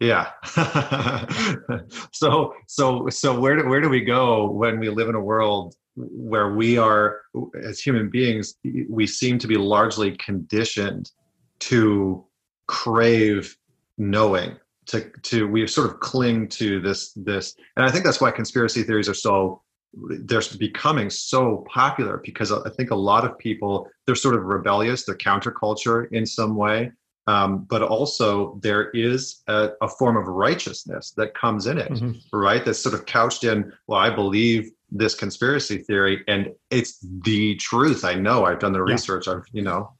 Yeah. 0.00 0.30
so 2.12 2.54
so 2.66 3.08
so 3.08 3.40
where 3.40 3.56
do 3.56 3.68
where 3.68 3.80
do 3.80 3.88
we 3.88 4.02
go 4.02 4.48
when 4.50 4.78
we 4.78 4.90
live 4.90 5.08
in 5.08 5.14
a 5.16 5.20
world 5.20 5.74
where 5.96 6.54
we 6.54 6.78
are 6.78 7.22
as 7.60 7.80
human 7.80 8.08
beings 8.08 8.54
we 8.88 9.06
seem 9.06 9.38
to 9.40 9.48
be 9.48 9.56
largely 9.56 10.12
conditioned 10.18 11.10
to 11.58 12.24
crave 12.68 13.56
knowing 13.96 14.56
to 14.86 15.10
to 15.22 15.48
we 15.48 15.66
sort 15.66 15.90
of 15.90 15.98
cling 15.98 16.46
to 16.46 16.80
this 16.80 17.12
this 17.16 17.56
and 17.76 17.84
I 17.84 17.90
think 17.90 18.04
that's 18.04 18.20
why 18.20 18.30
conspiracy 18.30 18.84
theories 18.84 19.08
are 19.08 19.14
so 19.14 19.62
they're 19.94 20.42
becoming 20.58 21.10
so 21.10 21.64
popular 21.68 22.18
because 22.18 22.52
I 22.52 22.68
think 22.70 22.90
a 22.90 22.96
lot 22.96 23.24
of 23.24 23.38
people 23.38 23.88
they're 24.06 24.14
sort 24.14 24.34
of 24.34 24.44
rebellious, 24.44 25.04
they're 25.04 25.16
counterculture 25.16 26.10
in 26.12 26.26
some 26.26 26.56
way, 26.56 26.92
um, 27.26 27.66
but 27.68 27.82
also 27.82 28.58
there 28.62 28.90
is 28.90 29.42
a, 29.48 29.70
a, 29.82 29.88
form 29.88 30.16
of 30.16 30.26
righteousness 30.26 31.12
that 31.16 31.34
comes 31.34 31.66
in 31.66 31.78
it, 31.78 31.90
mm-hmm. 31.90 32.36
right? 32.36 32.64
That's 32.64 32.78
sort 32.78 32.94
of 32.94 33.06
couched 33.06 33.44
in, 33.44 33.72
well, 33.86 33.98
I 33.98 34.08
believe 34.08 34.70
this 34.90 35.14
conspiracy 35.14 35.78
theory, 35.78 36.24
and 36.26 36.54
it's 36.70 36.98
the 37.22 37.56
truth. 37.56 38.04
I 38.04 38.14
know. 38.14 38.46
I've 38.46 38.58
done 38.58 38.72
the 38.72 38.84
yeah. 38.84 38.92
research. 38.92 39.28
I've 39.28 39.44
you 39.52 39.62
know. 39.62 39.92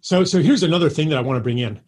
So 0.00 0.24
so 0.24 0.40
here's 0.40 0.62
another 0.62 0.88
thing 0.88 1.08
that 1.08 1.18
I 1.18 1.20
want 1.20 1.36
to 1.36 1.42
bring 1.42 1.58
in, 1.58 1.80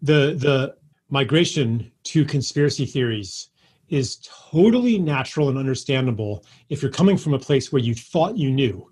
the 0.00 0.34
the 0.38 0.76
migration 1.10 1.92
to 2.04 2.24
conspiracy 2.24 2.86
theories 2.86 3.48
is 3.92 4.26
totally 4.50 4.98
natural 4.98 5.50
and 5.50 5.58
understandable 5.58 6.46
if 6.70 6.80
you're 6.80 6.90
coming 6.90 7.18
from 7.18 7.34
a 7.34 7.38
place 7.38 7.70
where 7.70 7.82
you 7.82 7.94
thought 7.94 8.38
you 8.38 8.50
knew. 8.50 8.90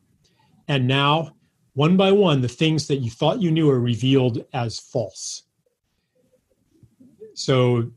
And 0.68 0.86
now, 0.86 1.34
one 1.72 1.96
by 1.96 2.12
one, 2.12 2.42
the 2.42 2.48
things 2.48 2.86
that 2.88 2.96
you 2.96 3.10
thought 3.10 3.40
you 3.40 3.50
knew 3.50 3.70
are 3.70 3.80
revealed 3.80 4.44
as 4.52 4.78
false. 4.78 5.44
So 7.32 7.90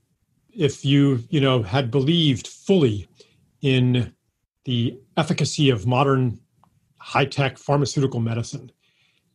if 0.54 0.86
you, 0.86 1.22
you 1.30 1.41
know, 1.41 1.62
had 1.62 1.91
believed 1.91 2.47
fully 2.47 3.10
in 3.62 4.14
the 4.64 4.97
efficacy 5.18 5.70
of 5.72 5.86
modern 5.86 6.39
high-tech 6.99 7.58
pharmaceutical 7.58 8.22
medicine 8.22 8.72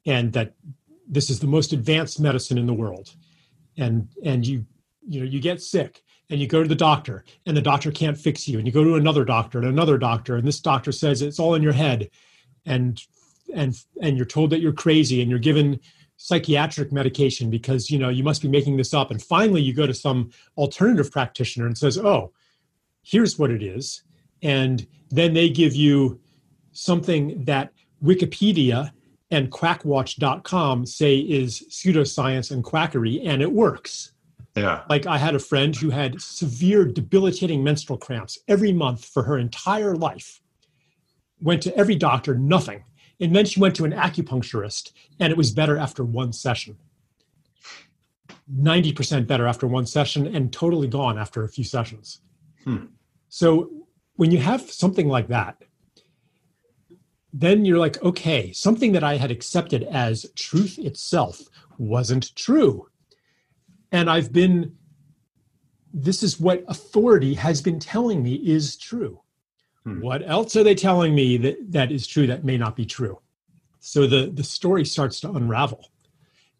and 0.06 0.32
that 0.32 0.54
this 1.06 1.28
is 1.28 1.38
the 1.38 1.46
most 1.46 1.74
advanced 1.74 2.18
medicine 2.18 2.56
in 2.56 2.66
the 2.66 2.72
world 2.72 3.14
and 3.76 4.08
and 4.24 4.46
you 4.46 4.64
you 5.06 5.20
know 5.20 5.26
you 5.26 5.38
get 5.38 5.60
sick 5.60 6.02
and 6.30 6.40
you 6.40 6.46
go 6.46 6.62
to 6.62 6.68
the 6.68 6.74
doctor 6.74 7.24
and 7.46 7.56
the 7.56 7.62
doctor 7.62 7.90
can't 7.90 8.18
fix 8.18 8.46
you 8.46 8.58
and 8.58 8.66
you 8.66 8.72
go 8.72 8.84
to 8.84 8.94
another 8.94 9.24
doctor 9.24 9.58
and 9.58 9.68
another 9.68 9.98
doctor 9.98 10.36
and 10.36 10.46
this 10.46 10.60
doctor 10.60 10.92
says 10.92 11.22
it's 11.22 11.38
all 11.38 11.54
in 11.54 11.62
your 11.62 11.72
head 11.72 12.10
and 12.66 13.02
and 13.54 13.82
and 14.02 14.16
you're 14.16 14.26
told 14.26 14.50
that 14.50 14.60
you're 14.60 14.72
crazy 14.72 15.20
and 15.20 15.30
you're 15.30 15.38
given 15.38 15.80
psychiatric 16.16 16.92
medication 16.92 17.48
because 17.48 17.90
you 17.90 17.98
know 17.98 18.08
you 18.08 18.24
must 18.24 18.42
be 18.42 18.48
making 18.48 18.76
this 18.76 18.92
up 18.92 19.10
and 19.10 19.22
finally 19.22 19.62
you 19.62 19.72
go 19.72 19.86
to 19.86 19.94
some 19.94 20.30
alternative 20.56 21.10
practitioner 21.10 21.66
and 21.66 21.78
says 21.78 21.96
oh 21.98 22.32
here's 23.02 23.38
what 23.38 23.50
it 23.50 23.62
is 23.62 24.02
and 24.42 24.86
then 25.10 25.32
they 25.32 25.48
give 25.48 25.74
you 25.74 26.20
something 26.72 27.44
that 27.44 27.72
wikipedia 28.04 28.90
and 29.30 29.50
quackwatch.com 29.50 30.86
say 30.86 31.18
is 31.18 31.62
pseudoscience 31.70 32.50
and 32.50 32.64
quackery 32.64 33.20
and 33.24 33.40
it 33.40 33.52
works 33.52 34.12
yeah 34.58 34.82
like 34.88 35.06
i 35.06 35.18
had 35.18 35.34
a 35.34 35.38
friend 35.38 35.76
who 35.76 35.90
had 35.90 36.20
severe 36.20 36.84
debilitating 36.84 37.62
menstrual 37.62 37.98
cramps 37.98 38.38
every 38.48 38.72
month 38.72 39.04
for 39.04 39.22
her 39.22 39.38
entire 39.38 39.94
life 39.94 40.40
went 41.40 41.62
to 41.62 41.74
every 41.76 41.94
doctor 41.94 42.34
nothing 42.34 42.82
and 43.20 43.34
then 43.34 43.44
she 43.44 43.60
went 43.60 43.74
to 43.76 43.84
an 43.84 43.92
acupuncturist, 43.92 44.92
and 45.18 45.30
it 45.32 45.36
was 45.36 45.50
better 45.50 45.76
after 45.76 46.04
one 46.04 46.32
session. 46.32 46.76
90% 48.54 49.26
better 49.26 49.46
after 49.46 49.66
one 49.66 49.86
session, 49.86 50.34
and 50.34 50.52
totally 50.52 50.88
gone 50.88 51.18
after 51.18 51.42
a 51.44 51.48
few 51.48 51.64
sessions. 51.64 52.20
Hmm. 52.64 52.86
So 53.28 53.70
when 54.16 54.30
you 54.30 54.38
have 54.38 54.62
something 54.62 55.08
like 55.08 55.28
that, 55.28 55.62
then 57.32 57.64
you're 57.64 57.78
like, 57.78 58.02
okay, 58.02 58.52
something 58.52 58.92
that 58.92 59.04
I 59.04 59.16
had 59.16 59.30
accepted 59.30 59.82
as 59.82 60.26
truth 60.34 60.78
itself 60.78 61.42
wasn't 61.76 62.34
true. 62.36 62.88
And 63.92 64.10
I've 64.10 64.32
been, 64.32 64.76
this 65.92 66.22
is 66.22 66.38
what 66.38 66.64
authority 66.68 67.34
has 67.34 67.62
been 67.62 67.78
telling 67.78 68.22
me 68.22 68.34
is 68.34 68.76
true. 68.76 69.20
Hmm. 69.84 70.00
What 70.00 70.28
else 70.28 70.56
are 70.56 70.64
they 70.64 70.74
telling 70.74 71.14
me 71.14 71.36
that, 71.38 71.72
that 71.72 71.92
is 71.92 72.06
true 72.06 72.26
that 72.26 72.44
may 72.44 72.58
not 72.58 72.76
be 72.76 72.84
true? 72.84 73.18
So 73.80 74.06
the, 74.06 74.30
the 74.32 74.44
story 74.44 74.84
starts 74.84 75.20
to 75.20 75.32
unravel. 75.32 75.90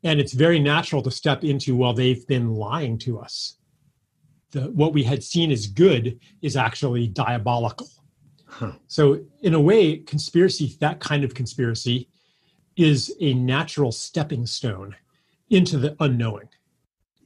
And 0.05 0.21
it's 0.21 0.33
very 0.33 0.61
natural 0.61 1.03
to 1.03 1.11
step 1.11 1.43
into, 1.45 1.77
well, 1.77 1.93
they've 1.93 2.27
been 2.27 2.55
lying 2.55 2.99
to 2.99 3.19
us. 3.19 3.57
The, 4.53 4.71
what 4.71 4.95
we 4.95 5.03
had 5.03 5.23
seen 5.23 5.51
as 5.51 5.67
good 5.67 6.21
is 6.41 6.57
actually 6.57 7.09
diabolical. 7.09 7.89
Huh. 8.47 8.73
So, 8.87 9.21
in 9.43 9.53
a 9.53 9.61
way, 9.61 9.99
conspiracy, 9.99 10.75
that 10.81 11.01
kind 11.01 11.23
of 11.23 11.35
conspiracy, 11.35 12.09
is 12.77 13.15
a 13.21 13.35
natural 13.35 13.93
stepping 13.93 14.47
stone 14.47 14.97
into 15.51 15.77
the 15.77 15.97
unknowing. 16.01 16.49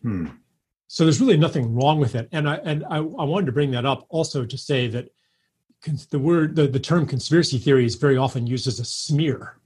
Hmm. 0.03 0.27
So 0.89 1.05
there's 1.05 1.21
really 1.21 1.39
nothing 1.39 1.75
wrong 1.75 1.99
with 1.99 2.15
it. 2.15 2.29
And 2.33 2.49
I 2.49 2.57
and 2.57 2.85
I, 2.85 2.97
I 2.97 3.01
wanted 3.01 3.47
to 3.47 3.53
bring 3.53 3.71
that 3.71 3.87
up 3.87 4.07
also 4.11 4.45
to 4.45 4.59
say 4.59 4.89
that 4.89 5.09
the 6.11 6.19
word 6.19 6.55
the, 6.55 6.67
the 6.67 6.79
term 6.81 7.07
conspiracy 7.07 7.59
theory 7.59 7.85
is 7.85 7.95
very 7.95 8.17
often 8.17 8.47
used 8.47 8.67
as 8.67 8.79
a 8.79 8.85
smear 8.85 9.59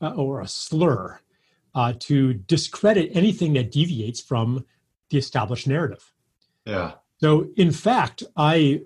uh, 0.00 0.14
or 0.14 0.40
a 0.40 0.48
slur 0.48 1.20
uh, 1.74 1.94
to 2.00 2.34
discredit 2.34 3.10
anything 3.14 3.52
that 3.54 3.72
deviates 3.72 4.20
from 4.20 4.64
the 5.10 5.18
established 5.18 5.66
narrative. 5.66 6.12
Yeah. 6.64 6.92
So, 7.20 7.48
in 7.56 7.72
fact, 7.72 8.22
I 8.36 8.82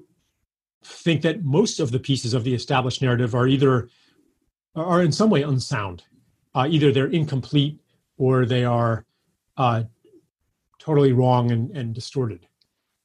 think 0.84 1.22
that 1.22 1.44
most 1.44 1.80
of 1.80 1.90
the 1.90 1.98
pieces 1.98 2.34
of 2.34 2.44
the 2.44 2.54
established 2.54 3.02
narrative 3.02 3.34
are 3.34 3.46
either 3.46 3.88
are 4.74 5.02
in 5.02 5.12
some 5.12 5.30
way 5.30 5.42
unsound. 5.42 6.04
Uh, 6.54 6.66
either 6.68 6.92
they're 6.92 7.06
incomplete 7.06 7.80
or 8.16 8.46
they 8.46 8.64
are 8.64 9.04
uh, 9.56 9.84
totally 10.82 11.12
wrong 11.12 11.50
and, 11.52 11.70
and 11.76 11.94
distorted. 11.94 12.46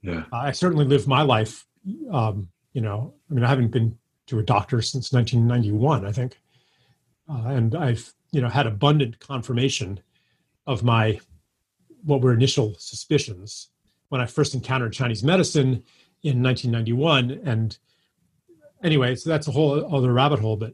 Yeah. 0.01 0.23
Uh, 0.31 0.37
I 0.37 0.51
certainly 0.51 0.85
lived 0.85 1.07
my 1.07 1.21
life 1.21 1.67
um, 2.11 2.49
you 2.73 2.81
know, 2.81 3.13
I 3.29 3.33
mean, 3.33 3.43
I 3.43 3.49
haven't 3.49 3.69
been 3.69 3.97
to 4.27 4.39
a 4.39 4.43
doctor 4.43 4.81
since 4.81 5.11
1991, 5.11 6.05
I 6.05 6.11
think, 6.11 6.39
uh, 7.29 7.47
and 7.47 7.75
I've 7.75 8.13
you 8.31 8.41
know 8.41 8.49
had 8.49 8.67
abundant 8.67 9.19
confirmation 9.19 9.99
of 10.65 10.83
my 10.83 11.19
what 12.03 12.21
were 12.21 12.33
initial 12.33 12.75
suspicions 12.77 13.69
when 14.09 14.21
I 14.21 14.25
first 14.25 14.53
encountered 14.53 14.93
Chinese 14.93 15.23
medicine 15.23 15.83
in 16.23 16.43
1991. 16.43 17.41
And 17.43 17.77
anyway, 18.83 19.15
so 19.15 19.29
that's 19.29 19.47
a 19.47 19.51
whole 19.51 19.95
other 19.95 20.13
rabbit 20.13 20.39
hole. 20.39 20.57
But 20.57 20.73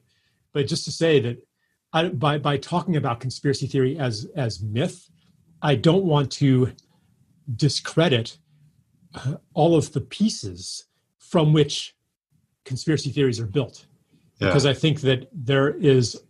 but 0.51 0.67
just 0.67 0.85
to 0.85 0.91
say 0.91 1.19
that 1.19 1.47
I, 1.93 2.09
by 2.09 2.37
by 2.39 2.57
talking 2.57 2.95
about 2.95 3.19
conspiracy 3.19 3.67
theory 3.67 3.97
as 3.97 4.27
as 4.35 4.61
myth, 4.61 5.09
I 5.61 5.75
don't 5.75 6.05
want 6.05 6.31
to 6.33 6.73
discredit 7.55 8.37
uh, 9.15 9.35
all 9.53 9.75
of 9.75 9.91
the 9.93 10.01
pieces 10.01 10.85
from 11.19 11.53
which 11.53 11.95
conspiracy 12.65 13.09
theories 13.09 13.39
are 13.39 13.45
built 13.45 13.85
yeah. 14.39 14.47
because 14.47 14.65
i 14.65 14.73
think 14.73 15.01
that 15.01 15.27
there 15.33 15.69
is 15.69 16.21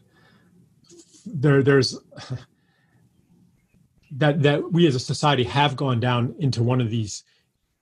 there 1.26 1.64
there's 1.64 1.97
that 4.11 4.41
that 4.41 4.72
we 4.72 4.88
as 4.88 4.95
a 4.95 4.99
society 4.99 5.43
have 5.43 5.76
gone 5.76 5.99
down 5.99 6.36
into 6.39 6.61
one 6.64 6.82
of 6.82 6.89
these 6.89 7.24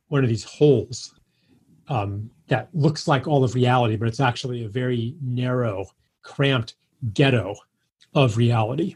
one 0.08 0.24
of 0.24 0.30
these 0.30 0.44
holes 0.44 1.14
um, 1.88 2.30
that 2.48 2.70
looks 2.74 3.08
like 3.08 3.28
all 3.28 3.44
of 3.44 3.56
reality 3.56 3.96
but 3.96 4.08
it's 4.08 4.20
actually 4.20 4.64
a 4.64 4.70
very 4.70 5.16
narrow 5.22 5.86
cramped 6.22 6.76
ghetto 7.14 7.56
of 8.14 8.38
reality 8.38 8.96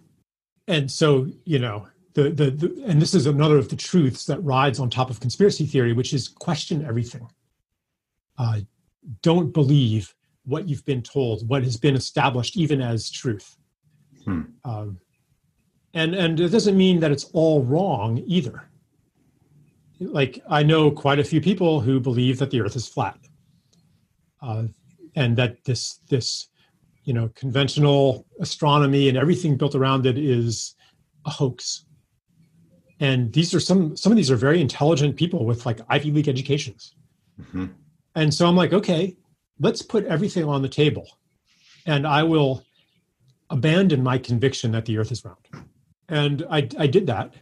and 0.68 0.90
so 0.92 1.28
you 1.46 1.60
know 1.60 1.88
the, 2.16 2.30
the, 2.30 2.52
the 2.52 2.84
and 2.86 3.02
this 3.02 3.14
is 3.14 3.28
another 3.28 3.58
of 3.58 3.70
the 3.70 3.76
truths 3.76 4.26
that 4.26 4.40
rides 4.40 4.80
on 4.80 4.90
top 4.90 5.10
of 5.10 5.20
conspiracy 5.20 5.66
theory 5.66 5.94
which 5.94 6.14
is 6.14 6.28
question 6.28 6.84
everything 6.86 7.28
uh, 8.38 8.60
don't 9.22 9.54
believe 9.54 10.14
what 10.46 10.68
you've 10.68 10.86
been 10.86 11.02
told, 11.02 11.48
what 11.48 11.64
has 11.64 11.78
been 11.78 11.96
established 11.96 12.58
even 12.58 12.82
as 12.82 13.10
truth. 13.10 13.58
Hmm. 14.24 14.42
Um, 14.64 15.00
and 15.94 16.14
and 16.14 16.40
it 16.40 16.50
doesn't 16.50 16.78
mean 16.78 17.00
that 17.00 17.12
it's 17.12 17.26
all 17.34 17.64
wrong 17.64 18.24
either. 18.26 18.70
Like 20.00 20.42
I 20.50 20.62
know 20.64 20.92
quite 20.92 21.20
a 21.20 21.24
few 21.24 21.40
people 21.40 21.80
who 21.80 22.00
believe 22.00 22.38
that 22.40 22.52
the 22.52 22.62
Earth 22.62 22.76
is 22.76 22.88
flat, 22.88 23.18
uh, 24.42 24.64
and 25.16 25.38
that 25.38 25.64
this 25.64 26.00
this 26.10 26.50
you 27.06 27.14
know 27.14 27.30
conventional 27.36 28.26
astronomy 28.42 29.08
and 29.08 29.18
everything 29.18 29.58
built 29.58 29.76
around 29.76 30.06
it 30.06 30.18
is 30.18 30.76
a 31.26 31.30
hoax. 31.30 31.85
And 33.00 33.34
these 33.34 33.54
are 33.54 33.60
some 33.60 33.96
some 33.98 34.12
of 34.12 34.16
these 34.16 34.32
are 34.32 34.36
very 34.38 34.62
intelligent 34.62 35.16
people 35.16 35.46
with 35.46 35.66
like 35.66 35.80
Ivy 35.90 36.12
League 36.12 36.30
educations. 36.30 36.96
Mm-hmm. 37.40 37.66
And 38.16 38.34
so 38.34 38.48
I'm 38.48 38.56
like, 38.56 38.74
okay, 38.74 39.16
let's 39.60 39.82
put 39.82 40.06
everything 40.06 40.46
on 40.46 40.62
the 40.62 40.70
table. 40.70 41.08
And 41.86 42.08
I 42.08 42.24
will 42.24 42.64
abandon 43.50 44.02
my 44.02 44.18
conviction 44.18 44.72
that 44.72 44.86
the 44.86 44.98
earth 44.98 45.12
is 45.12 45.24
round. 45.24 45.38
And 46.10 46.46
I, 46.50 46.68
I 46.80 46.88
did 46.88 47.08
that. 47.08 47.34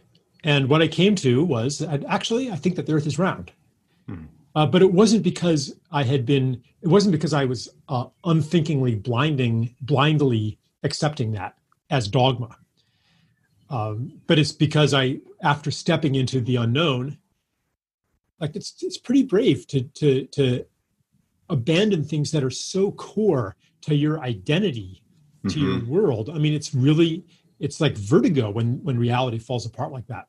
And 0.42 0.68
what 0.68 0.82
I 0.82 0.88
came 0.88 1.14
to 1.16 1.44
was 1.44 1.82
actually, 2.08 2.50
I 2.50 2.56
think 2.56 2.76
that 2.76 2.86
the 2.86 2.92
earth 2.92 3.06
is 3.06 3.18
round. 3.18 3.52
Hmm. 4.06 4.24
Uh, 4.54 4.66
but 4.66 4.82
it 4.82 4.92
wasn't 4.92 5.22
because 5.22 5.74
I 5.90 6.04
had 6.04 6.26
been, 6.26 6.62
it 6.82 6.88
wasn't 6.88 7.12
because 7.12 7.32
I 7.32 7.44
was 7.44 7.68
uh, 7.88 8.06
unthinkingly 8.24 8.94
blinding, 8.94 9.74
blindly 9.80 10.58
accepting 10.82 11.32
that 11.32 11.56
as 11.90 12.08
dogma. 12.08 12.56
Um, 13.70 14.20
but 14.26 14.38
it's 14.38 14.52
because 14.52 14.94
I, 14.94 15.18
after 15.42 15.70
stepping 15.70 16.14
into 16.14 16.40
the 16.40 16.56
unknown, 16.56 17.18
like 18.40 18.56
it's 18.56 18.74
it's 18.82 18.98
pretty 18.98 19.22
brave 19.22 19.66
to 19.68 19.82
to 19.82 20.26
to 20.26 20.66
abandon 21.48 22.04
things 22.04 22.30
that 22.32 22.44
are 22.44 22.50
so 22.50 22.90
core 22.92 23.56
to 23.82 23.94
your 23.94 24.20
identity 24.20 25.02
to 25.48 25.58
mm-hmm. 25.58 25.86
your 25.86 26.02
world 26.02 26.30
i 26.30 26.38
mean 26.38 26.54
it's 26.54 26.74
really 26.74 27.24
it's 27.60 27.80
like 27.80 27.96
vertigo 27.96 28.50
when 28.50 28.82
when 28.82 28.98
reality 28.98 29.38
falls 29.38 29.66
apart 29.66 29.92
like 29.92 30.06
that 30.06 30.26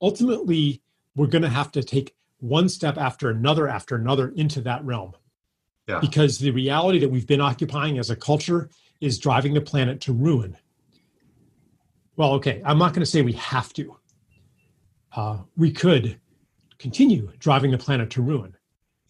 ultimately 0.00 0.82
we're 1.16 1.26
going 1.26 1.42
to 1.42 1.48
have 1.48 1.70
to 1.72 1.82
take 1.82 2.14
one 2.40 2.68
step 2.68 2.96
after 2.96 3.30
another 3.30 3.68
after 3.68 3.96
another 3.96 4.28
into 4.36 4.60
that 4.60 4.84
realm 4.84 5.12
yeah. 5.86 5.98
because 6.00 6.38
the 6.38 6.50
reality 6.50 6.98
that 6.98 7.10
we've 7.10 7.26
been 7.26 7.40
occupying 7.40 7.98
as 7.98 8.10
a 8.10 8.16
culture 8.16 8.70
is 9.00 9.18
driving 9.18 9.54
the 9.54 9.60
planet 9.60 10.00
to 10.00 10.12
ruin 10.12 10.56
well 12.18 12.32
okay 12.32 12.60
i'm 12.66 12.76
not 12.76 12.92
going 12.92 13.00
to 13.00 13.06
say 13.06 13.22
we 13.22 13.32
have 13.32 13.72
to 13.72 13.96
uh, 15.16 15.38
we 15.56 15.70
could 15.70 16.20
continue 16.78 17.30
driving 17.38 17.70
the 17.70 17.78
planet 17.78 18.10
to 18.10 18.22
ruin. 18.22 18.54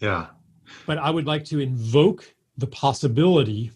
Yeah. 0.00 0.26
But 0.86 0.98
I 0.98 1.10
would 1.10 1.26
like 1.26 1.44
to 1.46 1.60
invoke 1.60 2.34
the 2.56 2.66
possibility 2.66 3.72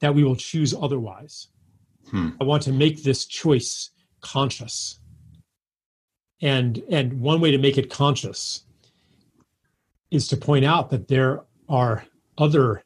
that 0.00 0.14
we 0.14 0.24
will 0.24 0.36
choose 0.36 0.74
otherwise. 0.74 1.48
Hmm. 2.10 2.30
I 2.40 2.44
want 2.44 2.62
to 2.64 2.72
make 2.72 3.02
this 3.02 3.26
choice 3.26 3.90
conscious. 4.20 5.00
And 6.42 6.82
and 6.90 7.20
one 7.20 7.40
way 7.40 7.50
to 7.50 7.58
make 7.58 7.78
it 7.78 7.90
conscious 7.90 8.64
is 10.10 10.28
to 10.28 10.36
point 10.36 10.64
out 10.64 10.90
that 10.90 11.08
there 11.08 11.42
are 11.68 12.04
other 12.36 12.82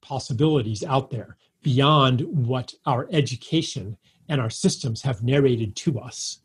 possibilities 0.00 0.82
out 0.82 1.10
there 1.10 1.36
beyond 1.62 2.22
what 2.22 2.72
our 2.86 3.08
education 3.10 3.96
and 4.28 4.40
our 4.40 4.50
systems 4.50 5.02
have 5.02 5.22
narrated 5.22 5.76
to 5.76 5.98
us 5.98 6.40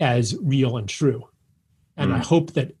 as 0.00 0.36
real 0.40 0.76
and 0.76 0.88
true. 0.88 1.28
And 1.96 2.10
mm. 2.10 2.14
I 2.14 2.18
hope 2.18 2.52
that 2.52 2.74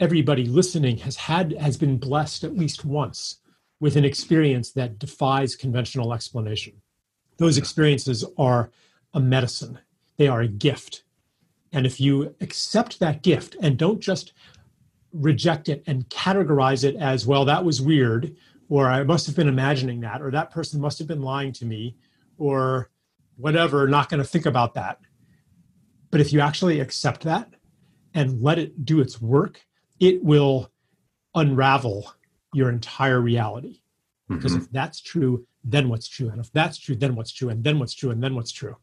everybody 0.00 0.46
listening 0.46 0.98
has 0.98 1.16
had 1.16 1.52
has 1.52 1.76
been 1.76 1.98
blessed 1.98 2.44
at 2.44 2.56
least 2.56 2.84
once 2.84 3.40
with 3.80 3.96
an 3.96 4.04
experience 4.04 4.72
that 4.72 4.98
defies 4.98 5.56
conventional 5.56 6.12
explanation 6.12 6.74
those 7.38 7.56
experiences 7.56 8.24
are 8.36 8.70
a 9.14 9.20
medicine 9.20 9.78
they 10.16 10.28
are 10.28 10.40
a 10.40 10.48
gift. 10.48 11.04
And 11.72 11.86
if 11.86 12.00
you 12.00 12.34
accept 12.40 13.00
that 13.00 13.22
gift 13.22 13.56
and 13.60 13.76
don't 13.76 14.00
just 14.00 14.32
reject 15.12 15.68
it 15.68 15.82
and 15.86 16.08
categorize 16.08 16.84
it 16.84 16.96
as, 16.96 17.26
well, 17.26 17.44
that 17.44 17.64
was 17.64 17.80
weird, 17.80 18.34
or 18.68 18.88
I 18.88 19.02
must 19.02 19.26
have 19.26 19.36
been 19.36 19.48
imagining 19.48 20.00
that, 20.00 20.22
or 20.22 20.30
that 20.30 20.50
person 20.50 20.80
must 20.80 20.98
have 20.98 21.08
been 21.08 21.22
lying 21.22 21.52
to 21.52 21.64
me, 21.64 21.96
or 22.38 22.90
whatever, 23.36 23.86
not 23.88 24.08
going 24.08 24.22
to 24.22 24.28
think 24.28 24.46
about 24.46 24.74
that. 24.74 25.00
But 26.10 26.20
if 26.20 26.32
you 26.32 26.40
actually 26.40 26.80
accept 26.80 27.22
that 27.22 27.52
and 28.14 28.40
let 28.40 28.58
it 28.58 28.84
do 28.84 29.00
its 29.00 29.20
work, 29.20 29.64
it 30.00 30.22
will 30.24 30.70
unravel 31.34 32.12
your 32.52 32.70
entire 32.70 33.20
reality. 33.20 33.80
Because 34.28 34.52
mm-hmm. 34.52 34.62
if 34.62 34.70
that's 34.70 35.00
true, 35.00 35.46
then 35.62 35.88
what's 35.88 36.08
true? 36.08 36.30
And 36.30 36.40
if 36.40 36.52
that's 36.52 36.78
true, 36.78 36.96
then 36.96 37.14
what's 37.14 37.32
true? 37.32 37.48
And 37.48 37.62
then 37.62 37.78
what's 37.78 37.94
true? 37.94 38.10
And 38.10 38.22
then 38.22 38.34
what's 38.34 38.52
true? 38.52 38.76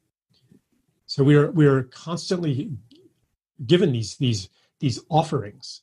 So 1.05 1.23
we 1.23 1.35
are 1.35 1.51
we 1.51 1.65
are 1.65 1.83
constantly 1.83 2.71
given 3.65 3.91
these 3.91 4.17
these 4.17 4.49
these 4.79 4.99
offerings, 5.09 5.81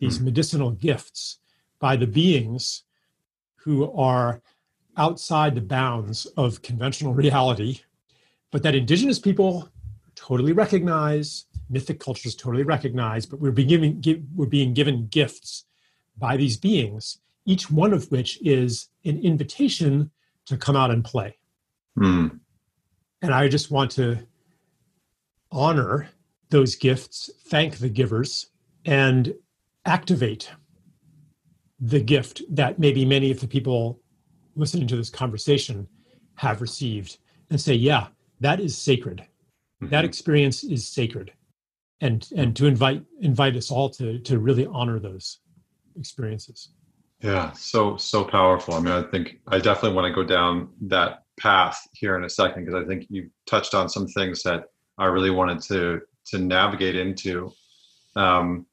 these 0.00 0.16
mm-hmm. 0.16 0.26
medicinal 0.26 0.70
gifts 0.70 1.38
by 1.78 1.96
the 1.96 2.06
beings 2.06 2.84
who 3.56 3.90
are 3.92 4.42
outside 4.96 5.54
the 5.54 5.60
bounds 5.60 6.26
of 6.36 6.62
conventional 6.62 7.14
reality, 7.24 7.80
but 8.54 8.62
that 8.62 8.76
indigenous 8.76 9.18
people 9.18 9.68
totally 10.14 10.52
recognize, 10.52 11.46
mythic 11.70 11.98
cultures 11.98 12.36
totally 12.36 12.62
recognize, 12.62 13.26
but 13.26 13.40
we're 13.40 13.50
being 13.50 13.66
given, 13.66 14.00
give, 14.00 14.22
we're 14.32 14.46
being 14.46 14.72
given 14.72 15.08
gifts 15.08 15.64
by 16.16 16.36
these 16.36 16.56
beings, 16.56 17.18
each 17.46 17.68
one 17.68 17.92
of 17.92 18.08
which 18.12 18.40
is 18.46 18.90
an 19.04 19.18
invitation 19.18 20.08
to 20.46 20.56
come 20.56 20.76
out 20.76 20.92
and 20.92 21.04
play. 21.04 21.36
Mm. 21.98 22.38
And 23.22 23.34
I 23.34 23.48
just 23.48 23.72
want 23.72 23.90
to 23.92 24.24
honor 25.50 26.08
those 26.50 26.76
gifts, 26.76 27.30
thank 27.48 27.78
the 27.78 27.88
givers, 27.88 28.50
and 28.84 29.34
activate 29.84 30.48
the 31.80 31.98
gift 31.98 32.40
that 32.50 32.78
maybe 32.78 33.04
many 33.04 33.32
of 33.32 33.40
the 33.40 33.48
people 33.48 34.00
listening 34.54 34.86
to 34.86 34.96
this 34.96 35.10
conversation 35.10 35.88
have 36.36 36.60
received 36.60 37.18
and 37.50 37.60
say, 37.60 37.74
yeah, 37.74 38.06
that 38.40 38.60
is 38.60 38.76
sacred. 38.76 39.22
Mm-hmm. 39.82 39.90
That 39.90 40.04
experience 40.04 40.64
is 40.64 40.86
sacred. 40.88 41.32
And 42.00 42.28
and 42.36 42.54
to 42.56 42.66
invite 42.66 43.02
invite 43.20 43.56
us 43.56 43.70
all 43.70 43.88
to 43.90 44.18
to 44.18 44.38
really 44.38 44.66
honor 44.66 44.98
those 44.98 45.38
experiences. 45.96 46.70
Yeah, 47.20 47.52
so 47.52 47.96
so 47.96 48.24
powerful. 48.24 48.74
I 48.74 48.80
mean, 48.80 48.92
I 48.92 49.02
think 49.02 49.40
I 49.48 49.58
definitely 49.58 49.96
want 49.96 50.08
to 50.08 50.14
go 50.14 50.26
down 50.26 50.68
that 50.82 51.22
path 51.38 51.86
here 51.92 52.16
in 52.16 52.24
a 52.24 52.28
second 52.28 52.64
because 52.64 52.82
I 52.82 52.86
think 52.86 53.06
you 53.08 53.30
touched 53.46 53.74
on 53.74 53.88
some 53.88 54.06
things 54.08 54.42
that 54.42 54.64
I 54.98 55.06
really 55.06 55.30
wanted 55.30 55.62
to 55.62 56.00
to 56.26 56.38
navigate 56.38 56.96
into. 56.96 57.52
Um, 58.16 58.66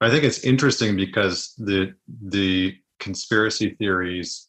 I 0.00 0.10
think 0.10 0.24
it's 0.24 0.40
interesting 0.40 0.96
because 0.96 1.54
the 1.58 1.94
the 2.08 2.74
conspiracy 2.98 3.70
theories 3.78 4.48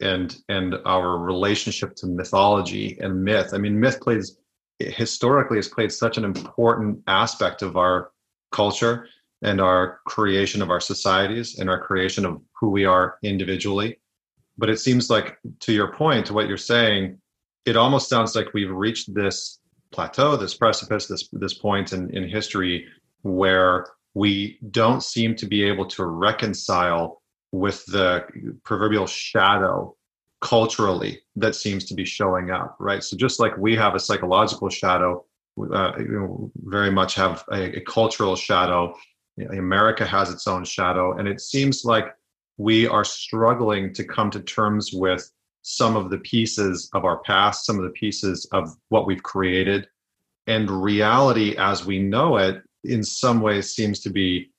and 0.00 0.36
and 0.48 0.76
our 0.84 1.18
relationship 1.18 1.94
to 1.96 2.06
mythology 2.06 2.98
and 3.00 3.22
myth. 3.22 3.50
I 3.52 3.58
mean, 3.58 3.78
myth 3.78 4.00
plays 4.00 4.38
historically 4.78 5.58
has 5.58 5.68
played 5.68 5.92
such 5.92 6.18
an 6.18 6.24
important 6.24 7.02
aspect 7.06 7.62
of 7.62 7.76
our 7.76 8.12
culture 8.52 9.08
and 9.42 9.60
our 9.60 10.00
creation 10.06 10.62
of 10.62 10.70
our 10.70 10.80
societies 10.80 11.58
and 11.58 11.68
our 11.68 11.80
creation 11.80 12.24
of 12.24 12.40
who 12.58 12.70
we 12.70 12.84
are 12.84 13.18
individually. 13.22 13.98
But 14.56 14.70
it 14.70 14.80
seems 14.80 15.08
like, 15.08 15.38
to 15.60 15.72
your 15.72 15.92
point, 15.92 16.26
to 16.26 16.34
what 16.34 16.48
you're 16.48 16.56
saying, 16.56 17.20
it 17.64 17.76
almost 17.76 18.08
sounds 18.08 18.34
like 18.34 18.54
we've 18.54 18.70
reached 18.70 19.14
this 19.14 19.60
plateau, 19.92 20.36
this 20.36 20.54
precipice, 20.54 21.06
this 21.06 21.28
this 21.32 21.54
point 21.54 21.92
in, 21.92 22.10
in 22.16 22.28
history 22.28 22.86
where 23.22 23.86
we 24.14 24.58
don't 24.70 25.02
seem 25.02 25.36
to 25.36 25.46
be 25.46 25.62
able 25.62 25.86
to 25.86 26.04
reconcile 26.04 27.22
with 27.52 27.84
the 27.86 28.24
proverbial 28.64 29.06
shadow 29.06 29.94
culturally 30.40 31.20
that 31.36 31.54
seems 31.54 31.84
to 31.86 31.94
be 31.94 32.04
showing 32.04 32.50
up, 32.50 32.76
right? 32.78 33.02
So 33.02 33.16
just 33.16 33.40
like 33.40 33.56
we 33.56 33.74
have 33.76 33.94
a 33.94 34.00
psychological 34.00 34.68
shadow, 34.68 35.24
uh, 35.72 35.92
you 35.98 36.08
know, 36.08 36.50
very 36.56 36.90
much 36.90 37.14
have 37.16 37.44
a, 37.50 37.78
a 37.78 37.80
cultural 37.80 38.36
shadow. 38.36 38.94
America 39.50 40.04
has 40.04 40.30
its 40.30 40.46
own 40.46 40.64
shadow, 40.64 41.16
and 41.16 41.28
it 41.28 41.40
seems 41.40 41.84
like 41.84 42.14
we 42.56 42.86
are 42.88 43.04
struggling 43.04 43.94
to 43.94 44.04
come 44.04 44.30
to 44.30 44.40
terms 44.40 44.90
with 44.92 45.30
some 45.62 45.96
of 45.96 46.10
the 46.10 46.18
pieces 46.18 46.88
of 46.92 47.04
our 47.04 47.18
past, 47.18 47.64
some 47.64 47.78
of 47.78 47.84
the 47.84 47.90
pieces 47.90 48.48
of 48.52 48.74
what 48.88 49.06
we've 49.06 49.22
created, 49.22 49.86
and 50.46 50.70
reality 50.70 51.54
as 51.56 51.84
we 51.84 51.98
know 51.98 52.36
it, 52.36 52.62
in 52.84 53.04
some 53.04 53.40
ways, 53.40 53.74
seems 53.74 54.00
to 54.00 54.10
be 54.10 54.50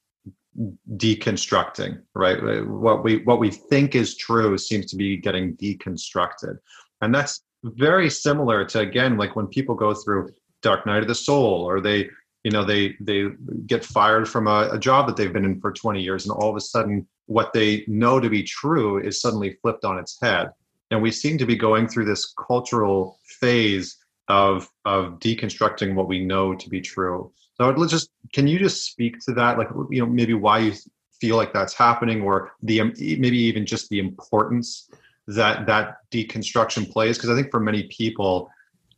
deconstructing 0.98 2.02
right? 2.16 2.68
What 2.68 3.04
we 3.04 3.18
what 3.24 3.40
we 3.40 3.52
think 3.52 3.96
is 3.96 4.16
true 4.16 4.58
seems 4.58 4.88
to 4.88 4.96
be 4.96 5.18
getting 5.18 5.56
deconstructed. 5.56 6.58
And 7.02 7.16
that's 7.16 7.42
very 7.64 8.10
similar 8.10 8.66
to 8.66 8.80
again 8.80 9.18
like 9.18 9.36
when 9.36 9.48
people 9.48 9.76
go 9.76 9.94
through 9.94 10.30
dark 10.62 10.86
night 10.86 11.02
of 11.02 11.08
the 11.08 11.16
soul 11.16 11.64
or 11.64 11.80
they 11.80 12.10
you 12.44 12.52
know 12.52 12.64
they 12.64 12.96
they 13.00 13.28
get 13.66 13.86
fired 13.86 14.28
from 14.28 14.48
a, 14.48 14.70
a 14.72 14.80
job 14.80 15.08
that 15.08 15.16
they've 15.16 15.34
been 15.34 15.46
in 15.46 15.60
for 15.60 15.72
20 15.72 16.02
years 16.02 16.26
and 16.26 16.34
all 16.34 16.50
of 16.50 16.56
a 16.56 16.62
sudden 16.62 17.08
what 17.26 17.54
they 17.54 17.84
know 17.88 18.20
to 18.20 18.30
be 18.30 18.44
true 18.44 19.00
is 19.02 19.22
suddenly 19.22 19.56
flipped 19.62 19.86
on 19.86 20.00
its 20.00 20.18
head. 20.22 20.50
And 20.92 21.02
we 21.02 21.12
seem 21.12 21.38
to 21.38 21.46
be 21.46 21.56
going 21.56 21.88
through 21.88 22.06
this 22.06 22.34
cultural 22.48 23.20
phase 23.40 23.98
of 24.28 24.68
of 24.86 25.20
deconstructing 25.20 25.96
what 25.96 26.08
we 26.08 26.26
know 26.26 26.56
to 26.56 26.70
be 26.70 26.82
true 26.82 27.32
so 27.60 27.70
let's 27.72 27.92
just 27.92 28.10
can 28.34 28.48
you 28.48 28.58
just 28.58 28.86
speak 28.86 29.20
to 29.26 29.34
that, 29.34 29.58
like 29.58 29.68
you 29.90 30.00
know 30.00 30.06
maybe 30.06 30.34
why 30.34 30.60
you 30.60 30.74
feel 31.20 31.36
like 31.36 31.52
that's 31.52 31.74
happening, 31.74 32.22
or 32.22 32.54
the 32.64 32.84
maybe 32.84 33.38
even 33.38 33.66
just 33.66 33.90
the 33.90 34.00
importance 34.00 34.90
that 35.28 35.66
that 35.68 35.98
deconstruction 36.12 36.90
plays? 36.90 37.18
Because 37.18 37.30
I 37.30 37.36
think 37.36 37.52
for 37.52 37.60
many 37.60 37.84
people, 37.84 38.50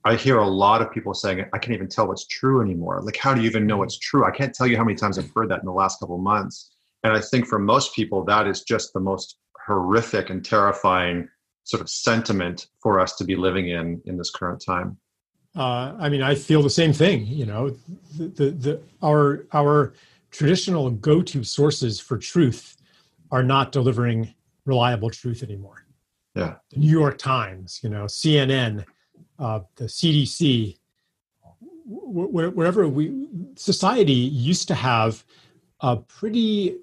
I 0.05 0.15
hear 0.15 0.37
a 0.37 0.47
lot 0.47 0.81
of 0.81 0.91
people 0.91 1.13
saying, 1.13 1.45
"I 1.53 1.57
can't 1.57 1.73
even 1.73 1.87
tell 1.87 2.07
what's 2.07 2.27
true 2.27 2.61
anymore." 2.61 3.01
Like, 3.01 3.17
how 3.17 3.33
do 3.33 3.41
you 3.41 3.47
even 3.47 3.65
know 3.65 3.77
what's 3.77 3.97
true? 3.97 4.25
I 4.25 4.31
can't 4.31 4.53
tell 4.53 4.67
you 4.67 4.77
how 4.77 4.83
many 4.83 4.95
times 4.95 5.17
I've 5.17 5.31
heard 5.35 5.49
that 5.49 5.61
in 5.61 5.65
the 5.65 5.71
last 5.71 5.99
couple 5.99 6.17
months. 6.19 6.71
And 7.03 7.13
I 7.13 7.19
think 7.19 7.47
for 7.47 7.57
most 7.57 7.95
people, 7.95 8.23
that 8.25 8.45
is 8.45 8.61
just 8.61 8.93
the 8.93 8.99
most 8.99 9.37
horrific 9.65 10.29
and 10.29 10.45
terrifying 10.45 11.27
sort 11.63 11.81
of 11.81 11.89
sentiment 11.89 12.67
for 12.81 12.99
us 12.99 13.15
to 13.15 13.23
be 13.23 13.35
living 13.35 13.69
in 13.69 14.01
in 14.05 14.17
this 14.17 14.29
current 14.29 14.63
time 14.63 14.97
uh, 15.55 15.95
I 15.99 16.09
mean, 16.09 16.21
I 16.21 16.35
feel 16.35 16.61
the 16.61 16.69
same 16.69 16.93
thing. 16.93 17.25
You 17.27 17.45
know, 17.45 17.69
the, 18.17 18.27
the, 18.27 18.51
the 18.51 18.81
our 19.01 19.45
our 19.53 19.93
traditional 20.31 20.89
go-to 20.89 21.43
sources 21.43 21.99
for 21.99 22.17
truth 22.17 22.77
are 23.31 23.43
not 23.43 23.71
delivering 23.71 24.33
reliable 24.65 25.09
truth 25.09 25.43
anymore. 25.43 25.85
Yeah, 26.35 26.55
the 26.69 26.79
New 26.79 26.89
York 26.89 27.17
Times, 27.17 27.81
you 27.83 27.89
know, 27.89 28.05
CNN, 28.05 28.85
uh, 29.39 29.61
the 29.75 29.85
CDC, 29.85 30.77
wh- 31.59 32.55
wherever 32.55 32.87
we 32.87 33.27
society 33.55 34.13
used 34.13 34.67
to 34.69 34.75
have 34.75 35.25
a 35.81 35.97
pretty 35.97 36.77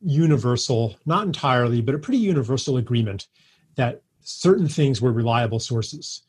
universal, 0.00 0.96
not 1.06 1.26
entirely, 1.26 1.80
but 1.80 1.94
a 1.94 1.98
pretty 1.98 2.18
universal 2.18 2.78
agreement 2.78 3.28
that 3.76 4.02
certain 4.20 4.68
things 4.68 5.00
were 5.00 5.12
reliable 5.12 5.60
sources. 5.60 6.22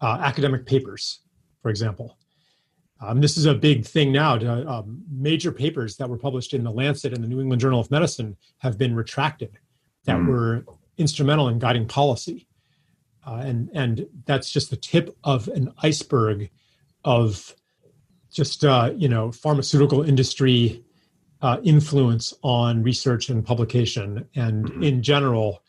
Uh, 0.00 0.18
academic 0.20 0.66
papers, 0.66 1.20
for 1.66 1.70
example. 1.70 2.16
Um, 3.00 3.20
this 3.20 3.36
is 3.36 3.44
a 3.44 3.52
big 3.52 3.84
thing 3.84 4.12
now. 4.12 4.38
To, 4.38 4.70
um, 4.70 5.02
major 5.10 5.50
papers 5.50 5.96
that 5.96 6.08
were 6.08 6.16
published 6.16 6.54
in 6.54 6.62
the 6.62 6.70
Lancet 6.70 7.12
and 7.12 7.24
the 7.24 7.26
New 7.26 7.40
England 7.40 7.60
Journal 7.60 7.80
of 7.80 7.90
Medicine 7.90 8.36
have 8.58 8.78
been 8.78 8.94
retracted 8.94 9.58
that 10.04 10.18
mm. 10.18 10.28
were 10.28 10.64
instrumental 10.96 11.48
in 11.48 11.58
guiding 11.58 11.88
policy. 11.88 12.46
Uh, 13.26 13.42
and, 13.44 13.68
and 13.74 14.06
that's 14.26 14.48
just 14.48 14.70
the 14.70 14.76
tip 14.76 15.16
of 15.24 15.48
an 15.48 15.72
iceberg 15.82 16.50
of 17.04 17.56
just, 18.30 18.64
uh, 18.64 18.92
you 18.96 19.08
know, 19.08 19.32
pharmaceutical 19.32 20.04
industry 20.04 20.84
uh, 21.42 21.58
influence 21.64 22.32
on 22.44 22.80
research 22.84 23.28
and 23.28 23.44
publication. 23.44 24.24
And 24.36 24.66
mm-hmm. 24.66 24.84
in 24.84 25.02
general, 25.02 25.64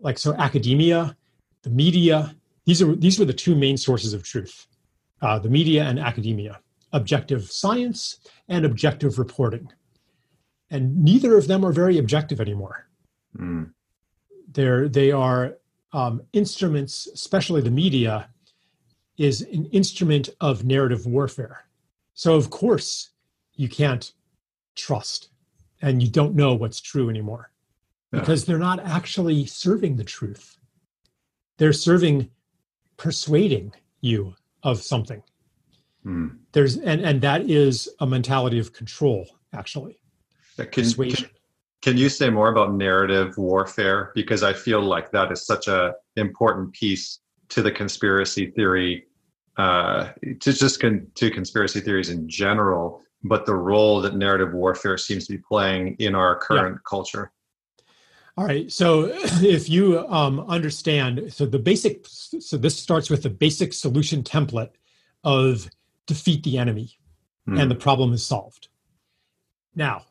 like, 0.00 0.16
so 0.16 0.32
academia, 0.32 1.14
the 1.60 1.68
media, 1.68 2.34
these 2.64 2.80
are, 2.80 2.96
these 2.96 3.18
were 3.18 3.26
the 3.26 3.34
two 3.34 3.54
main 3.54 3.76
sources 3.76 4.14
of 4.14 4.22
truth 4.22 4.66
uh, 5.22 5.38
the 5.38 5.48
media 5.48 5.84
and 5.84 5.98
academia, 5.98 6.60
objective 6.92 7.50
science 7.50 8.20
and 8.48 8.64
objective 8.64 9.18
reporting. 9.18 9.72
And 10.70 11.02
neither 11.04 11.36
of 11.36 11.46
them 11.46 11.64
are 11.64 11.72
very 11.72 11.98
objective 11.98 12.40
anymore. 12.40 12.88
Mm. 13.38 13.72
They're, 14.52 14.88
they 14.88 15.12
are 15.12 15.58
um, 15.92 16.22
instruments, 16.32 17.06
especially 17.06 17.60
the 17.60 17.70
media, 17.70 18.28
is 19.16 19.42
an 19.42 19.66
instrument 19.66 20.28
of 20.40 20.64
narrative 20.64 21.06
warfare. 21.06 21.64
So, 22.14 22.34
of 22.34 22.50
course, 22.50 23.10
you 23.54 23.68
can't 23.68 24.12
trust 24.74 25.30
and 25.82 26.02
you 26.02 26.08
don't 26.08 26.34
know 26.34 26.54
what's 26.54 26.80
true 26.80 27.08
anymore 27.08 27.50
yeah. 28.12 28.20
because 28.20 28.44
they're 28.44 28.58
not 28.58 28.80
actually 28.80 29.46
serving 29.46 29.96
the 29.96 30.04
truth. 30.04 30.58
They're 31.58 31.72
serving 31.72 32.30
persuading 32.96 33.72
you 34.00 34.34
of 34.66 34.82
something. 34.82 35.22
Mm. 36.04 36.38
There's 36.52 36.76
and 36.76 37.00
and 37.00 37.20
that 37.22 37.48
is 37.48 37.88
a 38.00 38.06
mentality 38.06 38.58
of 38.58 38.72
control, 38.72 39.26
actually. 39.54 39.98
Can, 41.16 41.24
can, 41.24 41.30
can 41.82 41.96
you 41.96 42.08
say 42.08 42.30
more 42.30 42.48
about 42.48 42.74
narrative 42.74 43.38
warfare? 43.38 44.12
Because 44.14 44.42
I 44.42 44.52
feel 44.52 44.80
like 44.80 45.12
that 45.12 45.30
is 45.30 45.46
such 45.46 45.68
a 45.68 45.94
important 46.16 46.72
piece 46.72 47.20
to 47.50 47.62
the 47.62 47.70
conspiracy 47.70 48.50
theory, 48.50 49.06
uh, 49.56 50.08
to 50.40 50.52
just 50.52 50.80
con- 50.80 51.06
to 51.14 51.30
conspiracy 51.30 51.80
theories 51.80 52.10
in 52.10 52.28
general, 52.28 53.02
but 53.22 53.46
the 53.46 53.54
role 53.54 54.00
that 54.00 54.16
narrative 54.16 54.52
warfare 54.52 54.98
seems 54.98 55.26
to 55.26 55.34
be 55.34 55.42
playing 55.48 55.96
in 56.00 56.14
our 56.14 56.36
current 56.36 56.76
yeah. 56.76 56.88
culture. 56.88 57.32
All 58.36 58.44
right. 58.44 58.70
So 58.70 59.06
if 59.42 59.68
you 59.68 60.06
um, 60.08 60.40
understand, 60.40 61.32
so 61.32 61.46
the 61.46 61.58
basic, 61.58 62.06
so 62.06 62.56
this 62.56 62.78
starts 62.78 63.10
with 63.10 63.22
the 63.22 63.30
basic 63.30 63.72
solution 63.72 64.22
template 64.22 64.70
of 65.24 65.68
defeat 66.06 66.42
the 66.44 66.58
enemy, 66.58 66.98
mm. 67.48 67.60
and 67.60 67.70
the 67.70 67.74
problem 67.74 68.12
is 68.12 68.24
solved. 68.24 68.68
Now, 69.74 70.04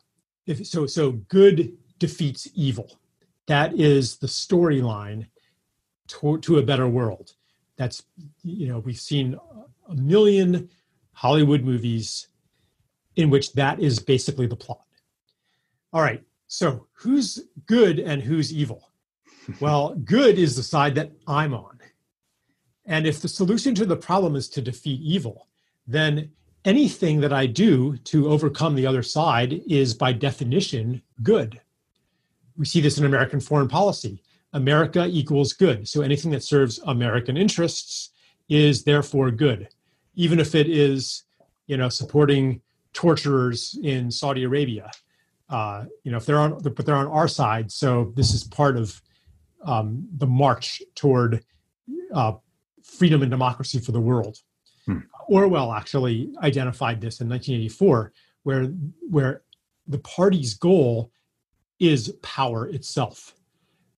if 0.46 0.66
so, 0.66 0.86
so 0.86 1.12
good 1.12 1.76
defeats 1.98 2.48
evil. 2.54 2.98
That 3.46 3.78
is 3.78 4.16
the 4.18 4.26
storyline 4.26 5.26
to, 6.08 6.38
to 6.38 6.58
a 6.58 6.62
better 6.62 6.88
world. 6.88 7.34
That's 7.76 8.02
you 8.42 8.68
know 8.68 8.78
we've 8.80 9.00
seen 9.00 9.38
a 9.88 9.94
million 9.94 10.70
Hollywood 11.12 11.62
movies 11.62 12.28
in 13.16 13.30
which 13.30 13.52
that 13.54 13.80
is 13.80 13.98
basically 13.98 14.46
the 14.46 14.56
plot. 14.56 14.84
All 15.92 16.02
right. 16.02 16.22
So, 16.58 16.86
who's 16.94 17.38
good 17.66 17.98
and 17.98 18.22
who's 18.22 18.50
evil? 18.50 18.88
Well, 19.60 19.94
good 19.94 20.38
is 20.38 20.56
the 20.56 20.62
side 20.62 20.94
that 20.94 21.12
I'm 21.26 21.52
on. 21.52 21.78
And 22.86 23.06
if 23.06 23.20
the 23.20 23.28
solution 23.28 23.74
to 23.74 23.84
the 23.84 23.94
problem 23.94 24.34
is 24.36 24.48
to 24.48 24.62
defeat 24.62 25.02
evil, 25.02 25.48
then 25.86 26.30
anything 26.64 27.20
that 27.20 27.32
I 27.34 27.44
do 27.44 27.98
to 28.10 28.30
overcome 28.30 28.74
the 28.74 28.86
other 28.86 29.02
side 29.02 29.60
is 29.68 29.92
by 29.92 30.14
definition 30.14 31.02
good. 31.22 31.60
We 32.56 32.64
see 32.64 32.80
this 32.80 32.96
in 32.96 33.04
American 33.04 33.38
foreign 33.38 33.68
policy. 33.68 34.22
America 34.54 35.06
equals 35.06 35.52
good. 35.52 35.86
So 35.86 36.00
anything 36.00 36.30
that 36.30 36.42
serves 36.42 36.80
American 36.86 37.36
interests 37.36 38.12
is 38.48 38.82
therefore 38.82 39.30
good, 39.30 39.68
even 40.14 40.40
if 40.40 40.54
it 40.54 40.70
is, 40.70 41.24
you 41.66 41.76
know, 41.76 41.90
supporting 41.90 42.62
torturers 42.94 43.78
in 43.82 44.10
Saudi 44.10 44.44
Arabia 44.44 44.90
uh, 45.48 45.84
you 46.02 46.10
know, 46.10 46.16
if 46.16 46.26
they're 46.26 46.38
on, 46.38 46.58
but 46.58 46.84
they're 46.84 46.96
on 46.96 47.06
our 47.06 47.28
side. 47.28 47.70
So 47.70 48.12
this 48.16 48.34
is 48.34 48.44
part 48.44 48.76
of 48.76 49.00
um, 49.64 50.08
the 50.16 50.26
march 50.26 50.82
toward 50.94 51.44
uh, 52.12 52.32
freedom 52.82 53.22
and 53.22 53.30
democracy 53.30 53.78
for 53.78 53.92
the 53.92 54.00
world. 54.00 54.38
Hmm. 54.86 54.98
Orwell 55.28 55.72
actually 55.72 56.32
identified 56.42 57.00
this 57.00 57.20
in 57.20 57.28
1984, 57.28 58.12
where 58.42 58.64
where 59.08 59.42
the 59.86 59.98
party's 59.98 60.54
goal 60.54 61.10
is 61.78 62.12
power 62.22 62.68
itself, 62.68 63.34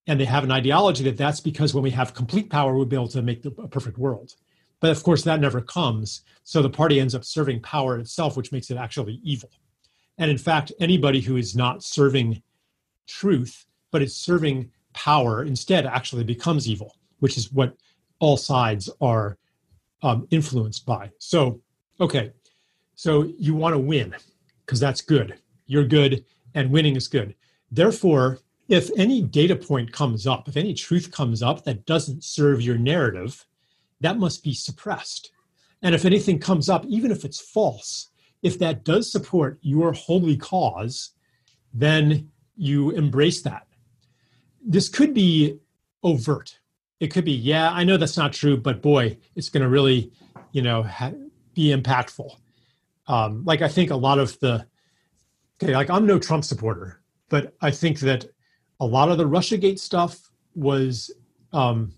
and 0.07 0.21
they 0.21 0.25
have 0.25 0.45
an 0.45 0.51
ideology 0.51 1.05
that 1.05 1.17
that's 1.17 1.41
because 1.41 1.75
when 1.75 1.83
we 1.83 1.91
have 1.91 2.15
complete 2.15 2.51
power, 2.51 2.75
we'll 2.75 2.87
be 2.87 2.97
able 2.97 3.09
to 3.09 3.23
make 3.23 3.43
the, 3.43 3.51
a 3.59 3.69
perfect 3.69 3.99
world. 3.99 4.35
But 4.81 4.91
of 4.91 5.03
course, 5.03 5.23
that 5.25 5.41
never 5.41 5.61
comes. 5.61 6.23
So 6.45 6.63
the 6.63 6.71
party 6.71 7.01
ends 7.01 7.15
up 7.15 7.25
serving 7.25 7.63
power 7.63 7.99
itself, 7.99 8.37
which 8.37 8.53
makes 8.53 8.71
it 8.71 8.77
actually 8.77 9.21
evil. 9.23 9.51
And 10.19 10.31
in 10.31 10.39
fact, 10.39 10.73
anybody 10.81 11.21
who 11.21 11.37
is 11.37 11.57
not 11.57 11.83
serving 11.83 12.43
truth, 13.07 13.67
but 13.91 14.03
is 14.03 14.15
serving 14.15 14.71
power 14.93 15.45
instead 15.45 15.87
actually 15.87 16.25
becomes 16.25 16.69
evil, 16.69 16.97
which 17.21 17.37
is 17.37 17.53
what 17.53 17.77
all 18.19 18.37
sides 18.37 18.91
are 19.01 19.39
um, 20.03 20.27
influenced 20.31 20.85
by. 20.85 21.11
So, 21.19 21.61
okay, 22.01 22.33
so 22.95 23.33
you 23.39 23.55
want 23.55 23.75
to 23.75 23.79
win 23.79 24.15
because 24.67 24.81
that's 24.81 25.01
good. 25.01 25.39
You're 25.67 25.85
good, 25.85 26.25
and 26.55 26.71
winning 26.71 26.97
is 26.97 27.09
good. 27.09 27.35
Therefore, 27.71 28.39
if 28.69 28.91
any 28.99 29.23
data 29.23 29.57
point 29.57 29.93
comes 29.93 30.27
up, 30.27 30.49
if 30.49 30.57
any 30.57 30.75
truth 30.75 31.11
comes 31.11 31.43
up 31.43 31.65
that 31.65 31.87
doesn't 31.87 32.25
serve 32.25 32.61
your 32.61 32.77
narrative, 32.77 33.47
that 34.01 34.19
must 34.19 34.43
be 34.43 34.53
suppressed. 34.53 35.31
And 35.83 35.95
if 35.95 36.05
anything 36.05 36.39
comes 36.39 36.69
up, 36.69 36.85
even 36.87 37.11
if 37.11 37.25
it's 37.25 37.41
false, 37.41 38.08
if 38.43 38.59
that 38.59 38.85
does 38.85 39.11
support 39.11 39.59
your 39.63 39.93
holy 39.93 40.37
cause, 40.37 41.11
then 41.73 42.31
you 42.57 42.91
embrace 42.91 43.43
that. 43.43 43.67
This 44.65 44.89
could 44.89 45.15
be 45.15 45.59
overt. 46.03 46.59
It 47.01 47.09
could 47.09 47.25
be, 47.25 47.33
yeah, 47.33 47.71
I 47.71 47.85
know 47.85 47.97
that's 47.97 48.17
not 48.17 48.33
true, 48.33 48.57
but 48.57 48.83
boy, 48.83 49.17
it's 49.37 49.49
going 49.49 49.63
to 49.63 49.69
really, 49.69 50.13
you 50.53 50.63
know, 50.63 50.83
ha- 50.83 51.13
be 51.55 51.75
impactful. 51.75 52.37
Um, 53.07 53.45
like 53.45 53.63
I 53.63 53.69
think 53.69 53.91
a 53.91 53.97
lot 53.97 54.19
of 54.19 54.39
the, 54.41 54.67
okay, 55.63 55.75
like 55.75 55.91
I'm 55.91 56.07
no 56.07 56.19
Trump 56.19 56.45
supporter, 56.45 57.01
but 57.29 57.55
I 57.61 57.71
think 57.71 58.01
that 58.01 58.27
a 58.81 58.87
lot 58.87 59.11
of 59.11 59.19
the 59.19 59.25
RussiaGate 59.25 59.79
stuff 59.79 60.31
was, 60.55 61.11
um, 61.53 61.93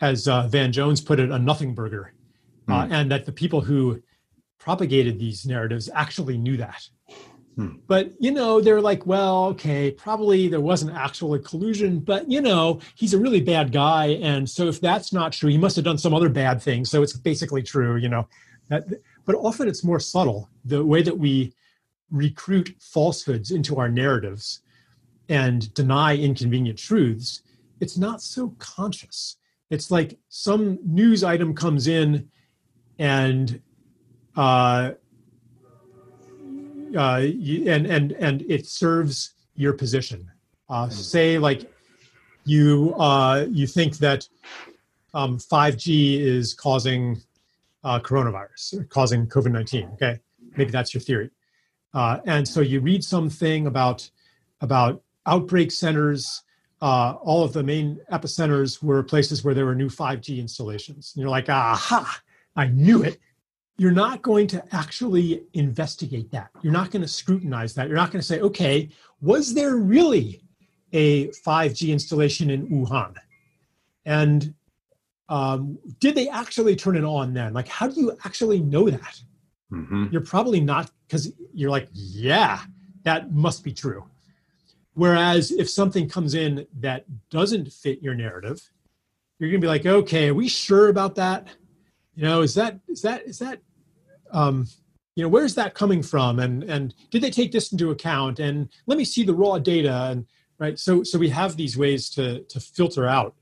as 0.00 0.28
uh, 0.28 0.46
Van 0.46 0.72
Jones 0.72 1.00
put 1.00 1.20
it, 1.20 1.30
a 1.30 1.38
nothing 1.38 1.74
burger, 1.74 2.14
mm. 2.66 2.74
uh, 2.74 2.88
and 2.90 3.10
that 3.10 3.26
the 3.26 3.32
people 3.32 3.60
who 3.60 4.00
propagated 4.60 5.18
these 5.18 5.44
narratives 5.44 5.90
actually 5.92 6.38
knew 6.38 6.56
that. 6.58 6.88
Hmm. 7.56 7.78
But 7.88 8.12
you 8.20 8.30
know, 8.30 8.60
they're 8.60 8.80
like, 8.80 9.06
well, 9.06 9.46
okay, 9.46 9.90
probably 9.90 10.46
there 10.46 10.60
wasn't 10.60 10.96
actual 10.96 11.36
collusion, 11.40 11.98
but 11.98 12.30
you 12.30 12.40
know, 12.40 12.80
he's 12.94 13.14
a 13.14 13.18
really 13.18 13.40
bad 13.40 13.72
guy, 13.72 14.18
and 14.22 14.48
so 14.48 14.68
if 14.68 14.80
that's 14.80 15.12
not 15.12 15.32
true, 15.32 15.50
he 15.50 15.58
must 15.58 15.74
have 15.74 15.84
done 15.84 15.98
some 15.98 16.14
other 16.14 16.28
bad 16.28 16.62
thing. 16.62 16.84
So 16.84 17.02
it's 17.02 17.16
basically 17.16 17.62
true, 17.62 17.96
you 17.96 18.08
know. 18.08 18.28
That, 18.68 18.86
but 19.24 19.34
often 19.34 19.66
it's 19.66 19.82
more 19.82 19.98
subtle. 19.98 20.48
The 20.64 20.84
way 20.84 21.02
that 21.02 21.18
we 21.18 21.52
recruit 22.10 22.76
falsehoods 22.80 23.50
into 23.50 23.78
our 23.78 23.88
narratives 23.88 24.60
and 25.28 25.72
deny 25.74 26.16
inconvenient 26.16 26.78
truths, 26.78 27.42
it's 27.80 27.96
not 27.96 28.22
so 28.22 28.54
conscious. 28.58 29.36
It's 29.70 29.90
like 29.90 30.18
some 30.28 30.78
news 30.84 31.24
item 31.24 31.54
comes 31.54 31.88
in 31.88 32.28
and 32.98 33.60
uh, 34.36 34.92
uh, 36.96 37.20
and 37.20 37.86
and 37.86 38.12
and 38.12 38.42
it 38.48 38.66
serves 38.66 39.34
your 39.54 39.72
position. 39.72 40.30
Uh, 40.68 40.86
hmm. 40.86 40.92
say 40.92 41.38
like 41.38 41.70
you 42.44 42.94
uh, 42.98 43.46
you 43.50 43.66
think 43.66 43.98
that 43.98 44.28
um, 45.14 45.38
5G 45.38 46.20
is 46.20 46.54
causing 46.54 47.20
uh, 47.84 47.98
coronavirus, 48.00 48.88
causing 48.88 49.26
COVID 49.26 49.52
19. 49.52 49.90
Okay, 49.94 50.18
maybe 50.56 50.70
that's 50.70 50.94
your 50.94 51.00
theory. 51.00 51.30
Uh, 51.92 52.18
and 52.26 52.46
so 52.46 52.60
you 52.60 52.80
read 52.80 53.02
something 53.02 53.66
about 53.66 54.08
about 54.60 55.02
outbreak 55.26 55.70
centers. 55.70 56.42
Uh, 56.82 57.14
all 57.22 57.44
of 57.44 57.52
the 57.52 57.62
main 57.62 58.00
epicenters 58.10 58.82
were 58.82 59.02
places 59.02 59.44
where 59.44 59.52
there 59.52 59.66
were 59.66 59.74
new 59.74 59.90
5G 59.90 60.38
installations. 60.38 61.12
And 61.14 61.20
you're 61.20 61.30
like, 61.30 61.50
aha, 61.50 62.20
I 62.56 62.68
knew 62.68 63.02
it 63.02 63.18
you're 63.80 63.90
not 63.90 64.20
going 64.20 64.46
to 64.46 64.62
actually 64.72 65.42
investigate 65.54 66.30
that. 66.30 66.50
You're 66.60 66.70
not 66.70 66.90
going 66.90 67.00
to 67.00 67.08
scrutinize 67.08 67.74
that. 67.76 67.88
You're 67.88 67.96
not 67.96 68.10
going 68.10 68.20
to 68.20 68.26
say, 68.26 68.38
okay, 68.40 68.90
was 69.22 69.54
there 69.54 69.76
really 69.76 70.42
a 70.92 71.28
5G 71.28 71.88
installation 71.88 72.50
in 72.50 72.68
Wuhan? 72.68 73.14
And 74.04 74.52
um, 75.30 75.78
did 75.98 76.14
they 76.14 76.28
actually 76.28 76.76
turn 76.76 76.94
it 76.94 77.04
on 77.04 77.32
then? 77.32 77.54
Like, 77.54 77.68
how 77.68 77.88
do 77.88 77.98
you 77.98 78.18
actually 78.26 78.60
know 78.60 78.90
that? 78.90 79.18
Mm-hmm. 79.72 80.08
You're 80.10 80.20
probably 80.20 80.60
not, 80.60 80.90
because 81.08 81.32
you're 81.54 81.70
like, 81.70 81.88
yeah, 81.94 82.60
that 83.04 83.32
must 83.32 83.64
be 83.64 83.72
true. 83.72 84.04
Whereas 84.92 85.52
if 85.52 85.70
something 85.70 86.06
comes 86.06 86.34
in 86.34 86.66
that 86.80 87.06
doesn't 87.30 87.72
fit 87.72 88.02
your 88.02 88.14
narrative, 88.14 88.60
you're 89.38 89.48
going 89.48 89.62
to 89.62 89.64
be 89.64 89.68
like, 89.68 89.86
okay, 89.86 90.28
are 90.28 90.34
we 90.34 90.48
sure 90.48 90.90
about 90.90 91.14
that? 91.14 91.48
You 92.14 92.24
know, 92.24 92.42
is 92.42 92.54
that 92.56 92.78
is 92.86 93.00
that 93.00 93.26
is 93.26 93.38
that 93.38 93.62
um, 94.32 94.66
you 95.16 95.22
know 95.22 95.28
where's 95.28 95.54
that 95.56 95.74
coming 95.74 96.02
from? 96.02 96.38
And 96.38 96.62
and 96.64 96.94
did 97.10 97.22
they 97.22 97.30
take 97.30 97.52
this 97.52 97.72
into 97.72 97.90
account? 97.90 98.38
And 98.38 98.68
let 98.86 98.98
me 98.98 99.04
see 99.04 99.24
the 99.24 99.34
raw 99.34 99.58
data. 99.58 100.08
And 100.10 100.26
right 100.58 100.78
so 100.78 101.02
so 101.02 101.18
we 101.18 101.28
have 101.30 101.56
these 101.56 101.76
ways 101.76 102.10
to 102.10 102.42
to 102.44 102.60
filter 102.60 103.06
out 103.06 103.34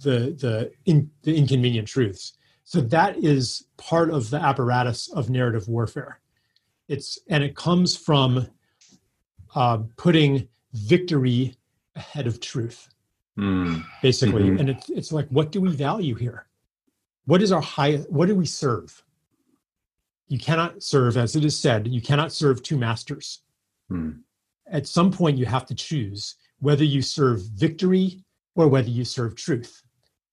the 0.00 0.36
the 0.40 0.72
in, 0.86 1.10
the 1.22 1.36
inconvenient 1.36 1.88
truths. 1.88 2.34
So 2.64 2.80
that 2.82 3.16
is 3.16 3.64
part 3.78 4.10
of 4.10 4.30
the 4.30 4.38
apparatus 4.38 5.10
of 5.12 5.30
narrative 5.30 5.68
warfare. 5.68 6.20
It's 6.88 7.18
and 7.28 7.42
it 7.42 7.56
comes 7.56 7.96
from 7.96 8.48
uh, 9.54 9.78
putting 9.96 10.48
victory 10.72 11.56
ahead 11.96 12.26
of 12.26 12.40
truth 12.40 12.88
mm. 13.38 13.84
basically. 14.02 14.44
Mm-hmm. 14.44 14.60
and 14.60 14.70
it's, 14.70 14.90
it's 14.90 15.12
like 15.12 15.28
what 15.28 15.52
do 15.52 15.60
we 15.60 15.70
value 15.70 16.14
here? 16.14 16.46
What 17.24 17.42
is 17.42 17.52
our 17.52 17.60
high 17.60 17.96
what 18.08 18.26
do 18.26 18.34
we 18.34 18.46
serve 18.46 19.02
you 20.28 20.38
cannot 20.38 20.82
serve, 20.82 21.16
as 21.16 21.36
it 21.36 21.44
is 21.44 21.58
said, 21.58 21.88
you 21.88 22.00
cannot 22.00 22.32
serve 22.32 22.62
two 22.62 22.76
masters. 22.76 23.42
Hmm. 23.88 24.10
At 24.70 24.86
some 24.86 25.10
point, 25.10 25.38
you 25.38 25.46
have 25.46 25.66
to 25.66 25.74
choose 25.74 26.36
whether 26.60 26.84
you 26.84 27.02
serve 27.02 27.42
victory 27.54 28.22
or 28.54 28.68
whether 28.68 28.90
you 28.90 29.04
serve 29.04 29.36
truth. 29.36 29.82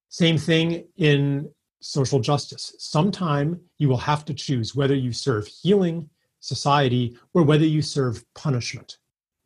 Same 0.09 0.37
thing 0.37 0.85
in 0.97 1.49
social 1.81 2.19
justice. 2.19 2.75
Sometime 2.79 3.59
you 3.77 3.87
will 3.87 3.97
have 3.97 4.25
to 4.25 4.33
choose 4.33 4.75
whether 4.75 4.95
you 4.95 5.13
serve 5.13 5.47
healing 5.47 6.09
society 6.39 7.17
or 7.33 7.43
whether 7.43 7.65
you 7.65 7.81
serve 7.81 8.23
punishment, 8.33 8.97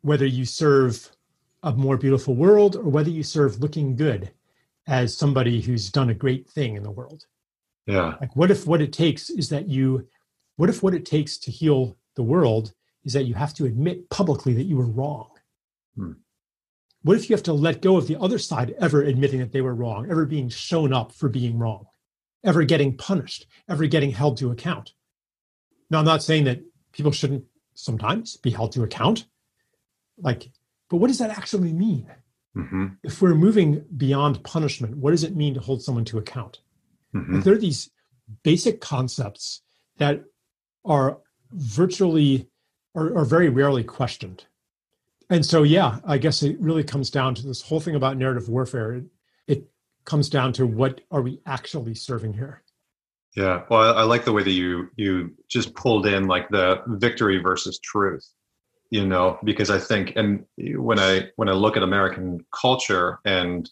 whether 0.02 0.26
you 0.26 0.44
serve 0.44 1.10
a 1.62 1.72
more 1.72 1.96
beautiful 1.96 2.34
world 2.34 2.76
or 2.76 2.84
whether 2.84 3.10
you 3.10 3.22
serve 3.22 3.60
looking 3.60 3.94
good 3.94 4.30
as 4.86 5.16
somebody 5.16 5.60
who's 5.60 5.90
done 5.90 6.10
a 6.10 6.14
great 6.14 6.48
thing 6.48 6.76
in 6.76 6.82
the 6.82 6.90
world. 6.90 7.26
Yeah. 7.86 8.14
Like, 8.20 8.34
what 8.34 8.50
if 8.50 8.66
what 8.66 8.80
it 8.80 8.92
takes 8.92 9.30
is 9.30 9.48
that 9.50 9.68
you, 9.68 10.06
what 10.60 10.68
if 10.68 10.82
what 10.82 10.92
it 10.92 11.06
takes 11.06 11.38
to 11.38 11.50
heal 11.50 11.96
the 12.16 12.22
world 12.22 12.74
is 13.02 13.14
that 13.14 13.24
you 13.24 13.32
have 13.32 13.54
to 13.54 13.64
admit 13.64 14.10
publicly 14.10 14.52
that 14.52 14.64
you 14.64 14.76
were 14.76 14.84
wrong? 14.84 15.30
Hmm. 15.96 16.12
What 17.00 17.16
if 17.16 17.30
you 17.30 17.34
have 17.34 17.42
to 17.44 17.54
let 17.54 17.80
go 17.80 17.96
of 17.96 18.06
the 18.06 18.20
other 18.20 18.36
side 18.36 18.74
ever 18.78 19.02
admitting 19.02 19.40
that 19.40 19.52
they 19.52 19.62
were 19.62 19.74
wrong, 19.74 20.10
ever 20.10 20.26
being 20.26 20.50
shown 20.50 20.92
up 20.92 21.12
for 21.12 21.30
being 21.30 21.58
wrong, 21.58 21.86
ever 22.44 22.62
getting 22.64 22.94
punished, 22.94 23.46
ever 23.70 23.86
getting 23.86 24.10
held 24.10 24.36
to 24.36 24.50
account? 24.50 24.92
Now, 25.88 26.00
I'm 26.00 26.04
not 26.04 26.22
saying 26.22 26.44
that 26.44 26.60
people 26.92 27.10
shouldn't 27.10 27.44
sometimes 27.72 28.36
be 28.36 28.50
held 28.50 28.72
to 28.72 28.82
account. 28.82 29.24
Like, 30.18 30.50
but 30.90 30.98
what 30.98 31.08
does 31.08 31.20
that 31.20 31.30
actually 31.30 31.72
mean? 31.72 32.06
Mm-hmm. 32.54 32.86
If 33.02 33.22
we're 33.22 33.34
moving 33.34 33.82
beyond 33.96 34.44
punishment, 34.44 34.98
what 34.98 35.12
does 35.12 35.24
it 35.24 35.34
mean 35.34 35.54
to 35.54 35.60
hold 35.60 35.80
someone 35.82 36.04
to 36.04 36.18
account? 36.18 36.60
Mm-hmm. 37.14 37.36
Like 37.36 37.44
there 37.44 37.54
are 37.54 37.58
these 37.58 37.88
basic 38.42 38.82
concepts 38.82 39.62
that 39.96 40.24
are 40.84 41.18
virtually 41.52 42.48
or, 42.94 43.10
or 43.10 43.24
very 43.24 43.48
rarely 43.48 43.84
questioned. 43.84 44.44
And 45.28 45.46
so, 45.46 45.62
yeah, 45.62 46.00
I 46.04 46.18
guess 46.18 46.42
it 46.42 46.58
really 46.60 46.82
comes 46.82 47.10
down 47.10 47.34
to 47.36 47.46
this 47.46 47.62
whole 47.62 47.80
thing 47.80 47.94
about 47.94 48.16
narrative 48.16 48.48
warfare. 48.48 48.94
It, 48.94 49.04
it 49.46 49.70
comes 50.04 50.28
down 50.28 50.52
to 50.54 50.66
what 50.66 51.00
are 51.10 51.22
we 51.22 51.40
actually 51.46 51.94
serving 51.94 52.32
here? 52.32 52.62
Yeah, 53.36 53.62
well, 53.70 53.94
I, 53.94 54.00
I 54.00 54.02
like 54.02 54.24
the 54.24 54.32
way 54.32 54.42
that 54.42 54.50
you 54.50 54.90
you 54.96 55.30
just 55.48 55.74
pulled 55.74 56.04
in 56.06 56.26
like 56.26 56.48
the 56.48 56.82
victory 56.86 57.38
versus 57.38 57.78
truth, 57.78 58.28
you 58.90 59.06
know, 59.06 59.38
because 59.44 59.70
I 59.70 59.78
think, 59.78 60.14
and 60.16 60.44
when 60.58 60.98
I 60.98 61.28
when 61.36 61.48
I 61.48 61.52
look 61.52 61.76
at 61.76 61.84
American 61.84 62.44
culture 62.50 63.20
and 63.24 63.70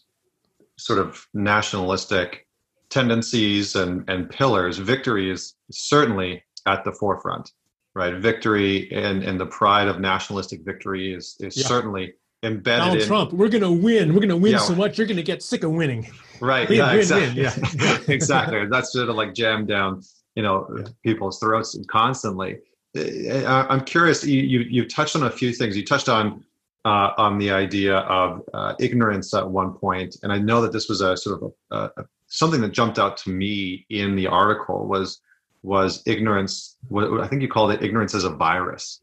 sort 0.77 0.99
of 0.99 1.27
nationalistic 1.33 2.47
tendencies 2.89 3.75
and 3.75 4.09
and 4.09 4.29
pillars, 4.29 4.77
victory 4.77 5.29
is 5.29 5.55
certainly 5.71 6.41
at 6.65 6.83
the 6.83 6.91
forefront, 6.91 7.51
right? 7.93 8.15
Victory 8.15 8.91
and 8.91 9.23
and 9.23 9.39
the 9.39 9.45
pride 9.45 9.87
of 9.87 9.99
nationalistic 9.99 10.61
victory 10.63 11.13
is 11.13 11.35
is 11.39 11.57
yeah. 11.57 11.67
certainly 11.67 12.13
embedded 12.43 12.79
Donald 12.79 12.97
in, 12.99 13.07
Trump. 13.07 13.33
We're 13.33 13.49
going 13.49 13.63
to 13.63 13.71
win. 13.71 14.13
We're 14.13 14.19
going 14.19 14.29
to 14.29 14.37
win 14.37 14.53
yeah. 14.53 14.59
so 14.59 14.75
much 14.75 14.97
you're 14.97 15.07
going 15.07 15.17
to 15.17 15.23
get 15.23 15.43
sick 15.43 15.63
of 15.63 15.71
winning. 15.71 16.09
Right. 16.39 16.69
Win, 16.69 16.77
yeah. 16.77 16.91
Win, 16.91 16.99
exactly. 16.99 17.43
Win. 17.43 17.53
Yeah. 17.79 17.97
exactly. 18.07 18.65
That's 18.67 18.93
sort 18.93 19.09
of 19.09 19.15
like 19.15 19.33
jammed 19.33 19.67
down, 19.67 20.03
you 20.35 20.43
know, 20.43 20.67
yeah. 20.77 20.85
people's 21.03 21.39
throats 21.39 21.77
constantly. 21.87 22.59
I'm 22.95 23.81
curious. 23.85 24.25
You, 24.25 24.41
you 24.41 24.59
you 24.61 24.87
touched 24.87 25.15
on 25.15 25.23
a 25.23 25.29
few 25.29 25.53
things. 25.53 25.77
You 25.77 25.85
touched 25.85 26.09
on 26.09 26.43
uh, 26.85 27.11
on 27.17 27.37
the 27.37 27.51
idea 27.51 27.97
of 27.97 28.41
uh, 28.53 28.73
ignorance 28.79 29.33
at 29.33 29.47
one 29.47 29.73
point, 29.73 30.17
and 30.23 30.31
I 30.31 30.39
know 30.39 30.61
that 30.61 30.71
this 30.71 30.89
was 30.89 31.01
a 31.01 31.15
sort 31.15 31.43
of 31.43 31.53
a, 31.69 32.01
a, 32.01 32.05
something 32.27 32.61
that 32.61 32.71
jumped 32.71 32.97
out 32.97 33.17
to 33.17 33.29
me 33.29 33.85
in 33.89 34.15
the 34.15 34.25
article 34.25 34.87
was 34.87 35.21
was 35.63 36.01
ignorance. 36.05 36.77
What 36.87 37.21
I 37.21 37.27
think 37.27 37.41
you 37.41 37.47
called 37.47 37.71
it 37.71 37.83
ignorance 37.83 38.15
as 38.15 38.23
a 38.23 38.29
virus 38.29 39.01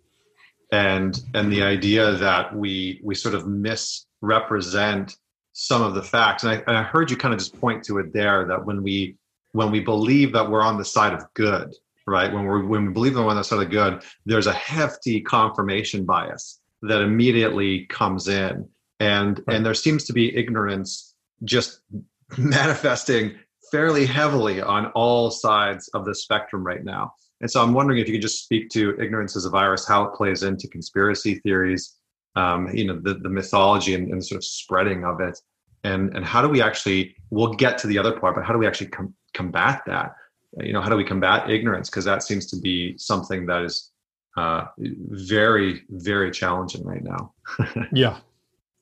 and 0.73 1.23
and 1.35 1.53
the 1.53 1.63
idea 1.63 2.13
that 2.13 2.55
we 2.55 3.01
we 3.05 3.15
sort 3.15 3.35
of 3.35 3.47
misrepresent 3.47 5.17
some 5.53 5.83
of 5.83 5.95
the 5.95 6.03
facts 6.03 6.43
and 6.43 6.53
I, 6.53 6.55
and 6.67 6.77
I 6.77 6.83
heard 6.83 7.11
you 7.11 7.17
kind 7.17 7.33
of 7.33 7.41
just 7.41 7.59
point 7.59 7.85
to 7.85 7.99
it 7.99 8.13
there 8.13 8.47
that 8.47 8.65
when 8.65 8.83
we 8.83 9.17
when 9.53 9.71
we 9.71 9.81
believe 9.81 10.33
that 10.33 10.51
we're 10.51 10.63
on 10.63 10.77
the 10.77 10.85
side 10.85 11.13
of 11.13 11.23
good 11.35 11.73
right 12.07 12.33
when 12.33 12.45
we're 12.45 12.65
when 12.65 12.87
we 12.87 12.93
believe 12.93 13.15
that 13.15 13.23
we're 13.23 13.31
on 13.31 13.37
the 13.37 13.45
side 13.45 13.63
of 13.63 13.71
good 13.71 14.03
there's 14.27 14.47
a 14.47 14.53
hefty 14.53 15.21
confirmation 15.21 16.05
bias 16.05 16.61
that 16.83 17.01
immediately 17.01 17.87
comes 17.87 18.29
in 18.29 18.69
and 19.01 19.43
right. 19.47 19.57
and 19.57 19.67
there 19.67 19.75
seems 19.75 20.05
to 20.05 20.13
be 20.13 20.37
ignorance 20.37 21.15
just 21.45 21.81
manifesting 22.39 23.37
fairly 23.71 24.07
heavily 24.07 24.61
on 24.61 24.87
all 24.89 25.31
sides 25.31 25.89
of 25.95 26.05
the 26.05 26.15
spectrum 26.15 26.65
right 26.65 26.85
now 26.85 27.13
and 27.41 27.51
so 27.51 27.63
I'm 27.63 27.75
wondering 27.75 27.99
if 27.99 28.09
you 28.09 28.15
could 28.15 28.23
just 28.23 28.45
speak 28.45 28.71
to 28.71 28.99
ignorance 29.01 29.37
as 29.37 29.45
a 29.45 29.51
virus, 29.51 29.87
how 29.87 30.05
it 30.05 30.15
plays 30.15 30.43
into 30.43 30.69
conspiracy 30.69 31.37
theories, 31.37 31.97
um, 32.35 32.75
you 32.75 32.87
know, 32.87 32.99
the, 32.99 33.15
the 33.15 33.29
mythology 33.29 33.95
and, 33.95 34.11
and 34.11 34.25
sort 34.25 34.39
of 34.39 34.45
spreading 34.45 35.05
of 35.05 35.21
it. 35.21 35.39
And, 35.85 36.15
and 36.17 36.25
how 36.25 36.41
do 36.43 36.49
we 36.49 36.63
actually, 36.63 37.15
we'll 37.31 37.53
get 37.53 37.79
to 37.79 37.87
the 37.87 37.99
other 37.99 38.19
part, 38.19 38.35
but 38.35 38.45
how 38.45 38.53
do 38.53 38.59
we 38.59 38.67
actually 38.67 38.89
com- 38.89 39.15
combat 39.35 39.83
that? 39.87 40.15
You 40.59 40.73
know, 40.73 40.81
how 40.81 40.89
do 40.89 40.97
we 40.97 41.05
combat 41.05 41.51
ignorance? 41.51 41.91
Because 41.91 42.07
that 42.07 42.23
seems 42.23 42.47
to 42.47 42.57
be 42.57 42.97
something 42.97 43.45
that 43.47 43.63
is 43.63 43.91
uh, 44.39 44.65
very, 44.79 45.83
very 45.91 46.31
challenging 46.31 46.85
right 46.85 47.05
now. 47.05 47.35
yeah. 47.93 48.19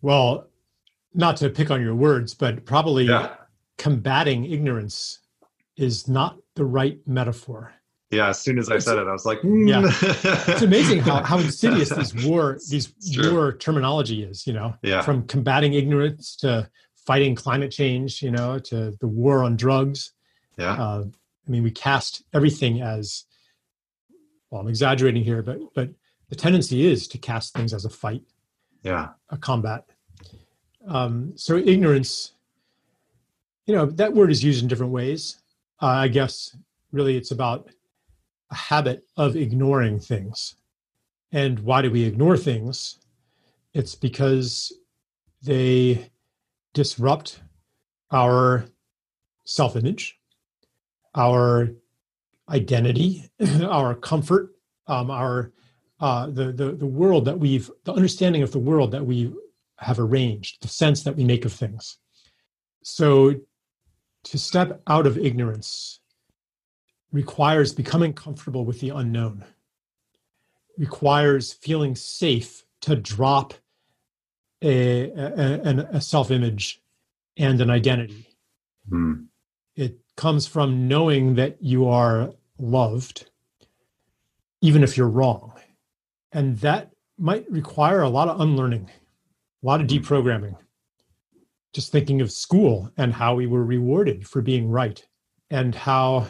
Well, 0.00 0.46
not 1.12 1.36
to 1.38 1.50
pick 1.50 1.70
on 1.70 1.82
your 1.82 1.94
words, 1.94 2.34
but 2.34 2.64
probably 2.64 3.04
yeah. 3.04 3.34
Combating 3.78 4.44
ignorance 4.44 5.20
is 5.76 6.08
not 6.08 6.38
the 6.54 6.64
right 6.64 6.98
metaphor. 7.06 7.72
Yeah 8.10 8.28
as 8.28 8.38
soon 8.38 8.60
as 8.60 8.70
i 8.70 8.78
said 8.78 8.96
it 8.98 9.08
i 9.08 9.12
was 9.12 9.26
like 9.26 9.40
mm. 9.40 9.68
yeah 9.68 9.82
it's 10.54 10.62
amazing 10.62 11.00
how, 11.00 11.24
how 11.24 11.38
insidious 11.48 11.88
these 11.88 12.24
war 12.24 12.58
these 12.70 12.92
war 13.18 13.56
terminology 13.56 14.22
is 14.22 14.46
you 14.46 14.52
know 14.52 14.74
yeah. 14.82 15.02
from 15.02 15.26
combating 15.26 15.74
ignorance 15.74 16.36
to 16.36 16.70
fighting 16.94 17.34
climate 17.34 17.72
change 17.72 18.22
you 18.22 18.30
know 18.30 18.60
to 18.60 18.92
the 19.00 19.08
war 19.08 19.42
on 19.42 19.56
drugs. 19.56 20.12
Yeah. 20.56 20.74
Uh, 20.74 21.04
i 21.46 21.50
mean 21.50 21.64
we 21.64 21.72
cast 21.72 22.22
everything 22.32 22.82
as 22.82 23.24
well 24.48 24.60
i'm 24.60 24.68
exaggerating 24.68 25.24
here 25.24 25.42
but 25.42 25.58
but 25.74 25.90
the 26.28 26.36
tendency 26.36 26.86
is 26.86 27.08
to 27.08 27.18
cast 27.18 27.52
things 27.54 27.74
as 27.74 27.84
a 27.84 27.90
fight 27.90 28.22
yeah. 28.84 29.08
a 29.30 29.36
combat. 29.36 29.86
Um 30.86 31.32
so 31.36 31.56
ignorance 31.56 32.33
you 33.66 33.74
know 33.74 33.86
that 33.86 34.12
word 34.12 34.30
is 34.30 34.44
used 34.44 34.62
in 34.62 34.68
different 34.68 34.92
ways 34.92 35.42
uh, 35.82 35.86
i 35.86 36.08
guess 36.08 36.56
really 36.92 37.16
it's 37.16 37.30
about 37.30 37.68
a 38.50 38.54
habit 38.54 39.04
of 39.16 39.36
ignoring 39.36 39.98
things. 39.98 40.54
And 41.32 41.58
why 41.60 41.82
do 41.82 41.90
we 41.90 42.04
ignore 42.04 42.36
things? 42.36 42.98
It's 43.72 43.96
because 43.96 44.72
they 45.42 46.10
disrupt 46.72 47.40
our 48.12 48.66
self 49.44 49.74
image, 49.74 50.18
our 51.14 51.70
identity, 52.48 53.28
our 53.62 53.94
comfort, 53.96 54.54
um, 54.86 55.10
our 55.10 55.52
uh, 56.00 56.26
the, 56.26 56.52
the 56.52 56.72
the 56.72 56.86
world 56.86 57.24
that 57.24 57.38
we've 57.38 57.70
the 57.84 57.92
understanding 57.92 58.42
of 58.42 58.52
the 58.52 58.58
world 58.58 58.92
that 58.92 59.04
we 59.04 59.32
have 59.78 59.98
arranged, 59.98 60.62
the 60.62 60.68
sense 60.68 61.02
that 61.02 61.16
we 61.16 61.24
make 61.24 61.44
of 61.44 61.52
things. 61.52 61.98
So, 62.82 63.34
to 64.24 64.38
step 64.38 64.82
out 64.86 65.06
of 65.06 65.18
ignorance 65.18 66.00
requires 67.12 67.72
becoming 67.72 68.12
comfortable 68.12 68.64
with 68.64 68.80
the 68.80 68.90
unknown, 68.90 69.44
requires 70.76 71.52
feeling 71.52 71.94
safe 71.94 72.64
to 72.80 72.96
drop 72.96 73.54
a, 74.62 75.10
a, 75.10 75.88
a 75.92 76.00
self 76.00 76.30
image 76.30 76.82
and 77.36 77.60
an 77.60 77.70
identity. 77.70 78.26
Mm. 78.90 79.26
It 79.76 79.98
comes 80.16 80.46
from 80.46 80.88
knowing 80.88 81.34
that 81.36 81.62
you 81.62 81.88
are 81.88 82.32
loved, 82.58 83.30
even 84.60 84.82
if 84.82 84.96
you're 84.96 85.08
wrong. 85.08 85.52
And 86.32 86.58
that 86.58 86.90
might 87.18 87.50
require 87.50 88.02
a 88.02 88.08
lot 88.08 88.28
of 88.28 88.40
unlearning, 88.40 88.90
a 89.62 89.66
lot 89.66 89.80
of 89.80 89.88
hmm. 89.88 89.96
deprogramming. 89.96 90.56
Just 91.74 91.92
thinking 91.92 92.20
of 92.20 92.30
school 92.32 92.90
and 92.96 93.12
how 93.12 93.34
we 93.34 93.46
were 93.46 93.64
rewarded 93.64 94.26
for 94.26 94.40
being 94.40 94.70
right, 94.70 95.04
and 95.50 95.74
how 95.74 96.28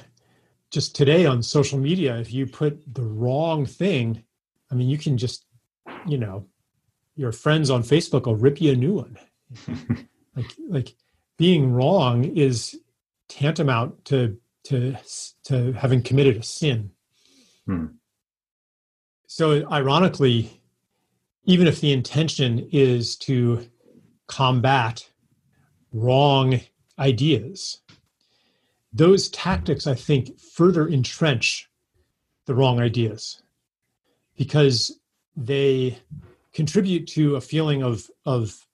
just 0.70 0.97
today 0.97 1.26
on 1.26 1.42
social 1.42 1.78
media, 1.78 2.16
if 2.16 2.32
you 2.32 2.47
put 2.47 2.82
the 2.95 3.05
wrong 3.05 3.64
thing, 3.64 4.24
I 4.72 4.74
mean, 4.74 4.88
you 4.88 4.99
can 4.99 5.16
just, 5.16 5.47
you 6.07 6.18
know, 6.18 6.47
your 7.14 7.30
friends 7.30 7.70
on 7.70 7.82
Facebook 7.82 8.26
will 8.26 8.36
rip 8.36 8.61
you 8.61 8.72
a 8.72 8.76
new 8.76 8.95
one. 8.95 9.16
like, 10.36 10.53
like 10.68 10.97
being 11.36 11.72
wrong 11.72 12.24
is 12.24 12.76
tantamount 13.28 14.05
to 14.07 14.36
to 14.64 14.97
to 15.45 15.72
having 15.72 16.03
committed 16.03 16.38
a 16.38 16.42
sin. 16.42 16.90
Hmm. 17.66 17.86
So, 19.26 19.68
ironically, 19.70 20.61
even 21.45 21.66
if 21.66 21.80
the 21.80 21.92
intention 21.92 22.68
is 22.72 23.16
to 23.16 23.68
combat 24.26 25.09
wrong 25.95 26.61
ideas, 26.99 27.80
those 28.92 29.30
tactics, 29.30 29.86
I 29.86 29.95
think, 29.95 30.38
further 30.38 30.86
entrench 30.86 31.70
the 32.47 32.55
wrong 32.55 32.78
ideas 32.80 33.42
because 34.36 35.01
they 35.34 35.99
contribute 36.53 37.07
to 37.09 37.36
a 37.36 37.40
feeling 37.40 37.82
of 37.82 38.11
of 38.26 38.66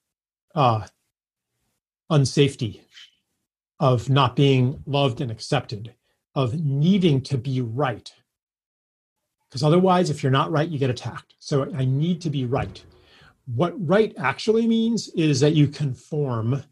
uh, 0.55 0.87
unsafety 2.11 2.81
of 3.81 4.11
not 4.11 4.37
being 4.37 4.83
loved 4.87 5.23
and 5.23 5.31
accepted, 5.31 5.95
of 6.35 6.61
needing 6.61 7.23
to 7.23 7.39
be 7.39 7.63
right. 7.63 8.13
Because 9.49 9.63
otherwise, 9.63 10.11
if 10.11 10.23
you're 10.23 10.31
not 10.31 10.53
right, 10.53 10.69
you 10.69 10.79
get 10.79 10.91
attacked. 10.91 11.35
So 11.39 11.75
I 11.75 11.87
need 11.87 12.21
to 12.21 12.31
be 12.31 12.45
right. 12.45 12.85
What 13.47 13.75
right 13.85 14.15
actually 14.19 14.67
means 14.67 15.09
is 15.09 15.41
that 15.41 15.55
you 15.55 15.67
conform. 15.67 16.63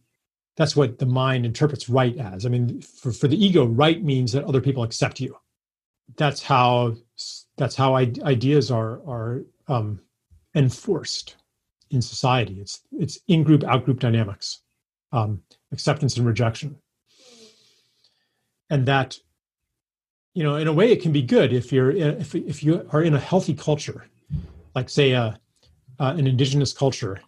That's 0.58 0.74
what 0.74 0.98
the 0.98 1.06
mind 1.06 1.46
interprets 1.46 1.88
right 1.88 2.16
as. 2.18 2.44
I 2.44 2.48
mean, 2.48 2.82
for, 2.82 3.12
for 3.12 3.28
the 3.28 3.42
ego, 3.42 3.64
right 3.64 4.02
means 4.02 4.32
that 4.32 4.44
other 4.44 4.60
people 4.60 4.82
accept 4.82 5.20
you. 5.20 5.36
That's 6.16 6.42
how 6.42 6.96
that's 7.56 7.76
how 7.76 7.94
ideas 7.94 8.70
are 8.70 9.00
are 9.06 9.44
um, 9.68 10.00
enforced 10.56 11.36
in 11.90 12.02
society. 12.02 12.58
It's 12.60 12.80
it's 12.90 13.20
in 13.28 13.44
group 13.44 13.62
out 13.62 13.84
group 13.84 14.00
dynamics, 14.00 14.62
um, 15.12 15.42
acceptance 15.70 16.16
and 16.16 16.26
rejection, 16.26 16.76
and 18.68 18.84
that 18.86 19.16
you 20.34 20.42
know 20.42 20.56
in 20.56 20.66
a 20.66 20.72
way 20.72 20.90
it 20.90 21.02
can 21.02 21.12
be 21.12 21.22
good 21.22 21.52
if 21.52 21.72
you're 21.72 21.92
if 21.92 22.34
if 22.34 22.64
you 22.64 22.84
are 22.90 23.02
in 23.02 23.14
a 23.14 23.20
healthy 23.20 23.54
culture, 23.54 24.06
like 24.74 24.88
say 24.90 25.12
a, 25.12 25.20
uh, 25.20 25.34
uh, 26.00 26.14
an 26.16 26.26
indigenous 26.26 26.72
culture. 26.72 27.20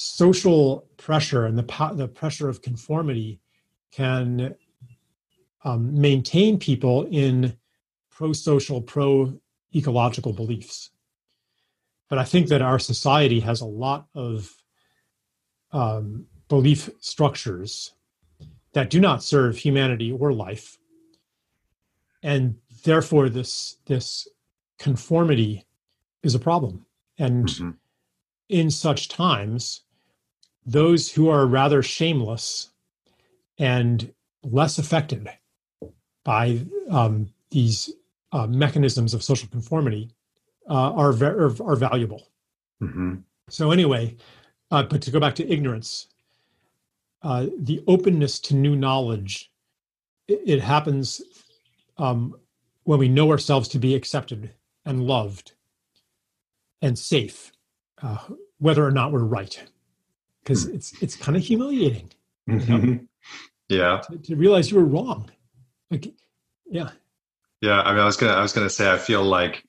Social 0.00 0.86
pressure 0.96 1.44
and 1.44 1.58
the 1.58 1.92
the 1.94 2.06
pressure 2.06 2.48
of 2.48 2.62
conformity 2.62 3.40
can 3.90 4.54
um, 5.64 6.00
maintain 6.00 6.58
people 6.58 7.06
in 7.10 7.56
pro-social, 8.10 8.80
pro-ecological 8.80 10.32
beliefs 10.32 10.90
but 12.08 12.18
I 12.18 12.24
think 12.24 12.48
that 12.48 12.62
our 12.62 12.78
society 12.78 13.40
has 13.40 13.60
a 13.60 13.66
lot 13.66 14.06
of 14.14 14.54
um, 15.72 16.26
belief 16.48 16.88
structures 17.00 17.92
that 18.72 18.90
do 18.90 19.00
not 19.00 19.22
serve 19.22 19.58
humanity 19.58 20.10
or 20.10 20.32
life, 20.32 20.78
and 22.22 22.56
therefore 22.84 23.28
this 23.28 23.76
this 23.86 24.26
conformity 24.78 25.66
is 26.22 26.34
a 26.34 26.38
problem. 26.38 26.86
And 27.18 27.46
mm-hmm. 27.46 27.70
in 28.48 28.70
such 28.70 29.08
times, 29.08 29.82
those 30.68 31.10
who 31.10 31.30
are 31.30 31.46
rather 31.46 31.82
shameless 31.82 32.70
and 33.58 34.12
less 34.42 34.78
affected 34.78 35.26
by 36.24 36.60
um, 36.90 37.32
these 37.50 37.90
uh, 38.32 38.46
mechanisms 38.46 39.14
of 39.14 39.22
social 39.22 39.48
conformity 39.48 40.10
uh, 40.68 40.92
are, 40.92 41.10
are, 41.24 41.62
are 41.62 41.76
valuable. 41.76 42.28
Mm-hmm. 42.82 43.14
So 43.48 43.70
anyway, 43.70 44.16
uh, 44.70 44.82
but 44.82 45.00
to 45.02 45.10
go 45.10 45.18
back 45.18 45.34
to 45.36 45.50
ignorance, 45.50 46.08
uh, 47.22 47.46
the 47.58 47.82
openness 47.86 48.38
to 48.40 48.54
new 48.54 48.76
knowledge, 48.76 49.50
it, 50.28 50.40
it 50.44 50.60
happens 50.60 51.22
um, 51.96 52.34
when 52.84 52.98
we 52.98 53.08
know 53.08 53.30
ourselves 53.30 53.68
to 53.68 53.78
be 53.78 53.94
accepted 53.94 54.52
and 54.84 55.06
loved 55.06 55.52
and 56.82 56.98
safe, 56.98 57.52
uh, 58.02 58.18
whether 58.58 58.84
or 58.84 58.90
not 58.90 59.12
we're 59.12 59.24
right, 59.24 59.64
because 60.48 60.66
mm-hmm. 60.66 60.76
it's 60.76 61.02
it's 61.02 61.16
kind 61.16 61.36
of 61.36 61.42
humiliating. 61.44 62.10
Mm-hmm. 62.48 62.72
You 62.72 62.78
know, 62.78 63.00
yeah, 63.68 64.00
to, 64.10 64.18
to 64.18 64.36
realize 64.36 64.70
you 64.70 64.78
were 64.78 64.84
wrong. 64.84 65.30
Like, 65.90 66.12
yeah. 66.66 66.90
Yeah, 67.60 67.82
I 67.82 67.90
mean, 67.90 68.00
I 68.00 68.04
was 68.04 68.16
gonna, 68.16 68.32
I 68.32 68.40
was 68.40 68.52
gonna 68.52 68.70
say, 68.70 68.90
I 68.90 68.98
feel 68.98 69.22
like 69.22 69.64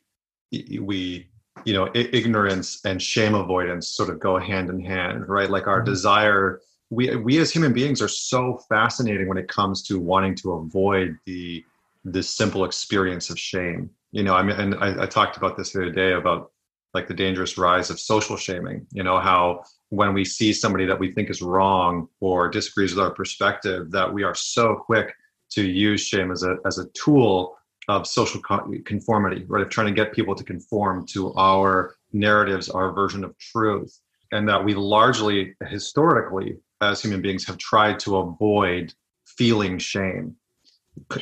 we 0.52 1.28
you 1.66 1.74
know 1.74 1.90
ignorance 1.94 2.80
and 2.86 3.02
shame 3.02 3.36
avoidance 3.36 3.90
sort 3.90 4.10
of 4.10 4.20
go 4.20 4.40
hand 4.40 4.70
in 4.70 4.80
hand 4.80 5.28
right 5.28 5.50
like 5.50 5.68
our 5.68 5.80
mm-hmm. 5.80 5.92
desire 5.92 6.62
we 6.90 7.14
we 7.18 7.38
as 7.38 7.52
human 7.52 7.74
beings 7.74 8.02
are 8.02 8.08
so 8.08 8.62
fascinating 8.70 9.28
when 9.28 9.38
it 9.38 9.50
comes 9.50 9.84
to 9.84 10.00
wanting 10.00 10.34
to 10.34 10.54
avoid 10.54 11.18
the 11.26 11.64
the 12.06 12.24
simple 12.24 12.64
experience 12.64 13.30
of 13.30 13.38
shame 13.38 13.90
you 14.12 14.24
know 14.24 14.34
i 14.34 14.42
mean 14.42 14.56
and 14.56 14.76
I, 14.76 15.04
I 15.04 15.06
talked 15.06 15.36
about 15.36 15.58
this 15.58 15.74
the 15.74 15.82
other 15.82 15.92
day 15.92 16.14
about 16.14 16.52
like 16.94 17.10
the 17.10 17.14
dangerous 17.14 17.58
rise 17.58 17.90
of 17.90 18.00
social 18.00 18.38
shaming 18.38 18.88
you 18.94 19.04
know 19.04 19.20
how 19.20 19.66
when 19.90 20.14
we 20.14 20.24
see 20.24 20.54
somebody 20.54 20.86
that 20.86 21.00
we 21.00 21.12
think 21.12 21.30
is 21.30 21.42
wrong 21.42 22.08
or 22.20 22.48
disagrees 22.48 22.96
with 22.96 23.04
our 23.04 23.12
perspective 23.12 23.92
that 23.92 24.14
we 24.14 24.24
are 24.24 24.36
so 24.36 24.76
quick 24.76 25.14
to 25.50 25.64
use 25.64 26.02
shame 26.02 26.32
as 26.32 26.44
a 26.44 26.58
as 26.66 26.78
a 26.78 26.88
tool 26.90 27.58
of 27.90 28.06
social 28.06 28.40
conformity, 28.86 29.44
right? 29.48 29.64
Of 29.64 29.70
trying 29.70 29.88
to 29.88 29.94
get 29.94 30.14
people 30.14 30.36
to 30.36 30.44
conform 30.44 31.08
to 31.08 31.34
our 31.34 31.96
narratives, 32.14 32.70
our 32.70 32.92
version 32.94 33.24
of 33.24 33.36
truth. 33.40 34.00
And 34.32 34.48
that 34.48 34.64
we 34.64 34.76
largely, 34.76 35.56
historically, 35.68 36.58
as 36.82 37.02
human 37.02 37.20
beings, 37.20 37.48
have 37.48 37.58
tried 37.58 37.98
to 38.02 38.18
avoid 38.18 38.94
feeling 39.26 39.80
shame. 39.80 40.36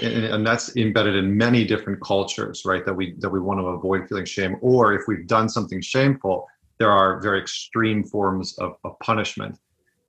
And, 0.02 0.46
that's 0.46 0.76
embedded 0.76 1.16
in 1.16 1.38
many 1.38 1.64
different 1.64 2.02
cultures, 2.02 2.64
right? 2.66 2.86
That 2.86 2.96
we 2.96 3.14
that 3.20 3.30
we 3.30 3.40
want 3.40 3.62
to 3.62 3.68
avoid 3.68 4.10
feeling 4.10 4.26
shame, 4.26 4.58
or 4.60 4.94
if 4.94 5.04
we've 5.08 5.28
done 5.28 5.48
something 5.48 5.80
shameful, 5.80 6.48
there 6.80 6.92
are 6.92 7.22
very 7.22 7.40
extreme 7.40 8.04
forms 8.04 8.58
of, 8.58 8.78
of 8.84 8.98
punishment. 9.00 9.58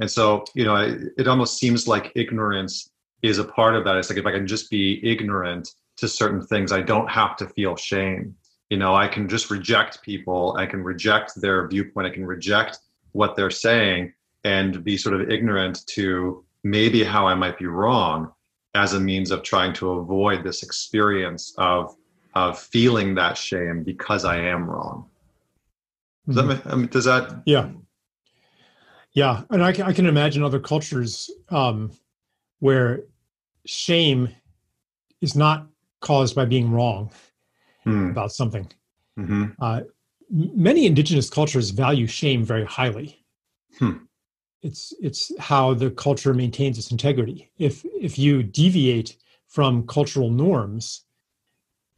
And 0.01 0.11
so, 0.11 0.45
you 0.55 0.65
know, 0.65 0.77
it, 0.77 1.01
it 1.19 1.29
almost 1.29 1.59
seems 1.59 1.89
like 1.89 2.13
ignorance 2.15 2.91
is 3.23 3.39
a 3.39 3.45
part 3.45 3.75
of 3.75 3.85
that. 3.85 3.97
It's 3.97 4.11
like 4.11 4.19
if 4.19 4.27
I 4.27 4.33
can 4.33 4.47
just 4.47 4.71
be 4.71 5.01
ignorant, 5.03 5.69
to 5.99 6.09
certain 6.09 6.41
things 6.41 6.73
i 6.73 6.81
don't 6.81 7.11
have 7.11 7.37
to 7.37 7.47
feel 7.47 7.77
shame 7.77 8.35
you 8.71 8.77
know 8.77 8.95
i 8.95 9.07
can 9.07 9.29
just 9.29 9.51
reject 9.51 10.03
people 10.03 10.57
i 10.59 10.65
can 10.65 10.83
reject 10.83 11.33
their 11.41 11.69
viewpoint 11.69 12.07
i 12.07 12.11
can 12.11 12.25
reject 12.25 12.79
what 13.13 13.37
they're 13.37 13.51
saying 13.51 14.13
and 14.45 14.83
be 14.85 14.97
sort 14.97 15.21
of 15.21 15.31
ignorant 15.31 15.85
to 15.87 16.45
maybe 16.65 17.05
how 17.05 17.27
i 17.27 17.35
might 17.35 17.59
be 17.59 17.67
wrong 17.67 18.33
as 18.75 18.95
a 18.95 19.01
means 19.01 19.31
of 19.31 19.43
trying 19.43 19.73
to 19.73 19.91
avoid 19.93 20.43
this 20.43 20.63
experience 20.63 21.55
of 21.59 21.95
of 22.35 22.59
feeling 22.59 23.15
that 23.15 23.37
shame 23.37 23.83
because 23.83 24.25
i 24.25 24.37
am 24.37 24.71
wrong 24.71 25.09
does 26.29 26.37
that, 26.37 26.45
mm-hmm. 26.45 26.69
I 26.69 26.75
mean, 26.77 26.87
does 26.89 27.05
that 27.07 27.43
yeah 27.47 27.71
yeah 29.13 29.43
and 29.51 29.65
i 29.65 29.73
can, 29.73 29.85
I 29.85 29.93
can 29.93 30.07
imagine 30.07 30.43
other 30.43 30.61
cultures 30.61 31.31
um, 31.51 31.91
where 32.61 33.05
shame 33.67 34.29
is 35.21 35.35
not 35.35 35.67
caused 36.01 36.35
by 36.35 36.45
being 36.45 36.71
wrong 36.71 37.11
mm. 37.87 38.11
about 38.11 38.33
something. 38.33 38.71
Mm-hmm. 39.19 39.47
Uh, 39.61 39.81
many 40.31 40.87
indigenous 40.87 41.29
cultures 41.31 41.71
value 41.71 42.07
shame 42.07 42.45
very 42.45 42.65
highly. 42.65 43.25
Hmm. 43.79 43.99
It's 44.63 44.93
it's 45.01 45.33
how 45.39 45.75
the 45.75 45.91
culture 45.91 46.35
maintains 46.35 46.79
its 46.79 46.91
integrity. 46.91 47.51
If 47.59 47.85
if 47.85 48.19
you 48.19 48.43
deviate 48.43 49.17
from 49.47 49.87
cultural 49.87 50.31
norms, 50.31 51.05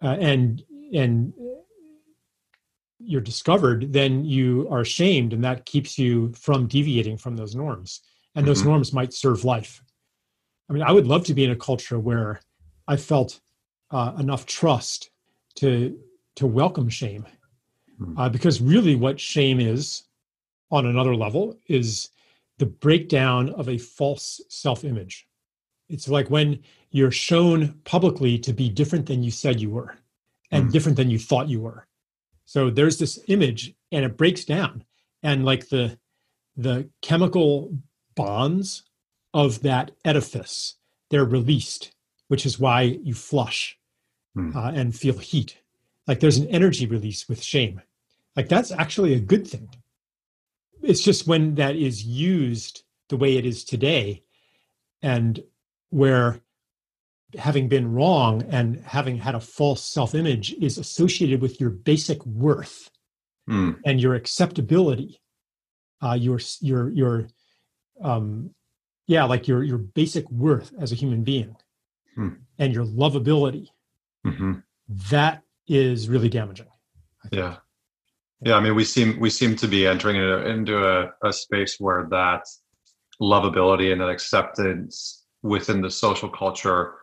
uh, 0.03 0.17
and 0.21 0.63
and 0.93 1.33
you're 3.03 3.21
discovered, 3.21 3.93
then 3.93 4.25
you 4.25 4.69
are 4.71 4.85
shamed, 4.85 5.33
and 5.33 5.43
that 5.45 5.65
keeps 5.65 5.99
you 5.99 6.33
from 6.35 6.67
deviating 6.67 7.17
from 7.17 7.37
those 7.37 7.55
norms. 7.55 8.03
And 8.35 8.47
those 8.47 8.61
mm-hmm. 8.61 8.69
norms 8.71 8.93
might 8.93 9.13
serve 9.13 9.45
life. 9.45 9.83
I 10.69 10.73
mean, 10.73 10.83
I 10.83 10.93
would 10.93 11.07
love 11.07 11.25
to 11.25 11.35
be 11.35 11.45
in 11.45 11.51
a 11.51 11.57
culture 11.57 11.99
where 11.99 12.41
I 12.87 12.97
felt 12.97 13.41
uh, 13.91 14.13
enough 14.19 14.47
trust 14.47 15.11
to 15.57 15.99
to 16.37 16.47
welcome 16.47 16.89
shame, 16.89 17.27
hmm. 17.99 18.17
uh, 18.17 18.29
because 18.29 18.61
really 18.61 18.95
what 18.95 19.19
shame 19.19 19.59
is, 19.59 20.05
on 20.71 20.87
another 20.87 21.15
level, 21.17 21.59
is 21.67 22.11
the 22.59 22.67
breakdown 22.67 23.51
of 23.51 23.69
a 23.69 23.79
false 23.79 24.41
self-image. 24.49 25.27
It's 25.89 26.09
like 26.09 26.31
when 26.31 26.61
you're 26.93 27.11
shown 27.11 27.81
publicly 27.85 28.39
to 28.39 28.53
be 28.53 28.69
different 28.69 29.07
than 29.07 29.25
you 29.25 29.33
said 29.33 29.61
you 29.61 29.71
were, 29.71 29.97
and 30.53 30.69
mm. 30.69 30.73
different 30.73 30.97
than 30.97 31.11
you 31.11 31.19
thought 31.19 31.49
you 31.49 31.61
were. 31.61 31.87
So 32.51 32.69
there's 32.69 32.99
this 32.99 33.21
image, 33.29 33.75
and 33.93 34.05
it 34.05 34.17
breaks 34.17 34.45
down, 34.45 34.83
and 35.23 35.45
like 35.45 35.69
the 35.69 35.97
the 36.57 36.91
chemical 37.01 37.79
bonds 38.17 38.83
of 39.33 39.63
that 39.63 39.93
edifice, 40.05 40.75
they're 41.11 41.25
released, 41.25 41.93
which 42.27 42.45
is 42.45 42.59
why 42.59 42.99
you 43.05 43.15
flush 43.15 43.79
mm. 44.37 44.53
uh, 44.53 44.73
and 44.75 44.97
feel 44.97 45.17
heat. 45.19 45.59
Like 46.09 46.19
there's 46.19 46.39
an 46.39 46.49
energy 46.49 46.87
release 46.87 47.29
with 47.29 47.41
shame. 47.41 47.81
Like 48.35 48.49
that's 48.49 48.73
actually 48.73 49.15
a 49.15 49.21
good 49.21 49.47
thing. 49.47 49.69
It's 50.83 51.03
just 51.03 51.29
when 51.29 51.55
that 51.55 51.77
is 51.77 52.03
used 52.03 52.83
the 53.11 53.17
way 53.17 53.37
it 53.37 53.47
is 53.47 53.63
today, 53.63 54.25
and 55.03 55.41
where 55.91 56.41
having 57.39 57.69
been 57.69 57.93
wrong 57.93 58.43
and 58.51 58.83
having 58.85 59.17
had 59.17 59.35
a 59.35 59.41
false 59.41 59.85
self 59.85 60.15
image 60.15 60.53
is 60.55 60.79
associated 60.79 61.41
with 61.41 61.61
your 61.61 61.71
basic 61.71 62.25
worth 62.27 62.91
mm. 63.49 63.77
and 63.85 64.01
your 64.01 64.15
acceptability, 64.15 65.21
uh, 66.03 66.17
your 66.19 66.41
your 66.61 66.91
your 66.91 67.29
um, 68.03 68.51
yeah, 69.07 69.25
like 69.25 69.49
your 69.49 69.63
your 69.63 69.79
basic 69.79 70.31
worth 70.31 70.73
as 70.79 70.93
a 70.93 70.97
human 70.97 71.25
being, 71.25 71.57
mm. 72.17 72.37
and 72.59 72.75
your 72.75 72.85
lovability 72.85 73.69
mm-hmm. 74.27 74.55
that 75.11 75.43
is 75.67 76.09
really 76.09 76.29
damaging. 76.29 76.67
Yeah. 77.31 77.57
Yeah. 78.41 78.55
I 78.55 78.61
mean, 78.61 78.75
we 78.75 78.85
seem, 78.85 79.21
we 79.21 79.31
seem 79.31 79.55
to 79.57 79.69
be 79.69 79.87
entering 79.87 80.17
into, 80.17 80.49
into 80.49 80.87
a, 80.87 81.11
a 81.23 81.33
space 81.33 81.79
where 81.79 82.07
that 82.11 82.45
lovability 83.21 83.93
and 83.93 84.01
that 84.01 84.09
acceptance 84.09 85.27
within 85.43 85.81
the 85.81 85.91
social 85.91 86.29
culture 86.29 86.95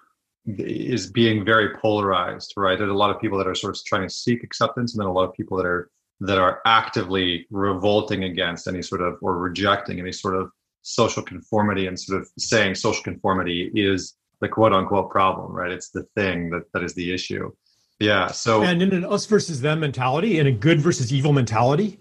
is 0.47 1.11
being 1.11 1.43
very 1.43 1.75
polarized, 1.75 2.53
right? 2.55 2.77
There's 2.77 2.89
a 2.89 2.93
lot 2.93 3.13
of 3.13 3.19
people 3.19 3.37
that 3.37 3.47
are 3.47 3.55
sort 3.55 3.75
of 3.75 3.83
trying 3.85 4.07
to 4.07 4.13
seek 4.13 4.43
acceptance, 4.43 4.93
and 4.93 5.01
then 5.01 5.07
a 5.07 5.13
lot 5.13 5.25
of 5.25 5.33
people 5.33 5.57
that 5.57 5.65
are 5.65 5.89
that 6.21 6.39
are 6.39 6.61
actively 6.65 7.45
revolting 7.51 8.23
against 8.23 8.67
any 8.67 8.81
sort 8.81 9.01
of 9.01 9.17
or 9.21 9.37
rejecting 9.37 9.99
any 9.99 10.11
sort 10.11 10.35
of 10.35 10.49
social 10.81 11.21
conformity 11.21 11.85
and 11.87 11.99
sort 11.99 12.21
of 12.21 12.27
saying 12.39 12.73
social 12.73 13.03
conformity 13.03 13.71
is 13.75 14.15
the 14.39 14.47
quote 14.47 14.73
unquote 14.73 15.09
problem, 15.11 15.51
right? 15.51 15.71
It's 15.71 15.89
the 15.89 16.03
thing 16.15 16.49
that 16.51 16.63
that 16.73 16.83
is 16.83 16.93
the 16.93 17.13
issue. 17.13 17.51
Yeah. 17.99 18.27
So 18.27 18.63
and 18.63 18.81
in 18.81 18.93
an 18.93 19.05
us 19.05 19.25
versus 19.25 19.61
them 19.61 19.81
mentality 19.81 20.39
and 20.39 20.47
a 20.47 20.51
good 20.51 20.79
versus 20.79 21.11
evil 21.11 21.33
mentality, 21.33 21.99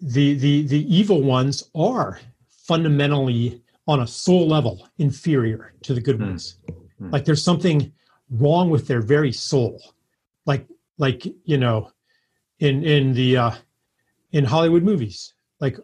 the 0.00 0.34
the 0.34 0.66
the 0.66 0.96
evil 0.96 1.22
ones 1.22 1.68
are 1.74 2.18
fundamentally 2.48 3.62
on 3.86 4.00
a 4.00 4.06
soul 4.06 4.46
level 4.46 4.86
inferior 4.98 5.72
to 5.82 5.94
the 5.94 6.00
good 6.00 6.16
hmm. 6.16 6.26
ones. 6.26 6.56
Mm. 7.00 7.12
Like 7.12 7.24
there's 7.24 7.42
something 7.42 7.92
wrong 8.30 8.70
with 8.70 8.86
their 8.86 9.02
very 9.02 9.32
soul. 9.32 9.82
Like 10.46 10.66
like 10.98 11.26
you 11.44 11.58
know, 11.58 11.90
in 12.58 12.84
in 12.84 13.14
the 13.14 13.36
uh, 13.36 13.50
in 14.32 14.44
Hollywood 14.44 14.82
movies, 14.82 15.34
like 15.60 15.78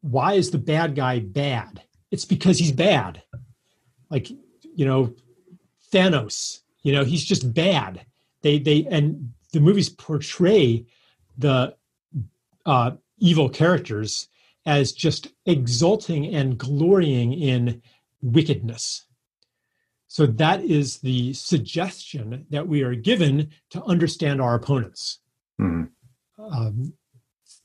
why 0.00 0.34
is 0.34 0.50
the 0.50 0.58
bad 0.58 0.94
guy 0.94 1.20
bad? 1.20 1.82
It's 2.10 2.24
because 2.24 2.58
he's 2.58 2.72
bad. 2.72 3.22
Like 4.10 4.30
you 4.30 4.86
know, 4.86 5.14
Thanos. 5.92 6.60
You 6.82 6.92
know, 6.92 7.04
he's 7.04 7.24
just 7.24 7.54
bad. 7.54 8.04
They 8.42 8.58
they 8.58 8.86
and 8.90 9.32
the 9.52 9.60
movies 9.60 9.88
portray 9.88 10.86
the 11.38 11.76
uh, 12.66 12.92
evil 13.18 13.48
characters 13.48 14.28
as 14.66 14.92
just 14.92 15.28
exulting 15.46 16.34
and 16.34 16.58
glorying 16.58 17.32
in 17.32 17.82
wickedness. 18.20 19.04
So 20.12 20.26
that 20.26 20.62
is 20.62 20.98
the 20.98 21.32
suggestion 21.32 22.44
that 22.50 22.68
we 22.68 22.82
are 22.82 22.94
given 22.94 23.48
to 23.70 23.82
understand 23.84 24.42
our 24.42 24.54
opponents. 24.54 25.20
Mm-hmm. 25.58 25.84
Um, 26.52 26.92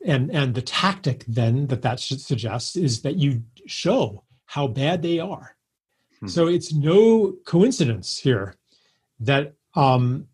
and 0.05 0.31
and 0.31 0.55
the 0.55 0.61
tactic 0.61 1.25
then 1.27 1.67
that 1.67 1.81
that 1.81 1.99
suggests 1.99 2.77
is 2.77 3.01
that 3.01 3.17
you 3.17 3.43
show 3.65 4.23
how 4.45 4.65
bad 4.65 5.01
they 5.01 5.19
are. 5.19 5.57
Hmm. 6.21 6.27
So 6.27 6.47
it's 6.47 6.73
no 6.73 7.33
coincidence 7.45 8.17
here 8.17 8.55
that 9.19 9.53
um, 9.75 10.29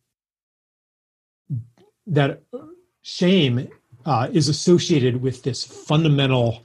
that 2.05 2.43
shame 3.01 3.69
uh, 4.05 4.27
is 4.31 4.49
associated 4.49 5.19
with 5.19 5.41
this 5.41 5.63
fundamental 5.63 6.63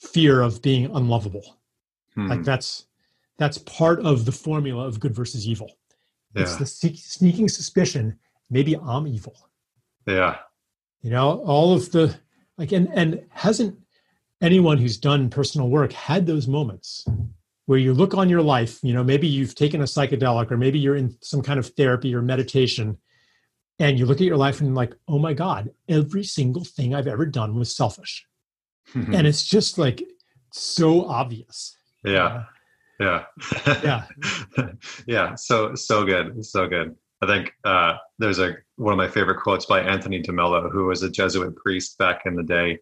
fear 0.00 0.42
of 0.42 0.60
being 0.60 0.94
unlovable. 0.94 1.56
Hmm. 2.14 2.28
Like 2.28 2.42
that's 2.42 2.84
that's 3.40 3.56
part 3.58 4.04
of 4.04 4.26
the 4.26 4.32
formula 4.32 4.86
of 4.86 5.00
good 5.00 5.14
versus 5.14 5.48
evil. 5.48 5.72
Yeah. 6.34 6.42
It's 6.42 6.56
the 6.56 6.66
sneaking 6.66 7.48
suspicion 7.48 8.18
maybe 8.50 8.76
I'm 8.76 9.06
evil. 9.06 9.34
Yeah. 10.06 10.36
You 11.00 11.10
know, 11.10 11.40
all 11.44 11.72
of 11.72 11.90
the 11.90 12.14
like 12.58 12.72
and 12.72 12.88
and 12.92 13.24
hasn't 13.30 13.78
anyone 14.42 14.76
who's 14.76 14.98
done 14.98 15.30
personal 15.30 15.70
work 15.70 15.92
had 15.92 16.26
those 16.26 16.46
moments 16.46 17.06
where 17.64 17.78
you 17.78 17.94
look 17.94 18.14
on 18.14 18.28
your 18.28 18.42
life, 18.42 18.78
you 18.82 18.92
know, 18.92 19.02
maybe 19.02 19.26
you've 19.26 19.54
taken 19.54 19.80
a 19.80 19.84
psychedelic 19.84 20.50
or 20.50 20.58
maybe 20.58 20.78
you're 20.78 20.96
in 20.96 21.16
some 21.22 21.40
kind 21.40 21.58
of 21.58 21.68
therapy 21.68 22.14
or 22.14 22.20
meditation 22.20 22.98
and 23.78 23.98
you 23.98 24.04
look 24.04 24.18
at 24.20 24.26
your 24.26 24.36
life 24.36 24.60
and 24.60 24.74
like 24.74 24.94
oh 25.08 25.18
my 25.18 25.32
god 25.32 25.70
every 25.88 26.22
single 26.22 26.64
thing 26.64 26.94
i've 26.94 27.06
ever 27.06 27.26
done 27.26 27.58
was 27.58 27.74
selfish 27.74 28.26
and 28.94 29.26
it's 29.26 29.42
just 29.42 29.78
like 29.78 30.02
so 30.52 31.06
obvious 31.06 31.76
yeah 32.04 32.44
yeah. 33.00 33.24
Yeah. 33.82 34.06
Yeah 35.06 35.34
so 35.34 35.74
so 35.74 36.04
good 36.04 36.44
so 36.44 36.68
good. 36.68 36.94
I 37.22 37.26
think 37.26 37.52
uh, 37.64 37.96
there's 38.18 38.38
a 38.38 38.56
one 38.76 38.92
of 38.92 38.98
my 38.98 39.08
favorite 39.08 39.42
quotes 39.42 39.66
by 39.66 39.80
Anthony 39.80 40.20
de 40.20 40.32
Mello 40.32 40.70
who 40.70 40.86
was 40.86 41.02
a 41.02 41.10
jesuit 41.10 41.56
priest 41.56 41.98
back 41.98 42.22
in 42.26 42.34
the 42.34 42.42
day 42.42 42.78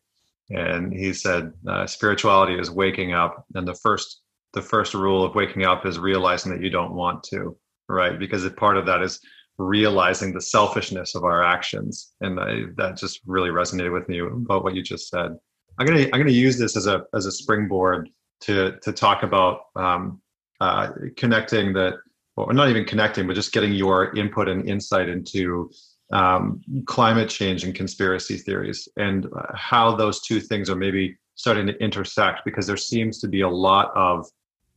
and 0.50 0.92
he 0.92 1.12
said 1.12 1.52
uh, 1.68 1.86
spirituality 1.86 2.58
is 2.58 2.70
waking 2.70 3.12
up 3.12 3.44
and 3.54 3.66
the 3.66 3.74
first 3.74 4.22
the 4.54 4.62
first 4.62 4.94
rule 4.94 5.24
of 5.24 5.34
waking 5.34 5.64
up 5.64 5.86
is 5.86 5.98
realizing 5.98 6.52
that 6.52 6.62
you 6.62 6.70
don't 6.70 6.94
want 6.94 7.22
to 7.24 7.56
right? 7.88 8.18
Because 8.18 8.48
part 8.50 8.76
of 8.76 8.86
that 8.86 9.02
is 9.02 9.20
realizing 9.56 10.32
the 10.32 10.40
selfishness 10.40 11.14
of 11.14 11.24
our 11.24 11.42
actions 11.42 12.12
and 12.20 12.38
I, 12.38 12.62
that 12.76 12.96
just 12.96 13.20
really 13.26 13.50
resonated 13.50 13.92
with 13.92 14.08
me 14.08 14.20
about 14.20 14.62
what 14.62 14.74
you 14.74 14.82
just 14.82 15.08
said. 15.08 15.36
I'm 15.78 15.86
going 15.86 15.98
to 15.98 16.04
i'm 16.06 16.20
going 16.20 16.26
to 16.26 16.32
use 16.32 16.58
this 16.58 16.76
as 16.76 16.86
a 16.86 17.04
as 17.14 17.26
a 17.26 17.32
springboard 17.32 18.08
to 18.40 18.78
to 18.82 18.92
talk 18.92 19.22
about 19.22 19.62
um, 19.76 20.20
uh, 20.60 20.90
connecting 21.16 21.72
that 21.74 21.94
or 22.36 22.52
not 22.52 22.68
even 22.68 22.84
connecting 22.84 23.26
but 23.26 23.34
just 23.34 23.52
getting 23.52 23.72
your 23.72 24.16
input 24.16 24.48
and 24.48 24.68
insight 24.68 25.08
into 25.08 25.70
um, 26.12 26.62
climate 26.86 27.28
change 27.28 27.64
and 27.64 27.74
conspiracy 27.74 28.36
theories 28.36 28.88
and 28.96 29.26
how 29.54 29.94
those 29.94 30.22
two 30.22 30.40
things 30.40 30.70
are 30.70 30.76
maybe 30.76 31.16
starting 31.34 31.66
to 31.66 31.82
intersect 31.82 32.40
because 32.44 32.66
there 32.66 32.76
seems 32.76 33.18
to 33.20 33.28
be 33.28 33.42
a 33.42 33.48
lot 33.48 33.92
of 33.94 34.26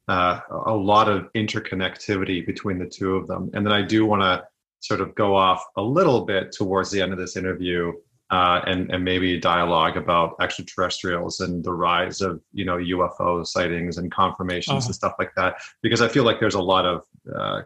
uh, 0.07 0.39
a 0.65 0.73
lot 0.73 1.07
of 1.07 1.31
interconnectivity 1.33 2.45
between 2.45 2.77
the 2.77 2.85
two 2.85 3.15
of 3.15 3.27
them. 3.27 3.49
And 3.53 3.65
then 3.65 3.71
i 3.73 3.81
do 3.81 4.05
want 4.05 4.21
to 4.21 4.43
sort 4.81 4.99
of 4.99 5.13
go 5.15 5.35
off 5.35 5.63
a 5.77 5.81
little 5.81 6.25
bit 6.25 6.51
towards 6.51 6.89
the 6.91 7.01
end 7.01 7.13
of 7.13 7.19
this 7.19 7.37
interview 7.37 7.93
uh, 8.31 8.61
and 8.65 8.89
and 8.91 9.03
maybe 9.03 9.37
dialogue 9.37 9.97
about 9.97 10.35
extraterrestrials 10.39 11.41
and 11.41 11.63
the 11.63 11.73
rise 11.73 12.21
of 12.21 12.41
you 12.53 12.63
know 12.63 12.77
UFO 12.77 13.45
sightings 13.45 13.97
and 13.97 14.09
confirmations 14.09 14.77
uh-huh. 14.77 14.85
and 14.85 14.95
stuff 14.95 15.13
like 15.19 15.31
that 15.35 15.55
because 15.81 16.01
I 16.01 16.07
feel 16.07 16.23
like 16.23 16.39
there's 16.39 16.55
a 16.55 16.61
lot 16.61 16.85
of 16.85 17.03
uh, 17.35 17.61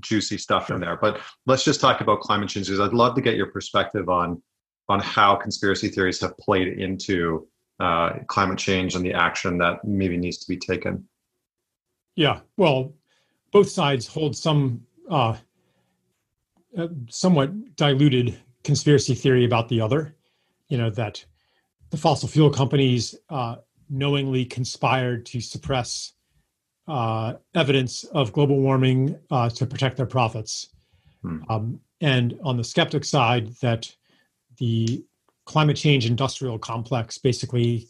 juicy 0.00 0.38
stuff 0.38 0.70
in 0.70 0.80
there. 0.80 0.96
But 0.96 1.20
let's 1.44 1.64
just 1.64 1.80
talk 1.80 2.00
about 2.00 2.20
climate 2.20 2.48
change 2.48 2.66
because 2.66 2.80
I'd 2.80 2.94
love 2.94 3.14
to 3.16 3.20
get 3.20 3.36
your 3.36 3.48
perspective 3.48 4.08
on 4.08 4.42
on 4.88 5.00
how 5.00 5.36
conspiracy 5.36 5.88
theories 5.88 6.20
have 6.20 6.36
played 6.38 6.78
into 6.78 7.46
uh, 7.78 8.14
climate 8.28 8.58
change 8.58 8.94
and 8.94 9.04
the 9.04 9.12
action 9.12 9.58
that 9.58 9.84
maybe 9.84 10.16
needs 10.16 10.38
to 10.38 10.48
be 10.48 10.56
taken. 10.56 11.06
Yeah, 12.14 12.40
well, 12.56 12.94
both 13.52 13.68
sides 13.68 14.06
hold 14.06 14.34
some 14.34 14.86
uh, 15.10 15.36
somewhat 17.08 17.76
diluted 17.76 18.38
conspiracy 18.66 19.14
theory 19.14 19.44
about 19.44 19.68
the 19.68 19.80
other. 19.80 20.14
You 20.68 20.76
know 20.76 20.90
that 20.90 21.24
the 21.90 21.96
fossil 21.96 22.28
fuel 22.28 22.50
companies 22.50 23.14
uh, 23.30 23.56
knowingly 23.88 24.44
conspired 24.44 25.24
to 25.26 25.40
suppress 25.40 26.12
uh, 26.88 27.34
evidence 27.54 28.04
of 28.04 28.32
global 28.32 28.60
warming 28.60 29.16
uh, 29.30 29.48
to 29.50 29.66
protect 29.66 29.96
their 29.96 30.06
profits. 30.06 30.68
Hmm. 31.22 31.38
Um, 31.48 31.80
and 32.00 32.38
on 32.42 32.56
the 32.56 32.64
skeptic 32.64 33.04
side, 33.04 33.54
that 33.62 33.90
the 34.58 35.04
climate 35.44 35.76
change 35.76 36.06
industrial 36.06 36.58
complex 36.58 37.18
basically 37.18 37.88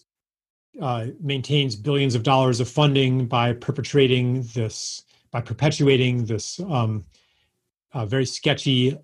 uh, 0.81 1.07
maintains 1.20 1.74
billions 1.74 2.14
of 2.14 2.22
dollars 2.22 2.61
of 2.61 2.68
funding 2.68 3.27
by 3.27 3.53
perpetrating 3.55 4.43
this, 4.55 5.03
by 5.31 5.41
perpetuating 5.41 6.27
this 6.27 6.61
um, 6.61 7.05
uh, 7.95 8.05
very 8.05 8.27
sketchy 8.27 8.97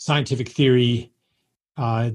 scientific 0.00 0.48
theory. 0.48 1.12
Uh, 1.76 2.10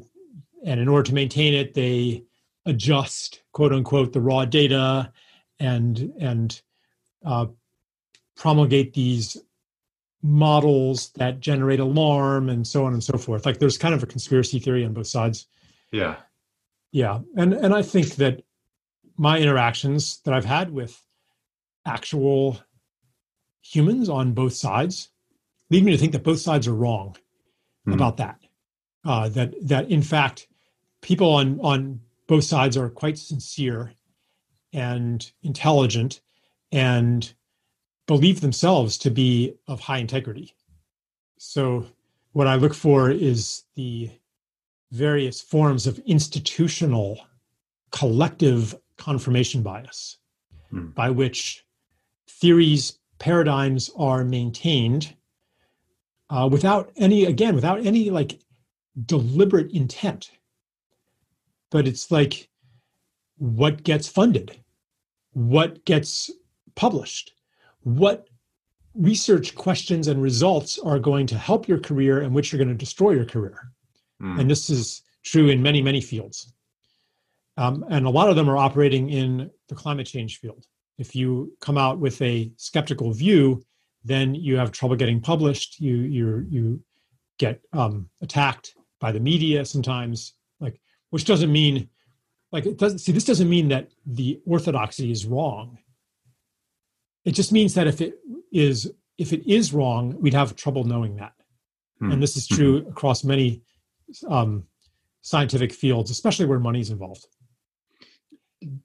and 0.66 0.80
in 0.80 0.88
order 0.88 1.04
to 1.04 1.14
maintain 1.14 1.54
it, 1.54 1.76
they 1.76 2.24
adjust, 2.66 3.44
quote 3.52 3.72
unquote, 3.72 4.12
the 4.12 4.20
raw 4.20 4.44
data 4.44 5.14
and 5.60 6.12
and 6.20 6.62
uh, 7.24 7.46
promulgate 8.36 8.94
these 8.94 9.38
models 10.24 11.12
that 11.12 11.40
generate 11.40 11.80
alarm 11.80 12.50
and 12.50 12.66
so 12.66 12.86
on 12.86 12.94
and 12.94 13.04
so 13.04 13.18
forth. 13.20 13.46
Like 13.46 13.60
there's 13.60 13.78
kind 13.78 13.94
of 13.94 14.02
a 14.02 14.08
conspiracy 14.08 14.58
theory 14.58 14.84
on 14.84 14.94
both 14.94 15.08
sides. 15.08 15.46
Yeah. 15.92 16.16
Yeah. 16.92 17.20
And 17.38 17.54
and 17.54 17.74
I 17.74 17.84
think 17.84 18.16
that 18.16 18.42
my 19.16 19.38
interactions 19.38 20.22
that 20.26 20.34
I've 20.34 20.46
had 20.46 20.72
with 20.72 21.00
actual 21.86 22.60
humans 23.62 24.10
on 24.10 24.34
both 24.34 24.54
sides 24.54 25.10
lead 25.70 25.86
me 25.86 25.92
to 25.92 25.98
think 26.00 26.14
that 26.14 26.24
both 26.24 26.40
sides 26.40 26.68
are 26.68 26.74
wrong 26.74 27.16
mm. 27.88 27.94
about 27.94 28.18
that. 28.18 28.40
Uh, 29.04 29.30
that 29.30 29.54
that 29.62 29.90
in 29.90 30.02
fact, 30.02 30.48
people 31.02 31.30
on 31.30 31.60
on 31.62 32.00
both 32.28 32.44
sides 32.44 32.76
are 32.76 32.90
quite 32.90 33.18
sincere 33.18 33.94
and 34.74 35.32
intelligent 35.44 36.22
and 36.72 37.34
believe 38.08 38.42
themselves 38.42 38.98
to 38.98 39.10
be 39.10 39.54
of 39.68 39.80
high 39.80 40.00
integrity. 40.00 40.54
So, 41.38 41.86
what 42.34 42.48
I 42.48 42.56
look 42.56 42.74
for 42.74 43.10
is 43.12 43.64
the 43.76 44.10
various 44.92 45.42
forms 45.42 45.88
of 45.88 46.00
institutional 46.00 47.20
collective 47.92 48.76
confirmation 48.98 49.62
bias 49.62 50.18
mm. 50.74 50.94
by 50.94 51.10
which 51.10 51.66
theories, 52.30 53.00
paradigms 53.20 53.90
are 53.98 54.24
maintained 54.24 55.16
uh, 56.36 56.48
without 56.48 56.92
any 56.98 57.26
again 57.26 57.56
without 57.56 57.86
any 57.86 58.10
like 58.10 58.40
deliberate 59.06 59.72
intent 59.72 60.32
but 61.70 61.88
it's 61.88 62.12
like 62.12 62.50
what 63.38 63.84
gets 63.84 64.08
funded 64.08 64.58
what 65.34 65.84
gets 65.86 66.32
published 66.76 67.34
what 67.84 68.28
research 68.96 69.56
questions 69.56 70.08
and 70.08 70.22
results 70.22 70.80
are 70.80 71.00
going 71.00 71.28
to 71.28 71.38
help 71.38 71.68
your 71.68 71.80
career 71.80 72.22
and 72.22 72.34
which 72.34 72.54
are 72.54 72.58
going 72.58 72.70
to 72.70 72.76
destroy 72.76 73.12
your 73.12 73.26
career. 73.26 73.72
Mm. 74.22 74.40
And 74.40 74.50
this 74.50 74.70
is 74.70 75.04
true 75.24 75.50
in 75.50 75.62
many, 75.62 75.82
many 75.82 76.02
fields. 76.02 76.54
Um, 77.58 77.86
and 77.90 78.06
a 78.06 78.10
lot 78.10 78.30
of 78.30 78.36
them 78.36 78.50
are 78.50 78.58
operating 78.58 79.10
in 79.10 79.50
the 79.70 79.76
climate 79.76 80.08
change 80.08 80.40
field. 80.40 80.66
If 80.98 81.16
you 81.16 81.54
come 81.60 81.78
out 81.78 82.00
with 82.00 82.22
a 82.22 82.52
skeptical 82.58 83.12
view, 83.12 83.64
then 84.06 84.36
you 84.36 84.56
have 84.58 84.72
trouble 84.72 84.96
getting 84.96 85.20
published. 85.20 85.80
You 85.80 85.96
you 85.96 86.46
you 86.50 86.84
get 87.40 87.62
um, 87.74 88.10
attacked 88.22 88.76
by 89.02 89.12
the 89.12 89.20
media 89.20 89.66
sometimes, 89.66 90.34
like 90.60 90.80
which 91.10 91.26
doesn't 91.26 91.52
mean 91.52 91.90
like 92.52 92.66
it 92.68 92.78
doesn't 92.78 93.00
see 93.00 93.12
this 93.12 93.26
doesn't 93.26 93.50
mean 93.50 93.68
that 93.70 93.90
the 94.06 94.40
orthodoxy 94.46 95.12
is 95.12 95.26
wrong. 95.26 95.80
It 97.26 97.32
just 97.32 97.52
means 97.52 97.74
that 97.74 97.88
if 97.88 98.00
it 98.00 98.20
is 98.54 98.92
if 99.18 99.34
it 99.34 99.50
is 99.52 99.74
wrong, 99.74 100.16
we'd 100.22 100.34
have 100.34 100.56
trouble 100.56 100.84
knowing 100.84 101.16
that. 101.16 101.34
Hmm. 102.00 102.12
And 102.12 102.24
this 102.24 102.38
is 102.38 102.48
true 102.48 102.86
across 102.88 103.24
many 103.24 103.62
um, 104.28 104.66
scientific 105.22 105.74
fields, 105.74 106.12
especially 106.12 106.46
where 106.46 106.60
money 106.60 106.80
is 106.80 106.92
involved 106.92 107.26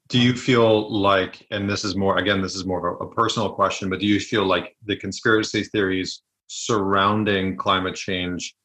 do 0.08 0.18
you 0.18 0.34
feel 0.34 0.90
like 0.92 1.46
and 1.50 1.70
this 1.70 1.84
is 1.84 1.96
more 1.96 2.18
again 2.18 2.42
this 2.42 2.54
is 2.54 2.66
more 2.66 2.86
of 2.86 3.00
a, 3.00 3.04
a, 3.04 3.14
personal 3.14 3.50
question 3.50 3.88
but 3.88 4.00
do 4.00 4.06
you 4.06 4.20
feel 4.20 4.44
like 4.44 4.76
the 4.84 4.96
conspiracy 4.96 5.62
theories 5.62 6.22
surrounding 6.48 7.56
climate 7.56 7.94
change 7.94 8.56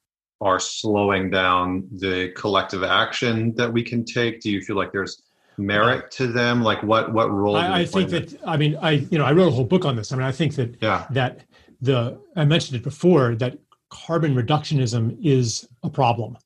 are 0.42 0.60
slowing 0.60 1.30
down 1.30 1.88
the 1.92 2.30
collective 2.36 2.84
action 2.84 3.54
that 3.56 3.72
we 3.72 3.84
can 3.84 4.04
take? 4.04 4.42
Do 4.42 4.52
you 4.52 4.62
feel 4.62 4.76
like 4.76 4.92
there's 4.92 5.22
merit 5.58 6.12
to 6.12 6.28
them? 6.28 6.62
Like 6.62 6.82
what 6.84 7.14
what 7.14 7.32
role 7.32 7.56
i, 7.56 7.82
I 7.82 7.86
think 7.86 8.10
that? 8.10 8.38
I 8.46 8.58
mean 8.58 8.78
i 8.82 8.92
you 8.92 9.18
know 9.18 9.26
i 9.26 9.32
wrote 9.32 9.48
a 9.48 9.52
whole 9.52 9.66
book 9.66 9.86
on 9.86 9.96
this. 9.96 10.12
I 10.12 10.16
mean 10.16 10.26
i 10.26 10.32
think 10.32 10.56
that 10.56 10.78
yeah. 10.82 11.06
that 11.12 11.46
the 11.82 12.20
i 12.36 12.44
mentioned 12.44 12.78
it 12.78 12.84
before 12.84 13.36
that 13.36 13.58
carbon 13.90 14.36
reductionism 14.36 15.18
is 15.24 15.68
a 15.84 15.90
problem 15.90 16.38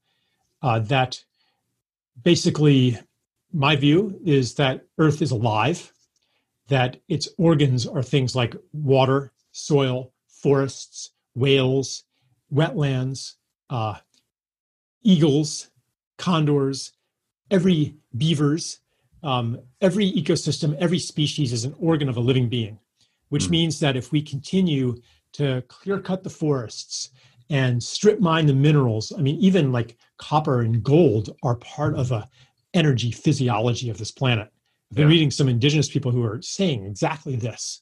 uh, 0.62 0.80
that 0.80 1.24
basically 2.22 2.99
my 3.52 3.76
view 3.76 4.20
is 4.26 4.56
that 4.56 4.86
Earth 4.97 5.22
is 5.22 5.32
alive, 5.32 5.91
that 6.68 6.97
its 7.08 7.30
organs 7.38 7.88
are 7.88 8.04
things 8.04 8.36
like 8.36 8.56
water, 8.74 9.32
soil, 9.52 10.14
forests, 10.28 11.12
whales, 11.36 12.04
wetlands, 12.54 13.36
uh, 13.70 13.95
eagles, 15.04 15.70
condors, 16.18 16.91
every 17.50 17.95
beavers, 18.16 18.80
um, 19.24 19.60
every 19.82 20.12
ecosystem, 20.12 20.76
every 20.78 21.00
species 21.00 21.52
is 21.52 21.66
an 21.66 21.76
organ 21.80 22.10
of 22.10 22.18
a 22.18 22.22
living 22.22 22.50
being, 22.50 22.80
which 23.30 23.45
mm. 23.45 23.52
means 23.52 23.80
that 23.80 23.95
if 23.95 24.12
we 24.12 24.22
continue 24.22 24.95
to 25.34 25.62
clear 25.68 26.00
cut 26.00 26.24
the 26.24 26.30
forests 26.30 27.10
and 27.50 27.82
strip 27.82 28.20
mine 28.20 28.45
the 28.45 28.54
minerals, 28.54 29.12
I 29.18 29.22
mean, 29.22 29.38
even 29.38 29.72
like 29.72 29.97
copper 30.18 30.62
and 30.62 30.84
gold 30.84 31.36
are 31.43 31.56
part 31.56 31.95
of 31.95 32.12
a 32.12 32.30
energy 32.74 33.11
physiology 33.11 33.89
of 33.89 33.97
this 33.97 34.11
planet. 34.11 34.49
I've 34.91 34.95
been 34.95 35.07
yeah. 35.07 35.13
reading 35.13 35.32
some 35.32 35.49
indigenous 35.49 35.89
people 35.89 36.11
who 36.11 36.24
are 36.24 36.41
saying 36.41 36.86
exactly 36.86 37.36
this. 37.36 37.82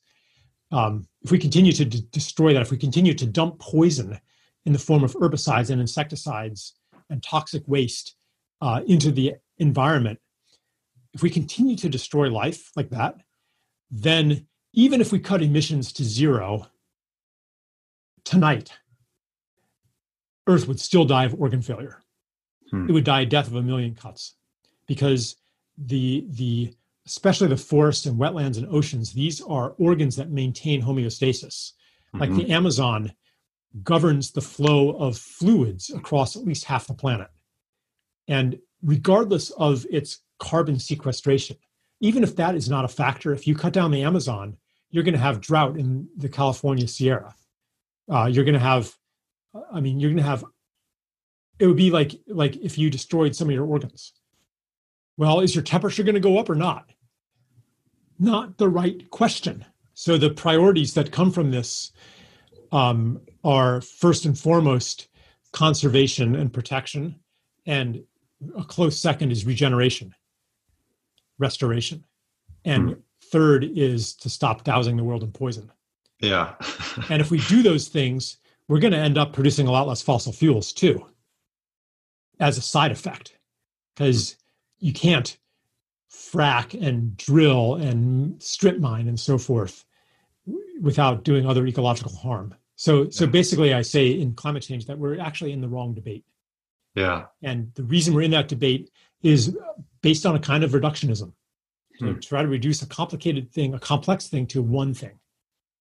Um, 0.71 1.07
if 1.23 1.31
we 1.31 1.39
continue 1.39 1.71
to 1.71 1.85
d- 1.85 2.05
destroy 2.11 2.53
that, 2.53 2.61
if 2.61 2.71
we 2.71 2.77
continue 2.77 3.13
to 3.13 3.25
dump 3.25 3.59
poison 3.59 4.19
in 4.65 4.73
the 4.73 4.79
form 4.79 5.03
of 5.03 5.13
herbicides 5.13 5.69
and 5.69 5.79
insecticides 5.79 6.73
and 7.09 7.23
toxic 7.23 7.63
waste 7.67 8.15
uh, 8.61 8.81
into 8.85 9.11
the 9.11 9.35
environment, 9.57 10.19
if 11.13 11.21
we 11.21 11.29
continue 11.29 11.77
to 11.77 11.89
destroy 11.89 12.29
life 12.29 12.71
like 12.75 12.89
that, 12.89 13.15
then 13.89 14.45
even 14.73 14.99
if 14.99 15.11
we 15.11 15.19
cut 15.19 15.41
emissions 15.41 15.93
to 15.93 16.03
zero 16.03 16.67
tonight, 18.25 18.71
Earth 20.47 20.67
would 20.67 20.79
still 20.79 21.05
die 21.05 21.25
of 21.25 21.33
organ 21.39 21.61
failure. 21.61 22.03
Hmm. 22.71 22.89
It 22.89 22.91
would 22.91 23.05
die 23.05 23.21
a 23.21 23.25
death 23.25 23.47
of 23.47 23.55
a 23.55 23.61
million 23.61 23.95
cuts 23.95 24.35
because 24.87 25.35
the 25.77 26.25
the 26.31 26.73
especially 27.05 27.47
the 27.47 27.57
forests 27.57 28.05
and 28.05 28.19
wetlands 28.19 28.57
and 28.57 28.67
oceans 28.67 29.13
these 29.13 29.41
are 29.41 29.75
organs 29.77 30.15
that 30.15 30.29
maintain 30.29 30.81
homeostasis 30.81 31.71
mm-hmm. 31.71 32.19
like 32.19 32.29
the 32.31 32.43
mm-hmm. 32.43 32.51
amazon 32.51 33.11
governs 33.83 34.31
the 34.31 34.41
flow 34.41 34.91
of 34.91 35.17
fluids 35.17 35.91
across 35.91 36.35
at 36.35 36.43
least 36.43 36.65
half 36.65 36.87
the 36.87 36.93
planet 36.93 37.27
and 38.27 38.57
regardless 38.81 39.51
of 39.51 39.85
its 39.91 40.19
carbon 40.39 40.79
sequestration 40.79 41.55
even 41.99 42.23
if 42.23 42.35
that 42.35 42.55
is 42.55 42.69
not 42.69 42.85
a 42.85 42.87
factor 42.87 43.33
if 43.33 43.45
you 43.45 43.55
cut 43.55 43.73
down 43.73 43.91
the 43.91 44.03
amazon 44.03 44.57
you're 44.89 45.03
going 45.03 45.13
to 45.13 45.19
have 45.19 45.41
drought 45.41 45.77
in 45.77 46.07
the 46.17 46.29
california 46.29 46.87
sierra 46.87 47.35
uh, 48.11 48.25
you're 48.25 48.45
going 48.45 48.53
to 48.53 48.59
have 48.59 48.93
i 49.71 49.79
mean 49.79 49.99
you're 49.99 50.09
going 50.09 50.17
to 50.17 50.23
have 50.23 50.43
it 51.59 51.67
would 51.67 51.77
be 51.77 51.91
like 51.91 52.19
like 52.27 52.55
if 52.57 52.77
you 52.77 52.89
destroyed 52.89 53.35
some 53.35 53.47
of 53.47 53.53
your 53.53 53.65
organs 53.65 54.13
well, 55.17 55.39
is 55.39 55.55
your 55.55 55.63
temperature 55.63 56.03
going 56.03 56.15
to 56.15 56.21
go 56.21 56.37
up 56.37 56.49
or 56.49 56.55
not? 56.55 56.91
Not 58.19 58.57
the 58.57 58.69
right 58.69 59.09
question. 59.09 59.65
So 59.93 60.17
the 60.17 60.29
priorities 60.29 60.93
that 60.93 61.11
come 61.11 61.31
from 61.31 61.51
this 61.51 61.91
um, 62.71 63.21
are 63.43 63.81
first 63.81 64.25
and 64.25 64.37
foremost 64.37 65.07
conservation 65.53 66.35
and 66.35 66.53
protection, 66.53 67.15
and 67.65 68.03
a 68.55 68.63
close 68.63 68.99
second 68.99 69.31
is 69.31 69.45
regeneration, 69.45 70.13
restoration, 71.39 72.03
and 72.65 72.89
hmm. 72.89 72.99
third 73.31 73.63
is 73.63 74.13
to 74.15 74.29
stop 74.29 74.63
dousing 74.63 74.97
the 74.97 75.03
world 75.03 75.23
in 75.23 75.31
poison. 75.31 75.71
Yeah. 76.19 76.53
and 77.09 77.21
if 77.21 77.31
we 77.31 77.39
do 77.41 77.63
those 77.63 77.87
things, 77.87 78.37
we're 78.67 78.79
going 78.79 78.93
to 78.93 78.99
end 78.99 79.17
up 79.17 79.33
producing 79.33 79.67
a 79.67 79.71
lot 79.71 79.87
less 79.87 80.01
fossil 80.01 80.33
fuels 80.33 80.73
too, 80.73 81.07
as 82.39 82.57
a 82.57 82.61
side 82.61 82.91
effect, 82.91 83.35
because 83.95 84.35
you 84.79 84.93
can't 84.93 85.37
frack 86.11 86.79
and 86.79 87.15
drill 87.17 87.75
and 87.75 88.41
strip 88.41 88.79
mine 88.79 89.07
and 89.07 89.19
so 89.19 89.37
forth 89.37 89.85
without 90.81 91.23
doing 91.23 91.45
other 91.45 91.65
ecological 91.67 92.15
harm. 92.15 92.55
So, 92.75 93.09
so 93.09 93.25
basically, 93.25 93.73
I 93.73 93.81
say 93.81 94.09
in 94.09 94.33
climate 94.33 94.63
change 94.63 94.85
that 94.85 94.97
we're 94.97 95.19
actually 95.19 95.51
in 95.51 95.61
the 95.61 95.67
wrong 95.67 95.93
debate. 95.93 96.23
Yeah. 96.95 97.25
And 97.43 97.73
the 97.73 97.83
reason 97.83 98.13
we're 98.13 98.21
in 98.21 98.31
that 98.31 98.47
debate 98.47 98.91
is 99.23 99.57
based 100.01 100.25
on 100.25 100.35
a 100.35 100.39
kind 100.39 100.63
of 100.63 100.71
reductionism. 100.71 101.33
To 101.99 102.13
hmm. 102.13 102.19
try 102.19 102.43
to 102.43 102.47
reduce 102.47 102.83
a 102.83 102.85
complicated 102.85 103.51
thing, 103.51 103.73
a 103.73 103.79
complex 103.79 104.27
thing, 104.27 104.45
to 104.47 104.61
one 104.61 104.93
thing. 104.93 105.19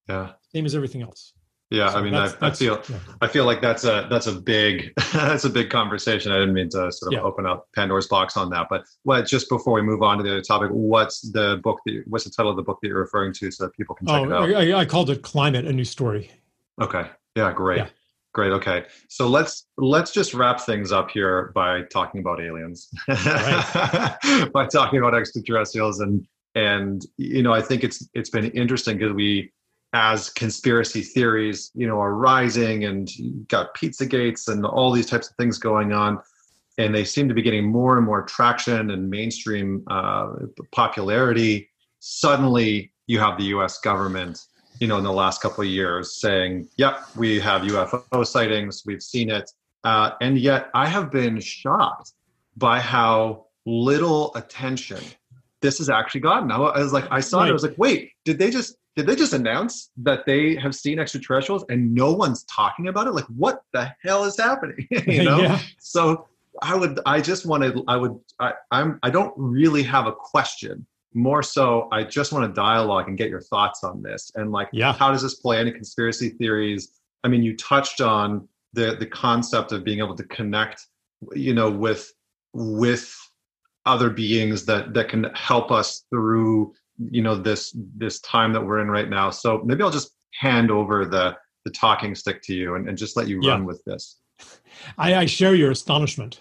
Yeah. 0.09 0.33
Same 0.55 0.65
as 0.65 0.75
everything 0.75 1.03
else. 1.03 1.35
Yeah, 1.71 1.91
so 1.91 1.99
I 1.99 2.03
mean, 2.03 2.15
I, 2.15 2.33
I, 2.41 2.51
feel 2.53 2.81
yeah. 2.89 2.99
I 3.21 3.27
feel 3.27 3.45
like 3.45 3.61
that's 3.61 3.83
a 3.83 4.07
that's 4.09 4.29
a 4.29 4.33
big 4.33 4.93
that's 5.13 5.45
a 5.45 5.51
big 5.51 5.69
conversation. 5.69 6.31
I 6.31 6.37
didn't 6.39 6.55
mean 6.55 6.69
to 6.71 6.93
sort 6.93 7.13
of 7.13 7.19
yeah. 7.19 7.23
open 7.23 7.45
up 7.45 7.67
Pandora's 7.75 8.07
box 8.07 8.37
on 8.37 8.51
that, 8.51 8.69
but 8.71 8.85
what 9.03 9.27
just 9.27 9.49
before 9.49 9.73
we 9.73 9.83
move 9.83 10.01
on 10.01 10.19
to 10.19 10.23
the 10.23 10.31
other 10.31 10.43
topic, 10.43 10.71
what's 10.71 11.23
the 11.33 11.61
book 11.65 11.81
that 11.87 12.05
what's 12.07 12.25
the 12.25 12.31
title 12.31 12.51
of 12.51 12.57
the 12.57 12.63
book 12.63 12.79
that 12.83 12.89
you're 12.89 13.01
referring 13.01 13.33
to, 13.35 13.51
so 13.51 13.65
that 13.65 13.75
people 13.75 13.97
can 13.97 14.07
check 14.07 14.15
oh, 14.17 14.25
it 14.25 14.33
out? 14.33 14.55
I, 14.55 14.79
I 14.79 14.85
called 14.85 15.11
it 15.11 15.23
"Climate: 15.23 15.65
A 15.65 15.73
New 15.73 15.85
Story." 15.85 16.31
Okay. 16.81 17.09
Yeah. 17.35 17.53
Great. 17.53 17.79
Yeah. 17.79 17.89
Great. 18.33 18.53
Okay. 18.53 18.85
So 19.09 19.27
let's 19.27 19.67
let's 19.77 20.13
just 20.13 20.35
wrap 20.35 20.61
things 20.61 20.93
up 20.93 21.11
here 21.11 21.51
by 21.53 21.83
talking 21.91 22.21
about 22.21 22.41
aliens, 22.41 22.89
right. 23.09 24.49
by 24.53 24.67
talking 24.67 25.01
about 25.01 25.15
extraterrestrials, 25.17 25.99
and 25.99 26.25
and 26.55 27.05
you 27.17 27.43
know 27.43 27.53
I 27.53 27.61
think 27.61 27.83
it's 27.83 28.09
it's 28.15 28.31
been 28.31 28.53
interesting 28.53 28.99
because 28.99 29.15
we 29.15 29.53
as 29.97 30.29
conspiracy 30.29 31.01
theories, 31.01 31.71
you 31.75 31.87
know, 31.87 31.99
are 31.99 32.15
rising 32.15 32.85
and 32.85 33.09
got 33.49 33.73
pizza 33.73 34.05
gates 34.05 34.47
and 34.47 34.67
all 34.67 34.93
these 34.93 35.07
types 35.07 35.31
of 35.31 35.37
things 35.37 35.57
going 35.57 35.95
on. 35.95 36.21
And 36.77 36.95
they 36.95 37.03
seem 37.03 37.29
to 37.29 37.35
be 37.35 37.41
getting 37.41 37.65
more 37.65 37.97
and 37.97 38.05
more 38.05 38.21
traction 38.21 38.91
and 38.91 39.09
mainstream 39.09 39.83
uh, 39.87 40.35
popularity. 40.71 41.71
Suddenly, 42.01 42.93
you 43.07 43.19
have 43.21 43.39
the 43.39 43.45
US 43.57 43.79
government, 43.79 44.45
you 44.81 44.87
know, 44.87 44.99
in 44.99 45.05
the 45.05 45.13
last 45.15 45.41
couple 45.41 45.65
of 45.65 45.71
years 45.71 46.21
saying, 46.21 46.69
yep, 46.77 47.01
we 47.17 47.41
have 47.41 47.63
UFO 47.63 48.27
sightings, 48.27 48.83
we've 48.85 49.03
seen 49.03 49.31
it. 49.31 49.51
Uh, 49.83 50.11
and 50.21 50.39
yet, 50.39 50.69
I 50.75 50.89
have 50.89 51.11
been 51.11 51.41
shocked 51.41 52.13
by 52.59 52.81
how 52.81 53.47
little 53.65 54.35
attention 54.35 55.03
this 55.63 55.79
has 55.79 55.89
actually 55.89 56.21
gotten. 56.21 56.53
I 56.53 56.59
was 56.59 56.93
like, 56.93 57.07
I 57.11 57.21
saw 57.21 57.45
it, 57.45 57.49
I 57.49 57.53
was 57.53 57.63
like, 57.63 57.79
wait, 57.79 58.11
did 58.27 58.39
they 58.39 58.51
just 58.51 58.77
did 58.97 59.07
they 59.07 59.15
just 59.15 59.35
announce 59.35 59.91
that 59.99 60.25
they 60.25 60.57
have 60.57 60.75
seen 60.75 60.99
extraterrestrials 60.99 61.65
and 61.69 61.95
no 61.95 62.13
one's 62.13 62.45
talking 62.45 62.89
about 62.89 63.07
it? 63.07 63.13
Like, 63.13 63.27
what 63.27 63.63
the 63.73 63.93
hell 64.03 64.25
is 64.25 64.39
happening? 64.39 64.89
you 65.07 65.23
know? 65.23 65.39
yeah. 65.39 65.61
So 65.79 66.27
I 66.63 66.75
would, 66.75 67.01
I 67.05 67.21
just 67.21 67.45
wanted, 67.45 67.79
I 67.87 67.97
would, 67.97 68.19
I, 68.41 68.55
I'm, 68.71 68.99
I 69.03 69.11
don't 69.11 69.35
really 69.37 69.83
have 69.83 70.07
a 70.07 70.13
question. 70.13 70.87
More 71.13 71.43
so, 71.43 71.89
I 71.93 72.05
just 72.05 72.33
want 72.33 72.47
to 72.47 72.59
dialogue 72.59 73.09
and 73.09 73.17
get 73.17 73.31
your 73.31 73.41
thoughts 73.41 73.85
on 73.85 74.03
this. 74.03 74.31
And 74.35 74.53
like, 74.53 74.69
yeah. 74.73 74.93
how 74.93 75.11
does 75.11 75.23
this 75.23 75.35
play 75.35 75.61
into 75.61 75.73
conspiracy 75.73 76.31
theories? 76.31 76.91
I 77.25 77.29
mean, 77.29 77.43
you 77.43 77.57
touched 77.57 78.01
on 78.01 78.47
the 78.75 78.97
the 78.97 79.07
concept 79.07 79.73
of 79.73 79.83
being 79.83 79.99
able 79.99 80.15
to 80.15 80.25
connect, 80.25 80.87
you 81.35 81.55
know, 81.55 81.71
with 81.71 82.13
with 82.53 83.17
other 83.87 84.11
beings 84.11 84.67
that 84.67 84.93
that 84.93 85.09
can 85.09 85.25
help 85.35 85.71
us 85.71 86.05
through 86.11 86.75
you 86.99 87.23
know 87.23 87.35
this 87.35 87.77
this 87.97 88.21
time 88.21 88.53
that 88.53 88.65
we're 88.65 88.81
in 88.81 88.89
right 88.89 89.11
now 89.11 89.31
so 89.31 89.63
maybe 89.65 89.83
i'll 89.83 89.91
just 89.91 90.13
hand 90.33 90.71
over 90.71 91.05
the 91.05 91.37
the 91.67 91.73
talking 91.73 92.15
stick 92.15 92.41
to 92.43 92.55
you 92.55 92.77
and, 92.77 92.89
and 92.89 92.97
just 92.97 93.17
let 93.17 93.27
you 93.27 93.41
yeah. 93.43 93.51
run 93.51 93.65
with 93.67 93.85
this. 93.85 94.19
I, 94.97 95.17
I 95.17 95.27
share 95.27 95.55
your 95.55 95.73
astonishment. 95.73 96.41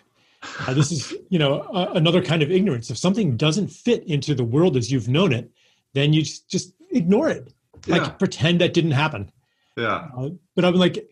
Uh, 0.59 0.75
this 0.75 0.91
is, 0.91 1.15
you 1.29 1.39
know, 1.39 1.61
uh, 1.61 1.91
another 1.95 2.21
kind 2.21 2.43
of 2.43 2.51
ignorance. 2.51 2.91
If 2.91 2.97
something 2.97 3.35
doesn't 3.35 3.69
fit 3.69 4.03
into 4.03 4.35
the 4.35 4.43
world 4.43 4.77
as 4.77 4.91
you've 4.91 5.09
known 5.09 5.33
it, 5.33 5.49
then 5.93 6.13
you 6.13 6.21
just, 6.21 6.47
just 6.47 6.73
ignore 6.91 7.29
it, 7.29 7.51
like 7.87 8.03
yeah. 8.03 8.09
pretend 8.09 8.61
that 8.61 8.73
didn't 8.73 8.91
happen. 8.91 9.31
Yeah. 9.75 10.09
Uh, 10.15 10.29
but 10.55 10.63
I'm 10.63 10.75
like, 10.75 11.09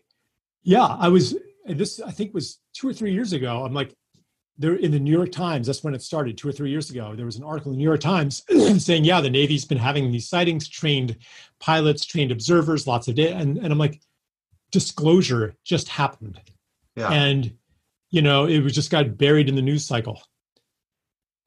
yeah, 0.62 0.86
I 0.86 1.08
was. 1.08 1.36
This 1.66 2.00
I 2.00 2.10
think 2.10 2.34
was 2.34 2.60
two 2.74 2.88
or 2.88 2.92
three 2.92 3.12
years 3.12 3.32
ago. 3.32 3.64
I'm 3.64 3.72
like, 3.72 3.94
there 4.56 4.76
in 4.76 4.90
the 4.90 5.00
New 5.00 5.10
York 5.10 5.32
Times. 5.32 5.66
That's 5.66 5.82
when 5.82 5.94
it 5.94 6.02
started. 6.02 6.38
Two 6.38 6.48
or 6.48 6.52
three 6.52 6.70
years 6.70 6.90
ago, 6.90 7.14
there 7.16 7.26
was 7.26 7.36
an 7.36 7.44
article 7.44 7.72
in 7.72 7.76
the 7.76 7.78
New 7.78 7.88
York 7.88 8.00
Times 8.00 8.42
saying, 8.78 9.04
yeah, 9.04 9.20
the 9.20 9.30
Navy's 9.30 9.64
been 9.64 9.78
having 9.78 10.10
these 10.10 10.28
sightings, 10.28 10.68
trained 10.68 11.16
pilots, 11.58 12.04
trained 12.04 12.30
observers, 12.30 12.86
lots 12.86 13.08
of 13.08 13.14
data, 13.14 13.36
and 13.36 13.58
and 13.58 13.72
I'm 13.72 13.78
like, 13.78 14.00
disclosure 14.70 15.54
just 15.64 15.88
happened. 15.88 16.40
Yeah. 16.96 17.10
And 17.10 17.52
you 18.10 18.22
know, 18.22 18.46
it 18.46 18.60
was 18.60 18.74
just 18.74 18.90
got 18.90 19.18
buried 19.18 19.48
in 19.48 19.56
the 19.56 19.62
news 19.62 19.84
cycle. 19.84 20.22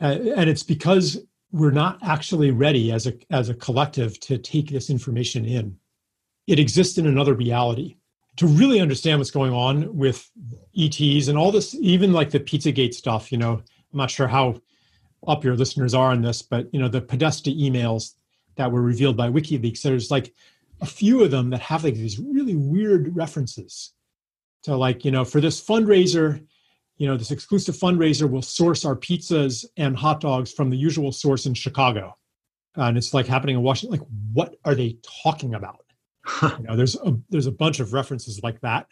Uh, 0.01 0.17
and 0.35 0.49
it's 0.49 0.63
because 0.63 1.17
we're 1.51 1.71
not 1.71 1.97
actually 2.03 2.51
ready 2.51 2.91
as 2.91 3.07
a 3.07 3.13
as 3.29 3.49
a 3.49 3.53
collective 3.53 4.19
to 4.21 4.37
take 4.37 4.69
this 4.69 4.89
information 4.89 5.45
in. 5.45 5.77
It 6.45 6.59
exists 6.59 6.97
in 6.97 7.07
another 7.07 7.33
reality. 7.33 7.95
To 8.37 8.47
really 8.47 8.79
understand 8.79 9.19
what's 9.19 9.31
going 9.31 9.53
on 9.53 9.95
with 9.95 10.29
ETs 10.77 11.27
and 11.27 11.37
all 11.37 11.51
this, 11.51 11.75
even 11.75 12.13
like 12.13 12.29
the 12.29 12.39
Pizzagate 12.39 12.93
stuff, 12.93 13.31
you 13.31 13.37
know, 13.37 13.53
I'm 13.53 13.97
not 13.97 14.11
sure 14.11 14.27
how 14.27 14.61
up 15.27 15.43
your 15.43 15.55
listeners 15.55 15.93
are 15.93 16.11
on 16.11 16.21
this, 16.21 16.41
but 16.41 16.71
you 16.73 16.79
know, 16.79 16.87
the 16.87 17.01
Podesta 17.01 17.49
emails 17.49 18.13
that 18.55 18.71
were 18.71 18.81
revealed 18.81 19.17
by 19.17 19.29
WikiLeaks, 19.29 19.81
there's 19.81 20.11
like 20.11 20.33
a 20.81 20.85
few 20.85 21.23
of 21.23 21.31
them 21.31 21.49
that 21.49 21.61
have 21.61 21.83
like 21.83 21.95
these 21.95 22.19
really 22.19 22.55
weird 22.55 23.15
references 23.15 23.93
to 24.63 24.75
like, 24.75 25.05
you 25.05 25.11
know, 25.11 25.25
for 25.25 25.41
this 25.41 25.63
fundraiser, 25.63 26.45
you 26.97 27.07
know, 27.07 27.17
this 27.17 27.31
exclusive 27.31 27.75
fundraiser 27.75 28.29
will 28.29 28.41
source 28.41 28.85
our 28.85 28.95
pizzas 28.95 29.65
and 29.77 29.95
hot 29.95 30.19
dogs 30.19 30.51
from 30.51 30.69
the 30.69 30.77
usual 30.77 31.11
source 31.11 31.45
in 31.45 31.53
Chicago. 31.53 32.15
and 32.75 32.97
it's 32.97 33.13
like 33.13 33.25
happening 33.25 33.55
in 33.55 33.63
Washington. 33.63 33.99
Like, 33.99 34.07
what 34.33 34.55
are 34.65 34.75
they 34.75 34.97
talking 35.23 35.55
about? 35.55 35.86
You 36.41 36.63
know, 36.63 36.75
there's 36.75 36.95
a, 36.95 37.17
there's 37.29 37.47
a 37.47 37.51
bunch 37.51 37.79
of 37.79 37.93
references 37.93 38.41
like 38.43 38.59
that. 38.61 38.87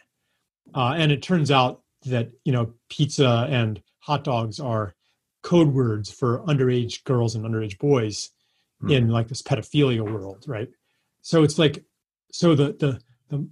Uh, 0.74 0.94
and 0.96 1.12
it 1.12 1.22
turns 1.22 1.50
out 1.50 1.82
that, 2.06 2.30
you 2.44 2.52
know, 2.52 2.72
pizza 2.88 3.46
and 3.50 3.80
hot 4.00 4.24
dogs 4.24 4.60
are 4.60 4.94
code 5.42 5.72
words 5.72 6.10
for 6.10 6.40
underage 6.46 7.04
girls 7.04 7.34
and 7.34 7.44
underage 7.44 7.78
boys 7.78 8.30
mm. 8.82 8.92
in 8.92 9.08
like 9.08 9.28
this 9.28 9.42
pedophilia 9.42 10.00
world, 10.00 10.44
right? 10.46 10.68
So 11.22 11.42
it's 11.42 11.58
like, 11.58 11.84
so 12.32 12.54
the, 12.54 12.76
the, 12.78 13.00
the, 13.28 13.48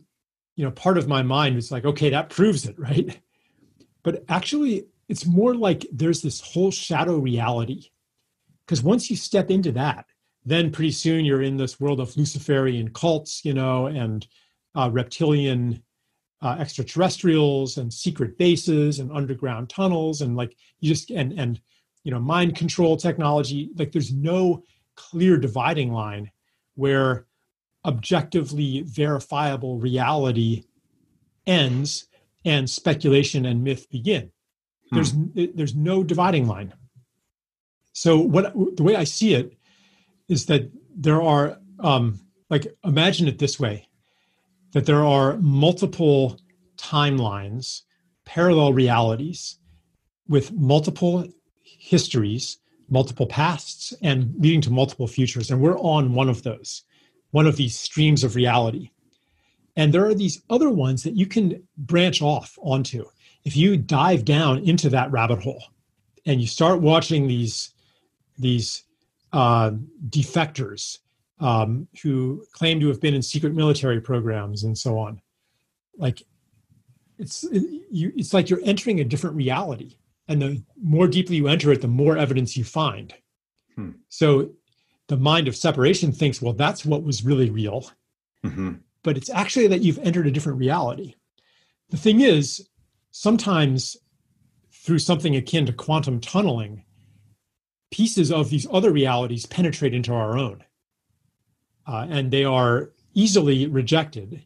you 0.57 0.65
know, 0.65 0.71
part 0.71 0.99
of 0.99 1.09
my 1.09 1.23
mind 1.23 1.57
is 1.57 1.71
like, 1.71 1.85
okay, 1.85 2.11
that 2.11 2.31
proves 2.31 2.67
it, 2.67 2.79
right? 2.79 3.21
But 4.03 4.25
actually, 4.29 4.87
it's 5.09 5.27
more 5.27 5.55
like 5.55 5.87
there's 5.93 6.23
this 6.23 6.41
whole 6.41 6.71
shadow 6.71 7.19
reality. 7.19 7.91
Because 8.65 8.83
once 8.83 9.11
you 9.11 9.17
step 9.17 9.51
into 9.51 9.73
that, 9.73 10.07
then 10.45 10.71
pretty 10.71 10.91
soon 10.91 11.25
you're 11.25 11.43
in 11.43 11.57
this 11.57 11.81
world 11.81 12.01
of 12.01 12.17
Luciferian 12.17 12.91
cults, 12.91 13.45
you 13.45 13.55
know, 13.55 13.87
and 13.87 14.27
uh, 14.75 14.91
reptilian 14.93 15.83
uh, 16.43 16.57
extraterrestrials 16.59 17.79
and 17.79 17.93
secret 17.93 18.37
bases 18.37 18.99
and 18.99 19.11
underground 19.11 19.71
tunnels 19.71 20.21
and 20.21 20.37
like 20.37 20.55
you 20.81 20.89
just 20.93 21.11
and 21.11 21.33
and 21.39 21.61
you 22.03 22.11
know 22.11 22.21
mind 22.21 22.55
control 22.55 22.97
technology. 22.97 23.71
Like 23.77 23.93
there's 23.93 24.13
no 24.13 24.63
clear 24.95 25.39
dividing 25.39 25.93
line 25.93 26.31
where 26.75 27.27
objectively 27.87 28.83
verifiable 28.83 29.79
reality 29.79 30.65
ends 31.47 32.07
and 32.45 32.69
speculation 32.69 33.47
and 33.47 33.65
myth 33.65 33.89
begin. 33.91 34.31
Hmm. 34.91 34.97
There's 34.97 35.13
there's 35.55 35.75
no 35.75 36.05
dividing 36.05 36.47
line. 36.47 36.75
So 37.95 38.19
what 38.19 38.53
the 38.77 38.83
way 38.83 38.97
I 38.97 39.05
see 39.05 39.35
it 39.35 39.57
is 40.29 40.47
that 40.47 40.71
there 40.97 41.23
are 41.23 41.59
um, 41.81 42.21
like 42.51 42.67
imagine 42.85 43.29
it 43.29 43.39
this 43.39 43.59
way 43.59 43.89
that 44.73 44.87
there 44.87 45.05
are 45.05 45.37
multiple 45.39 46.39
timelines, 46.77 47.83
parallel 48.25 48.73
realities 48.73 49.59
with 50.29 50.53
multiple 50.53 51.27
histories, 51.63 52.59
multiple 52.89 53.27
pasts, 53.27 53.95
and 54.03 54.35
leading 54.39 54.61
to 54.63 54.73
multiple 54.73 55.07
futures. 55.07 55.51
And 55.51 55.61
we're 55.61 55.79
on 55.79 56.15
one 56.15 56.29
of 56.29 56.43
those, 56.43 56.83
one 57.31 57.47
of 57.47 57.57
these 57.57 57.79
streams 57.79 58.25
of 58.25 58.35
reality. 58.35 58.91
And 59.77 59.93
there 59.93 60.07
are 60.07 60.15
these 60.15 60.43
other 60.51 60.71
ones 60.71 61.03
that 61.03 61.17
you 61.17 61.27
can 61.27 61.63
branch 61.77 62.23
off 62.23 62.59
onto. 62.63 63.05
If 63.45 63.57
you 63.57 63.77
dive 63.77 64.25
down 64.25 64.59
into 64.59 64.89
that 64.91 65.11
rabbit 65.11 65.43
hole 65.43 65.63
and 66.27 66.41
you 66.41 66.47
start 66.47 66.81
watching 66.81 67.27
these, 67.27 67.73
these 68.39 68.85
uh, 69.35 69.73
defectors 70.09 70.99
um, 71.41 71.87
who 72.03 72.45
claim 72.53 72.81
to 72.81 72.89
have 72.89 73.01
been 73.01 73.15
in 73.15 73.23
secret 73.23 73.55
military 73.55 74.01
programs 74.01 74.65
and 74.65 74.77
so 74.77 74.99
on, 74.99 75.21
like 75.99 76.23
it's 77.19 77.45
you, 77.53 78.13
it's 78.17 78.33
like 78.33 78.49
you're 78.49 78.61
entering 78.65 79.01
a 79.01 79.05
different 79.05 79.37
reality. 79.37 79.97
And 80.27 80.41
the 80.41 80.63
more 80.83 81.07
deeply 81.07 81.37
you 81.37 81.49
enter 81.49 81.71
it, 81.71 81.83
the 81.83 81.89
more 81.89 82.17
evidence 82.17 82.57
you 82.57 82.65
find. 82.65 83.13
Hmm. 83.75 83.91
So 84.09 84.51
the 85.09 85.19
mind 85.19 85.49
of 85.49 85.57
separation 85.57 86.13
thinks, 86.13 86.41
well, 86.41 86.55
that's 86.55 86.85
what 86.85 87.03
was 87.03 87.25
really 87.25 87.51
real. 87.51 87.91
Mm-hmm 88.43 88.75
but 89.05 89.17
it's 89.17 89.31
actually 89.31 89.69
that 89.69 89.83
you've 89.83 89.99
entered 90.01 90.27
a 90.27 90.31
different 90.33 90.59
reality. 90.59 91.15
The 91.91 91.97
thing 91.97 92.23
is, 92.23 92.69
sometimes 93.13 93.97
through 94.73 94.99
something 94.99 95.37
akin 95.37 95.67
to 95.67 95.73
quantum 95.73 96.21
tunneling, 96.21 96.83
pieces 97.95 98.33
of 98.33 98.51
these 98.51 98.67
other 98.73 98.91
realities 98.91 99.47
penetrate 99.47 99.95
into 99.95 100.13
our 100.13 100.37
own. 100.37 100.65
Uh, 101.87 102.07
and 102.11 102.29
they 102.33 102.45
are 102.45 102.91
easily 103.15 103.69
rejected 103.69 104.43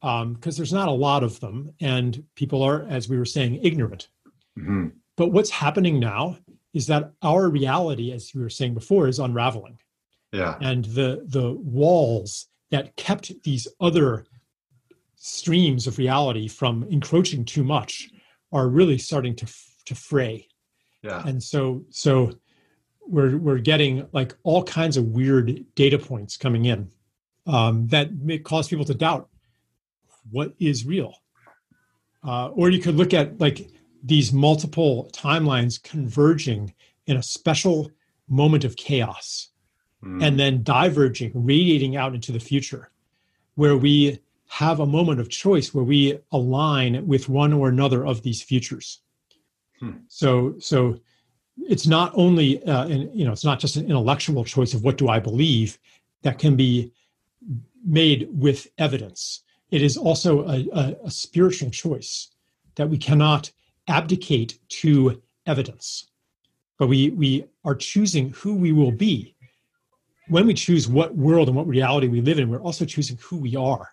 because 0.00 0.22
um, 0.22 0.38
there's 0.40 0.72
not 0.72 0.88
a 0.88 0.92
lot 1.06 1.22
of 1.22 1.38
them, 1.40 1.70
and 1.80 2.24
people 2.34 2.62
are, 2.62 2.86
as 2.88 3.06
we 3.06 3.18
were 3.18 3.26
saying, 3.26 3.60
ignorant. 3.62 4.08
Mm-hmm. 4.58 4.86
But 5.16 5.32
what's 5.32 5.50
happening 5.50 6.00
now 6.00 6.38
is 6.72 6.86
that 6.86 7.12
our 7.22 7.50
reality, 7.50 8.10
as 8.10 8.32
we 8.34 8.40
were 8.40 8.48
saying 8.48 8.72
before, 8.72 9.06
is 9.06 9.18
unraveling. 9.18 9.78
Yeah. 10.32 10.56
And 10.62 10.86
the 10.86 11.26
the 11.26 11.52
walls 11.52 12.46
that 12.70 12.96
kept 12.96 13.32
these 13.42 13.68
other 13.80 14.24
streams 15.16 15.86
of 15.86 15.98
reality 15.98 16.48
from 16.48 16.84
encroaching 16.84 17.44
too 17.44 17.64
much 17.64 18.08
are 18.50 18.68
really 18.68 18.98
starting 18.98 19.34
to 19.36 19.46
to 19.86 19.94
fray. 19.94 20.48
Yeah. 21.02 21.22
And 21.26 21.42
so 21.42 21.84
so 21.90 22.32
we're 23.08 23.38
we're 23.38 23.58
getting 23.58 24.06
like 24.12 24.34
all 24.42 24.62
kinds 24.62 24.96
of 24.96 25.04
weird 25.06 25.64
data 25.74 25.98
points 25.98 26.36
coming 26.36 26.66
in 26.66 26.90
um, 27.46 27.86
that 27.88 28.14
may 28.16 28.38
cause 28.38 28.68
people 28.68 28.84
to 28.84 28.94
doubt 28.94 29.28
what 30.30 30.54
is 30.58 30.86
real. 30.86 31.14
Uh, 32.26 32.48
or 32.48 32.68
you 32.68 32.80
could 32.80 32.96
look 32.96 33.14
at 33.14 33.40
like 33.40 33.70
these 34.02 34.32
multiple 34.32 35.10
timelines 35.12 35.82
converging 35.82 36.74
in 37.06 37.16
a 37.16 37.22
special 37.22 37.90
moment 38.28 38.64
of 38.64 38.76
chaos 38.76 39.48
mm. 40.04 40.22
and 40.22 40.38
then 40.38 40.62
diverging, 40.62 41.32
radiating 41.34 41.96
out 41.96 42.14
into 42.14 42.32
the 42.32 42.40
future, 42.40 42.90
where 43.54 43.76
we 43.76 44.18
have 44.48 44.80
a 44.80 44.86
moment 44.86 45.20
of 45.20 45.28
choice 45.28 45.72
where 45.72 45.84
we 45.84 46.18
align 46.32 47.06
with 47.06 47.28
one 47.28 47.52
or 47.52 47.68
another 47.68 48.06
of 48.06 48.22
these 48.22 48.42
futures. 48.42 49.00
Hmm. 49.78 49.98
So, 50.08 50.54
so 50.58 50.98
it's 51.68 51.86
not 51.86 52.12
only 52.14 52.62
uh, 52.64 52.86
an, 52.86 53.10
you 53.14 53.24
know 53.24 53.32
it's 53.32 53.44
not 53.44 53.60
just 53.60 53.76
an 53.76 53.86
intellectual 53.86 54.44
choice 54.44 54.74
of 54.74 54.84
what 54.84 54.98
do 54.98 55.08
I 55.08 55.18
believe 55.18 55.78
that 56.22 56.38
can 56.38 56.56
be 56.56 56.92
made 57.84 58.28
with 58.32 58.68
evidence. 58.78 59.42
It 59.70 59.82
is 59.82 59.96
also 59.96 60.46
a, 60.46 60.66
a, 60.72 60.96
a 61.04 61.10
spiritual 61.10 61.70
choice 61.70 62.28
that 62.76 62.88
we 62.88 62.98
cannot 62.98 63.50
abdicate 63.86 64.58
to 64.68 65.22
evidence, 65.46 66.08
but 66.78 66.88
we 66.88 67.10
we 67.10 67.46
are 67.64 67.74
choosing 67.74 68.30
who 68.30 68.54
we 68.54 68.72
will 68.72 68.92
be 68.92 69.34
when 70.28 70.46
we 70.46 70.54
choose 70.54 70.88
what 70.88 71.16
world 71.16 71.48
and 71.48 71.56
what 71.56 71.66
reality 71.66 72.06
we 72.06 72.20
live 72.20 72.38
in, 72.38 72.48
we're 72.48 72.60
also 72.60 72.84
choosing 72.84 73.18
who 73.22 73.36
we 73.36 73.56
are. 73.56 73.90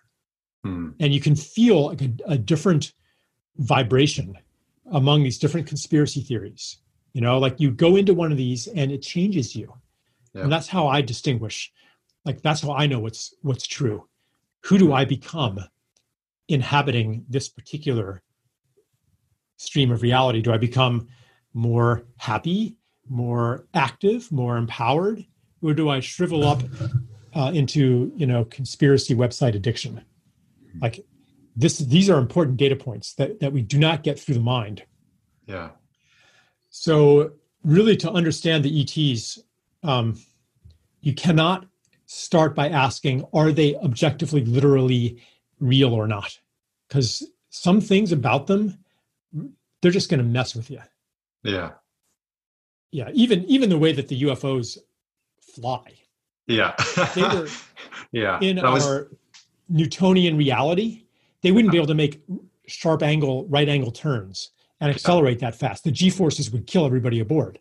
Hmm. 0.64 0.90
And 1.00 1.12
you 1.12 1.20
can 1.20 1.34
feel 1.34 1.86
like 1.86 2.02
a, 2.02 2.10
a, 2.26 2.38
different 2.38 2.92
vibration 3.58 4.36
among 4.92 5.22
these 5.22 5.38
different 5.38 5.66
conspiracy 5.66 6.20
theories. 6.20 6.78
You 7.16 7.22
know, 7.22 7.38
like 7.38 7.58
you 7.58 7.70
go 7.70 7.96
into 7.96 8.12
one 8.12 8.30
of 8.30 8.38
these 8.38 8.66
and 8.66 8.92
it 8.92 9.00
changes 9.00 9.56
you. 9.56 9.72
Yeah. 10.34 10.42
And 10.42 10.52
that's 10.52 10.68
how 10.68 10.86
I 10.88 11.00
distinguish. 11.00 11.72
Like 12.26 12.42
that's 12.42 12.60
how 12.60 12.72
I 12.72 12.86
know 12.86 13.00
what's 13.00 13.34
what's 13.40 13.66
true. 13.66 14.06
Who 14.64 14.76
do 14.76 14.92
I 14.92 15.04
become 15.04 15.58
inhabiting 16.48 17.24
this 17.28 17.48
particular 17.48 18.22
stream 19.56 19.90
of 19.90 20.02
reality? 20.02 20.42
Do 20.42 20.52
I 20.52 20.58
become 20.58 21.08
more 21.54 22.04
happy, 22.18 22.76
more 23.08 23.66
active, 23.72 24.30
more 24.30 24.58
empowered? 24.58 25.24
or 25.62 25.74
do 25.74 25.88
I 25.88 26.00
shrivel 26.00 26.44
up 26.44 26.62
uh, 27.34 27.50
into 27.52 28.12
you 28.16 28.26
know 28.26 28.44
conspiracy 28.44 29.14
website 29.14 29.54
addiction. 29.54 30.02
Like 30.80 31.04
this, 31.54 31.78
these 31.78 32.10
are 32.10 32.18
important 32.18 32.56
data 32.56 32.76
points 32.76 33.14
that 33.14 33.40
that 33.40 33.52
we 33.52 33.62
do 33.62 33.78
not 33.78 34.02
get 34.02 34.18
through 34.18 34.34
the 34.34 34.40
mind. 34.40 34.84
Yeah. 35.46 35.70
So 36.78 37.32
really, 37.64 37.96
to 37.96 38.10
understand 38.10 38.62
the 38.62 38.82
ETs, 38.82 39.38
um, 39.82 40.20
you 41.00 41.14
cannot 41.14 41.64
start 42.04 42.54
by 42.54 42.68
asking, 42.68 43.24
are 43.32 43.50
they 43.50 43.76
objectively, 43.76 44.44
literally 44.44 45.22
real 45.58 45.94
or 45.94 46.06
not? 46.06 46.38
Because 46.86 47.26
some 47.48 47.80
things 47.80 48.12
about 48.12 48.46
them, 48.46 48.78
they're 49.80 49.90
just 49.90 50.10
going 50.10 50.18
to 50.18 50.24
mess 50.24 50.54
with 50.54 50.70
you. 50.70 50.80
Yeah. 51.42 51.70
Yeah. 52.90 53.08
Even 53.14 53.46
even 53.46 53.70
the 53.70 53.78
way 53.78 53.92
that 53.92 54.08
the 54.08 54.22
UFOs 54.24 54.76
fly. 55.40 55.94
Yeah. 56.46 56.74
they 57.14 57.22
were 57.22 57.48
yeah. 58.12 58.38
in 58.40 58.58
our 58.58 58.74
was... 58.74 59.06
Newtonian 59.70 60.36
reality, 60.36 61.04
they 61.40 61.52
wouldn't 61.52 61.72
be 61.72 61.78
able 61.78 61.86
to 61.86 61.94
make 61.94 62.22
sharp 62.66 63.02
angle, 63.02 63.46
right 63.46 63.68
angle 63.68 63.90
turns 63.90 64.50
and 64.80 64.90
accelerate 64.90 65.38
that 65.40 65.54
fast. 65.54 65.84
The 65.84 65.90
G 65.90 66.10
forces 66.10 66.50
would 66.50 66.66
kill 66.66 66.84
everybody 66.84 67.20
aboard. 67.20 67.58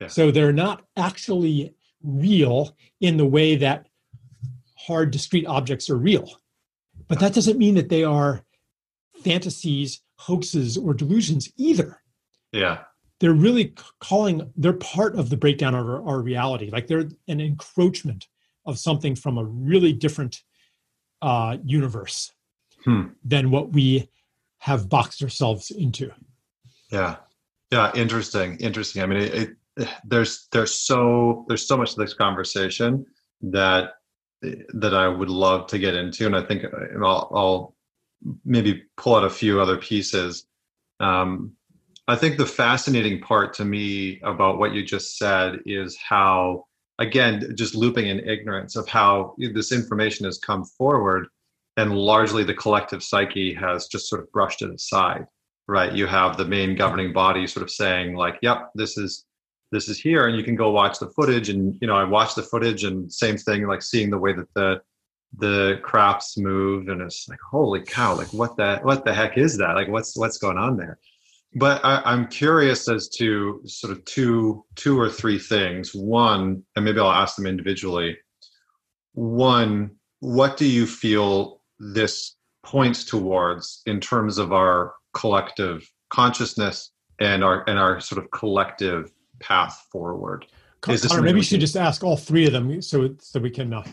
Yeah. 0.00 0.08
So 0.08 0.30
they're 0.30 0.52
not 0.52 0.84
actually 0.96 1.74
real 2.02 2.76
in 3.00 3.16
the 3.16 3.26
way 3.26 3.56
that 3.56 3.86
hard 4.76 5.10
discrete 5.10 5.46
objects 5.46 5.88
are 5.90 5.96
real. 5.96 6.28
But 7.08 7.20
that 7.20 7.34
doesn't 7.34 7.58
mean 7.58 7.74
that 7.74 7.88
they 7.88 8.04
are 8.04 8.44
fantasies, 9.22 10.00
hoaxes, 10.16 10.76
or 10.76 10.94
delusions 10.94 11.50
either. 11.56 12.00
Yeah. 12.52 12.84
They're 13.20 13.32
really 13.32 13.74
calling, 14.00 14.50
they're 14.56 14.72
part 14.72 15.16
of 15.16 15.30
the 15.30 15.36
breakdown 15.36 15.74
of 15.74 15.86
our, 15.86 16.06
our 16.06 16.20
reality. 16.20 16.70
Like 16.70 16.88
they're 16.88 17.08
an 17.28 17.40
encroachment 17.40 18.26
of 18.66 18.78
something 18.78 19.14
from 19.14 19.38
a 19.38 19.44
really 19.44 19.92
different 19.92 20.42
uh, 21.20 21.58
universe 21.64 22.32
hmm. 22.84 23.04
than 23.24 23.50
what 23.50 23.70
we 23.70 24.08
have 24.58 24.88
boxed 24.88 25.22
ourselves 25.22 25.70
into. 25.70 26.10
Yeah. 26.92 27.16
Yeah. 27.72 27.90
Interesting. 27.94 28.58
Interesting. 28.58 29.02
I 29.02 29.06
mean, 29.06 29.18
it, 29.22 29.34
it, 29.76 29.88
there's, 30.04 30.46
there's 30.52 30.74
so, 30.74 31.46
there's 31.48 31.66
so 31.66 31.76
much 31.76 31.90
of 31.92 31.96
this 31.96 32.14
conversation 32.14 33.06
that, 33.40 33.94
that 34.42 34.94
I 34.94 35.08
would 35.08 35.30
love 35.30 35.68
to 35.68 35.78
get 35.78 35.94
into. 35.94 36.26
And 36.26 36.36
I 36.36 36.42
think 36.42 36.64
uh, 36.64 37.04
I'll, 37.04 37.30
I'll 37.34 37.76
maybe 38.44 38.84
pull 38.96 39.16
out 39.16 39.24
a 39.24 39.30
few 39.30 39.60
other 39.60 39.78
pieces. 39.78 40.44
Um, 41.00 41.52
I 42.08 42.16
think 42.16 42.36
the 42.36 42.46
fascinating 42.46 43.20
part 43.20 43.54
to 43.54 43.64
me 43.64 44.20
about 44.22 44.58
what 44.58 44.74
you 44.74 44.84
just 44.84 45.16
said 45.16 45.60
is 45.64 45.96
how, 45.96 46.66
again, 46.98 47.54
just 47.56 47.74
looping 47.74 48.08
in 48.08 48.28
ignorance 48.28 48.76
of 48.76 48.88
how 48.88 49.34
this 49.38 49.72
information 49.72 50.26
has 50.26 50.38
come 50.38 50.64
forward 50.64 51.28
and 51.76 51.96
largely 51.96 52.44
the 52.44 52.54
collective 52.54 53.02
psyche 53.02 53.54
has 53.54 53.86
just 53.86 54.08
sort 54.08 54.20
of 54.20 54.30
brushed 54.32 54.60
it 54.60 54.70
aside 54.74 55.26
right? 55.72 55.92
You 55.92 56.06
have 56.06 56.36
the 56.36 56.44
main 56.44 56.76
governing 56.76 57.12
body 57.12 57.46
sort 57.46 57.64
of 57.64 57.70
saying 57.70 58.14
like 58.14 58.38
yep 58.42 58.70
this 58.74 58.96
is 58.96 59.24
this 59.72 59.88
is 59.88 59.98
here 59.98 60.26
and 60.28 60.36
you 60.36 60.44
can 60.44 60.54
go 60.54 60.70
watch 60.70 60.98
the 60.98 61.08
footage 61.16 61.48
and 61.48 61.76
you 61.80 61.88
know 61.88 61.96
i 61.96 62.04
watched 62.04 62.36
the 62.36 62.42
footage 62.42 62.84
and 62.84 63.10
same 63.10 63.38
thing 63.38 63.66
like 63.66 63.82
seeing 63.82 64.10
the 64.10 64.18
way 64.18 64.32
that 64.34 64.52
the 64.54 64.80
the 65.38 65.80
crafts 65.82 66.36
move, 66.36 66.88
and 66.88 67.00
it's 67.00 67.28
like 67.28 67.38
holy 67.50 67.80
cow 67.80 68.14
like 68.14 68.32
what 68.32 68.56
the 68.56 68.78
what 68.82 69.04
the 69.04 69.14
heck 69.14 69.38
is 69.38 69.56
that? 69.58 69.74
Like 69.74 69.88
what's 69.88 70.16
what's 70.16 70.38
going 70.38 70.58
on 70.58 70.76
there? 70.76 70.98
But 71.54 71.84
I, 71.84 72.00
i'm 72.04 72.28
curious 72.28 72.88
as 72.88 73.08
to 73.10 73.60
sort 73.66 73.92
of 73.92 74.04
two 74.04 74.64
two 74.74 74.98
or 74.98 75.08
three 75.08 75.38
things. 75.38 75.94
One 75.94 76.62
and 76.76 76.84
maybe 76.84 77.00
i'll 77.00 77.10
ask 77.10 77.36
them 77.36 77.46
individually. 77.46 78.18
One 79.14 79.92
what 80.20 80.56
do 80.56 80.66
you 80.66 80.86
feel 80.86 81.62
this 81.78 82.36
points 82.62 83.04
towards 83.04 83.82
in 83.86 84.00
terms 84.00 84.38
of 84.38 84.52
our 84.52 84.94
collective 85.14 85.90
consciousness 86.10 86.92
and 87.20 87.44
our 87.44 87.64
and 87.68 87.78
our 87.78 88.00
sort 88.00 88.22
of 88.22 88.30
collective 88.30 89.12
path 89.40 89.86
forward. 89.90 90.46
Is 90.88 91.06
Connor, 91.06 91.22
maybe 91.22 91.38
you 91.38 91.44
should 91.44 91.60
just 91.60 91.76
ask 91.76 92.02
all 92.02 92.16
three 92.16 92.46
of 92.46 92.52
them 92.52 92.82
so 92.82 93.14
so 93.20 93.38
we 93.38 93.50
can, 93.50 93.72
uh, 93.72 93.84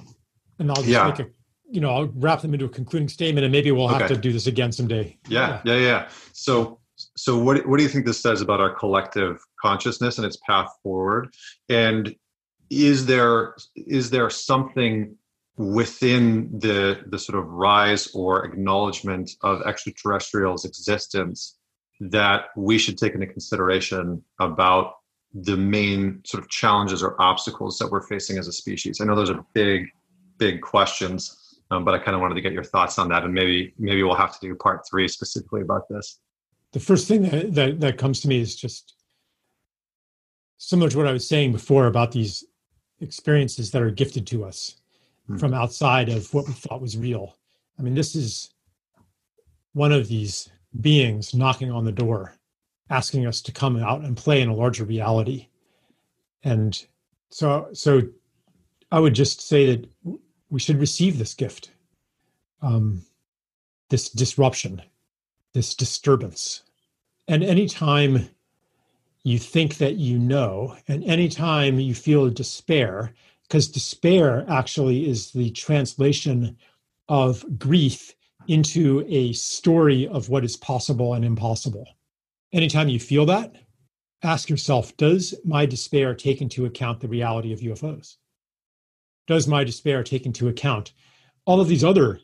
and 0.58 0.72
I'll 0.72 0.78
just 0.78 0.88
yeah. 0.88 1.08
make 1.08 1.20
a, 1.20 1.28
you 1.70 1.82
know, 1.82 1.92
I'll 1.92 2.08
wrap 2.16 2.42
them 2.42 2.54
into 2.54 2.66
a 2.66 2.70
concluding 2.70 3.08
statement, 3.08 3.46
and 3.46 3.52
maybe 3.52 3.72
we'll 3.72 3.88
have 3.88 4.02
okay. 4.04 4.16
to 4.16 4.20
do 4.20 4.34
this 4.34 4.48
again 4.48 4.72
someday. 4.72 5.16
Yeah, 5.28 5.62
yeah, 5.64 5.76
yeah, 5.76 5.82
yeah. 5.82 6.10
So, 6.34 6.80
so 7.16 7.38
what 7.38 7.64
what 7.68 7.78
do 7.78 7.84
you 7.84 7.90
think 7.90 8.08
this 8.08 8.20
says 8.20 8.42
about 8.42 8.60
our 8.60 8.74
collective 8.74 9.40
consciousness 9.62 10.18
and 10.18 10.26
its 10.26 10.38
path 10.48 10.72
forward? 10.82 11.32
And 11.70 12.16
is 12.72 13.06
there 13.06 13.56
is 13.76 14.10
there 14.10 14.32
something 14.32 15.16
within 15.60 16.50
the 16.58 17.04
the 17.08 17.20
sort 17.20 17.38
of 17.38 17.46
rise 17.50 18.08
or 18.16 18.46
acknowledgement 18.46 19.32
of 19.42 19.62
extraterrestrials' 19.64 20.64
existence 20.64 21.58
that 22.00 22.46
we 22.56 22.78
should 22.78 22.98
take 22.98 23.14
into 23.14 23.28
consideration 23.28 24.24
about 24.40 24.94
the 25.34 25.58
main 25.58 26.22
sort 26.26 26.42
of 26.42 26.50
challenges 26.50 27.04
or 27.04 27.22
obstacles 27.22 27.78
that 27.78 27.92
we're 27.92 28.08
facing 28.08 28.38
as 28.38 28.48
a 28.48 28.54
species? 28.54 29.02
I 29.02 29.06
know 29.06 29.16
those 29.16 29.30
are 29.30 29.46
big, 29.54 29.88
big 30.38 30.62
questions, 30.62 31.60
um, 31.72 31.84
but 31.84 31.94
I 31.94 31.98
kind 32.00 32.16
of 32.16 32.22
wanted 32.22 32.36
to 32.36 32.42
get 32.42 32.54
your 32.54 32.64
thoughts 32.64 32.98
on 32.98 33.10
that, 33.10 33.26
and 33.26 33.34
maybe 33.34 33.74
maybe 33.78 34.02
we'll 34.02 34.16
have 34.16 34.40
to 34.40 34.48
do 34.48 34.56
part 34.56 34.88
three 34.90 35.10
specifically 35.10 35.60
about 35.60 35.90
this. 35.90 36.20
The 36.72 36.80
first 36.80 37.06
thing 37.06 37.24
that 37.24 37.54
that, 37.56 37.80
that 37.82 37.98
comes 37.98 38.22
to 38.22 38.30
me 38.30 38.40
is 38.40 38.56
just 38.56 38.96
similar 40.58 40.90
to 40.90 40.98
what 40.98 41.08
I 41.08 41.12
was 41.12 41.28
saying 41.28 41.52
before 41.52 41.88
about 41.88 42.14
these 42.14 42.46
experiences 43.02 43.72
that 43.72 43.82
are 43.82 43.92
gifted 43.92 44.26
to 44.28 44.46
us. 44.46 44.78
From 45.38 45.54
outside 45.54 46.10
of 46.10 46.34
what 46.34 46.48
we 46.48 46.54
thought 46.54 46.82
was 46.82 46.98
real. 46.98 47.38
I 47.78 47.82
mean, 47.82 47.94
this 47.94 48.16
is 48.16 48.54
one 49.74 49.92
of 49.92 50.08
these 50.08 50.50
beings 50.82 51.34
knocking 51.34 51.72
on 51.72 51.86
the 51.86 51.92
door, 51.92 52.34
asking 52.90 53.28
us 53.28 53.42
to 53.42 53.52
come 53.52 53.78
out 53.78 54.02
and 54.02 54.18
play 54.18 54.42
in 54.42 54.50
a 54.50 54.56
larger 54.56 54.86
reality. 54.86 55.48
And 56.44 56.84
so, 57.30 57.70
so 57.74 58.02
I 58.92 59.00
would 59.00 59.14
just 59.14 59.48
say 59.48 59.66
that 59.68 59.90
we 60.50 60.60
should 60.60 60.80
receive 60.80 61.18
this 61.18 61.34
gift, 61.34 61.72
um, 62.62 63.04
this 63.90 64.10
disruption, 64.10 64.82
this 65.54 65.76
disturbance. 65.76 66.64
And 67.28 67.44
anytime 67.44 68.30
you 69.24 69.38
think 69.38 69.78
that 69.78 69.96
you 69.96 70.18
know, 70.18 70.76
and 70.88 71.04
anytime 71.04 71.80
you 71.80 71.94
feel 71.94 72.30
despair, 72.30 73.14
because 73.50 73.68
despair 73.68 74.46
actually 74.48 75.10
is 75.10 75.32
the 75.32 75.50
translation 75.52 76.56
of 77.08 77.44
grief 77.58 78.14
into 78.48 79.04
a 79.10 79.34
story 79.34 80.08
of 80.08 80.30
what 80.30 80.46
is 80.46 80.56
possible 80.56 81.16
and 81.16 81.26
impossible. 81.26 81.88
Anytime 82.54 82.90
you 82.90 83.00
feel 83.00 83.26
that, 83.26 83.56
ask 84.22 84.50
yourself 84.50 84.96
Does 84.98 85.34
my 85.44 85.66
despair 85.66 86.14
take 86.14 86.42
into 86.42 86.66
account 86.66 87.00
the 87.00 87.08
reality 87.08 87.52
of 87.52 87.60
UFOs? 87.60 88.18
Does 89.28 89.48
my 89.48 89.64
despair 89.64 90.04
take 90.04 90.28
into 90.28 90.48
account 90.48 90.94
all 91.46 91.60
of 91.60 91.68
these 91.68 91.84
other 91.84 92.20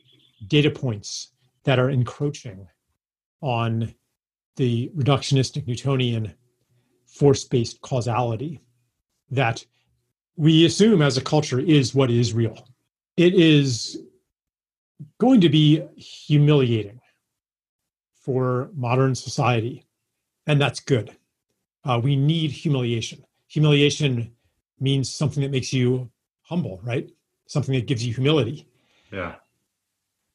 data 0.47 0.69
points 0.69 1.31
that 1.63 1.79
are 1.79 1.89
encroaching 1.89 2.67
on 3.41 3.95
the 4.57 4.91
reductionistic 4.95 5.67
Newtonian 5.67 6.35
force 7.07 7.43
based 7.43 7.81
causality 7.81 8.61
that 9.31 9.65
we 10.37 10.65
assume 10.65 11.01
as 11.01 11.17
a 11.17 11.21
culture 11.21 11.59
is 11.59 11.95
what 11.95 12.11
is 12.11 12.33
real. 12.33 12.67
It 13.17 13.33
is 13.33 14.01
going 15.19 15.41
to 15.41 15.49
be 15.49 15.81
humiliating 15.95 16.99
for 18.13 18.69
modern 18.73 19.15
society, 19.15 19.85
and 20.47 20.59
that's 20.59 20.79
good. 20.79 21.15
Uh, 21.83 21.99
we 22.03 22.15
need 22.15 22.51
humiliation. 22.51 23.23
Humiliation 23.47 24.31
means 24.79 25.13
something 25.13 25.43
that 25.43 25.51
makes 25.51 25.71
you 25.71 26.09
humble, 26.41 26.79
right? 26.83 27.09
Something 27.47 27.75
that 27.75 27.87
gives 27.87 28.05
you 28.05 28.13
humility. 28.13 28.67
Yeah. 29.11 29.35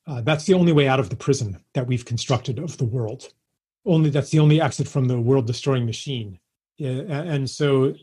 Uh, 0.07 0.21
that's 0.23 0.45
the 0.45 0.55
only 0.55 0.73
way 0.73 0.89
out 0.89 1.01
of 1.01 1.11
the 1.11 1.17
prison 1.17 1.63
that 1.75 1.87
we've 1.87 2.05
constructed 2.05 2.59
of 2.59 2.79
the 2.79 2.85
world. 2.85 3.33
Only 3.85 4.11
that's 4.11 4.31
the 4.31 4.39
only 4.39 4.61
exit 4.61 4.89
from 4.89 5.07
the 5.07 5.21
world 5.21 5.47
destroying 5.47 5.87
machine. 5.87 6.39
Yeah, 6.77 7.03
and 7.11 7.49
so 7.49 7.95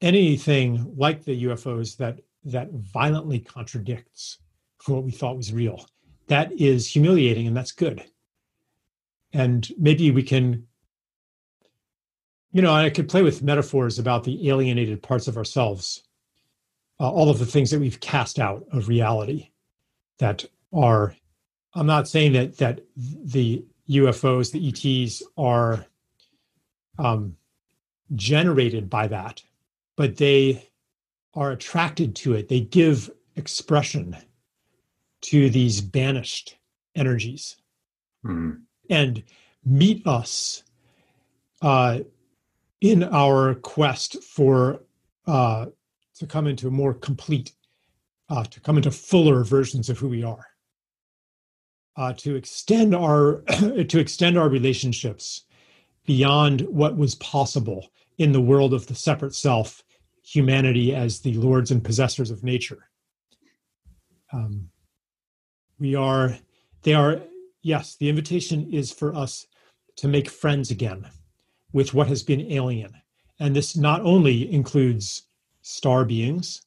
anything 0.00 0.94
like 0.96 1.24
the 1.24 1.44
UFOs 1.44 1.96
that 1.96 2.20
that 2.44 2.70
violently 2.72 3.40
contradicts 3.40 4.38
what 4.86 5.04
we 5.04 5.10
thought 5.10 5.36
was 5.36 5.52
real. 5.52 5.86
That 6.28 6.52
is 6.52 6.86
humiliating 6.86 7.46
and 7.46 7.56
that's 7.56 7.72
good. 7.72 8.04
And 9.32 9.68
maybe 9.78 10.10
we 10.10 10.22
can, 10.22 10.66
you 12.52 12.62
know, 12.62 12.72
I 12.72 12.88
could 12.90 13.08
play 13.08 13.22
with 13.22 13.42
metaphors 13.42 13.98
about 13.98 14.24
the 14.24 14.48
alienated 14.48 15.02
parts 15.02 15.28
of 15.28 15.36
ourselves, 15.36 16.04
uh, 17.00 17.10
all 17.10 17.28
of 17.28 17.38
the 17.38 17.46
things 17.46 17.70
that 17.70 17.80
we've 17.80 18.00
cast 18.00 18.38
out 18.38 18.64
of 18.72 18.88
reality 18.88 19.50
that 20.18 20.44
are, 20.72 21.14
I'm 21.74 21.86
not 21.86 22.08
saying 22.08 22.32
that 22.32 22.56
that 22.58 22.80
the 22.96 23.64
UFOs, 23.90 24.52
the 24.52 24.68
ETs 24.68 25.22
are 25.36 25.84
um, 26.98 27.36
generated 28.14 28.88
by 28.88 29.06
that 29.08 29.42
but 29.98 30.16
they 30.16 30.70
are 31.34 31.50
attracted 31.50 32.14
to 32.14 32.34
it. 32.34 32.48
They 32.48 32.60
give 32.60 33.10
expression 33.34 34.16
to 35.22 35.50
these 35.50 35.80
banished 35.80 36.56
energies 36.94 37.56
mm. 38.24 38.60
and 38.88 39.24
meet 39.64 40.06
us 40.06 40.62
uh, 41.62 41.98
in 42.80 43.02
our 43.02 43.56
quest 43.56 44.22
for 44.22 44.84
uh, 45.26 45.66
to 46.14 46.26
come 46.26 46.46
into 46.46 46.68
a 46.68 46.70
more 46.70 46.94
complete, 46.94 47.52
uh, 48.30 48.44
to 48.44 48.60
come 48.60 48.76
into 48.76 48.92
fuller 48.92 49.42
versions 49.42 49.90
of 49.90 49.98
who 49.98 50.08
we 50.08 50.22
are, 50.22 50.46
uh, 51.96 52.12
to 52.12 52.36
extend 52.36 52.94
our 52.94 53.42
to 53.88 53.98
extend 53.98 54.38
our 54.38 54.48
relationships 54.48 55.42
beyond 56.06 56.60
what 56.62 56.96
was 56.96 57.16
possible 57.16 57.90
in 58.16 58.30
the 58.30 58.40
world 58.40 58.72
of 58.72 58.86
the 58.86 58.94
separate 58.94 59.34
self, 59.34 59.82
humanity 60.28 60.94
as 60.94 61.20
the 61.20 61.34
lords 61.34 61.70
and 61.70 61.82
possessors 61.82 62.30
of 62.30 62.44
nature. 62.44 62.90
Um, 64.32 64.68
we 65.78 65.94
are, 65.94 66.36
they 66.82 66.92
are, 66.92 67.20
yes, 67.62 67.96
the 67.96 68.08
invitation 68.08 68.70
is 68.70 68.92
for 68.92 69.14
us 69.14 69.46
to 69.96 70.08
make 70.08 70.28
friends 70.28 70.70
again 70.70 71.06
with 71.72 71.94
what 71.94 72.08
has 72.08 72.22
been 72.22 72.52
alien. 72.52 72.92
And 73.40 73.54
this 73.56 73.76
not 73.76 74.02
only 74.02 74.52
includes 74.52 75.22
star 75.62 76.04
beings, 76.04 76.62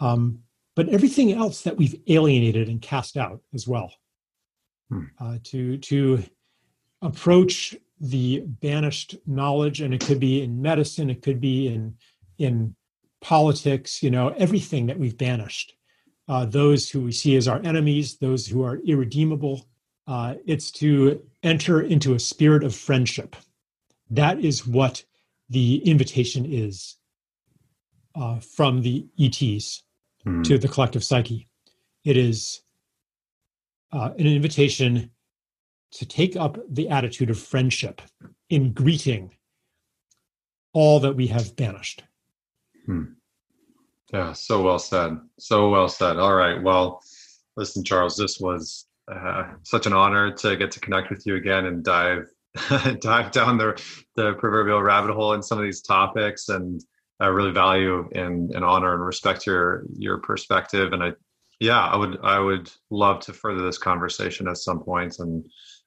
um, 0.00 0.40
but 0.76 0.88
everything 0.88 1.32
else 1.32 1.62
that 1.62 1.76
we've 1.76 2.00
alienated 2.08 2.68
and 2.68 2.80
cast 2.80 3.16
out 3.16 3.40
as 3.52 3.66
well. 3.66 3.92
Hmm. 4.90 5.04
Uh, 5.18 5.38
to 5.44 5.78
to 5.78 6.22
approach 7.00 7.74
the 8.00 8.40
banished 8.40 9.16
knowledge, 9.26 9.80
and 9.80 9.94
it 9.94 10.04
could 10.04 10.20
be 10.20 10.42
in 10.42 10.60
medicine, 10.60 11.08
it 11.10 11.22
could 11.22 11.40
be 11.40 11.68
in 11.68 11.94
in 12.38 12.74
politics, 13.20 14.02
you 14.02 14.10
know, 14.10 14.28
everything 14.36 14.86
that 14.86 14.98
we've 14.98 15.16
banished. 15.16 15.74
Uh, 16.26 16.46
those 16.46 16.88
who 16.88 17.02
we 17.02 17.12
see 17.12 17.36
as 17.36 17.46
our 17.46 17.60
enemies, 17.64 18.16
those 18.16 18.46
who 18.46 18.64
are 18.64 18.78
irredeemable. 18.86 19.66
Uh, 20.06 20.34
it's 20.46 20.70
to 20.70 21.22
enter 21.42 21.80
into 21.80 22.14
a 22.14 22.18
spirit 22.18 22.64
of 22.64 22.74
friendship 22.74 23.36
that 24.10 24.40
is 24.40 24.66
what 24.66 25.04
the 25.48 25.76
invitation 25.78 26.46
is 26.46 26.96
uh, 28.14 28.38
from 28.38 28.82
the 28.82 29.06
ETs 29.18 29.82
mm. 30.26 30.44
to 30.44 30.58
the 30.58 30.68
collective 30.68 31.04
psyche. 31.04 31.48
It 32.04 32.16
is 32.16 32.62
uh, 33.92 34.10
an 34.18 34.26
invitation 34.26 35.10
to 35.92 36.06
take 36.06 36.36
up 36.36 36.58
the 36.68 36.88
attitude 36.88 37.30
of 37.30 37.38
friendship 37.38 38.02
in 38.50 38.72
greeting 38.72 39.34
all 40.72 41.00
that 41.00 41.14
we 41.14 41.28
have 41.28 41.56
banished. 41.56 42.02
Hmm. 42.86 43.04
Yeah, 44.12 44.32
so 44.32 44.62
well 44.62 44.78
said. 44.78 45.18
So 45.38 45.70
well 45.70 45.88
said. 45.88 46.18
All 46.18 46.34
right. 46.34 46.62
Well, 46.62 47.02
listen, 47.56 47.84
Charles, 47.84 48.16
this 48.16 48.38
was 48.38 48.86
uh, 49.10 49.52
such 49.62 49.86
an 49.86 49.92
honor 49.92 50.32
to 50.32 50.56
get 50.56 50.70
to 50.72 50.80
connect 50.80 51.10
with 51.10 51.26
you 51.26 51.36
again 51.36 51.66
and 51.66 51.82
dive 51.82 52.28
dive 53.00 53.32
down 53.32 53.58
the 53.58 53.80
the 54.16 54.34
proverbial 54.34 54.82
rabbit 54.82 55.12
hole 55.12 55.32
in 55.32 55.42
some 55.42 55.58
of 55.58 55.64
these 55.64 55.82
topics, 55.82 56.48
and 56.48 56.80
I 57.20 57.26
really 57.26 57.52
value 57.52 58.08
and, 58.14 58.50
and 58.52 58.64
honor 58.64 58.94
and 58.94 59.04
respect 59.04 59.46
your 59.46 59.84
your 59.96 60.18
perspective. 60.18 60.92
And 60.92 61.02
I, 61.02 61.12
yeah, 61.60 61.84
I 61.84 61.96
would 61.96 62.18
I 62.22 62.38
would 62.38 62.70
love 62.90 63.20
to 63.20 63.32
further 63.32 63.64
this 63.64 63.78
conversation 63.78 64.46
at 64.46 64.58
some 64.58 64.80
point. 64.80 65.18
And 65.18 65.44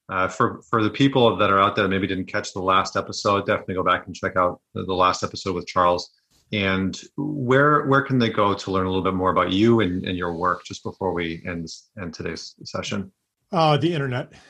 uh, 0.10 0.28
for 0.28 0.62
for 0.70 0.84
the 0.84 0.90
people 0.90 1.38
that 1.38 1.50
are 1.50 1.62
out 1.62 1.76
there 1.76 1.84
that 1.84 1.90
maybe 1.90 2.08
didn't 2.08 2.26
catch 2.26 2.54
the 2.54 2.60
last 2.60 2.98
episode, 2.98 3.46
definitely 3.46 3.76
go 3.76 3.84
back 3.84 4.06
and 4.06 4.16
check 4.16 4.36
out 4.36 4.60
the, 4.74 4.84
the 4.84 4.94
last 4.94 5.24
episode 5.24 5.56
with 5.56 5.68
Charles. 5.68 6.12
And 6.54 7.00
where 7.18 7.86
where 7.88 8.02
can 8.02 8.20
they 8.20 8.30
go 8.30 8.54
to 8.54 8.72
learn 8.72 8.86
a 8.86 8.90
little 8.90 9.04
bit 9.04 9.14
more 9.14 9.32
about 9.32 9.52
you 9.52 9.82
and, 9.82 10.04
and 10.06 10.18
your 10.18 10.34
work? 10.34 10.64
Just 10.64 10.84
before 10.84 11.14
we 11.14 11.44
end 11.46 11.68
end 12.02 12.14
today's 12.14 12.56
session. 12.64 13.12
Uh, 13.52 13.78
the 13.78 13.94
internet. 13.94 14.32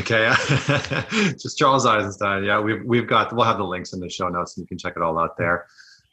Okay, 0.00 0.32
just 1.38 1.58
Charles 1.58 1.84
Eisenstein. 1.84 2.42
Yeah, 2.42 2.58
we've 2.58 2.82
we've 2.86 3.06
got 3.06 3.34
we'll 3.34 3.44
have 3.44 3.58
the 3.58 3.64
links 3.64 3.92
in 3.92 4.00
the 4.00 4.08
show 4.08 4.30
notes, 4.30 4.56
and 4.56 4.62
you 4.62 4.66
can 4.66 4.78
check 4.78 4.94
it 4.96 5.02
all 5.02 5.18
out 5.18 5.36
there. 5.36 5.66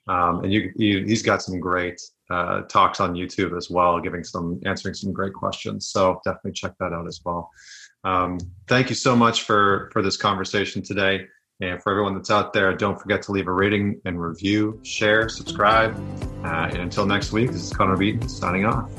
Um, 0.07 0.43
and 0.43 0.51
you, 0.51 0.73
you, 0.75 1.05
he's 1.05 1.21
got 1.21 1.41
some 1.41 1.57
great 1.59 2.01
uh, 2.29 2.63
talks 2.63 2.99
on 2.99 3.13
YouTube 3.13 3.55
as 3.55 3.69
well, 3.69 3.99
giving 3.99 4.23
some 4.23 4.59
answering 4.65 4.93
some 4.93 5.13
great 5.13 5.33
questions. 5.33 5.87
So 5.87 6.19
definitely 6.25 6.53
check 6.53 6.73
that 6.79 6.91
out 6.91 7.07
as 7.07 7.21
well. 7.23 7.49
Um, 8.03 8.39
thank 8.67 8.89
you 8.89 8.95
so 8.95 9.15
much 9.15 9.43
for 9.43 9.89
for 9.93 10.01
this 10.01 10.17
conversation 10.17 10.81
today. 10.81 11.27
And 11.61 11.81
for 11.81 11.91
everyone 11.91 12.15
that's 12.15 12.31
out 12.31 12.53
there, 12.53 12.73
don't 12.73 12.99
forget 12.99 13.21
to 13.23 13.31
leave 13.31 13.47
a 13.47 13.53
rating 13.53 14.01
and 14.03 14.19
review, 14.19 14.79
share, 14.83 15.29
subscribe. 15.29 15.95
Uh, 16.43 16.69
and 16.71 16.77
until 16.77 17.05
next 17.05 17.31
week, 17.31 17.51
this 17.51 17.61
is 17.61 17.71
Connor 17.71 17.97
Beaton 17.97 18.27
signing 18.27 18.65
off. 18.65 18.89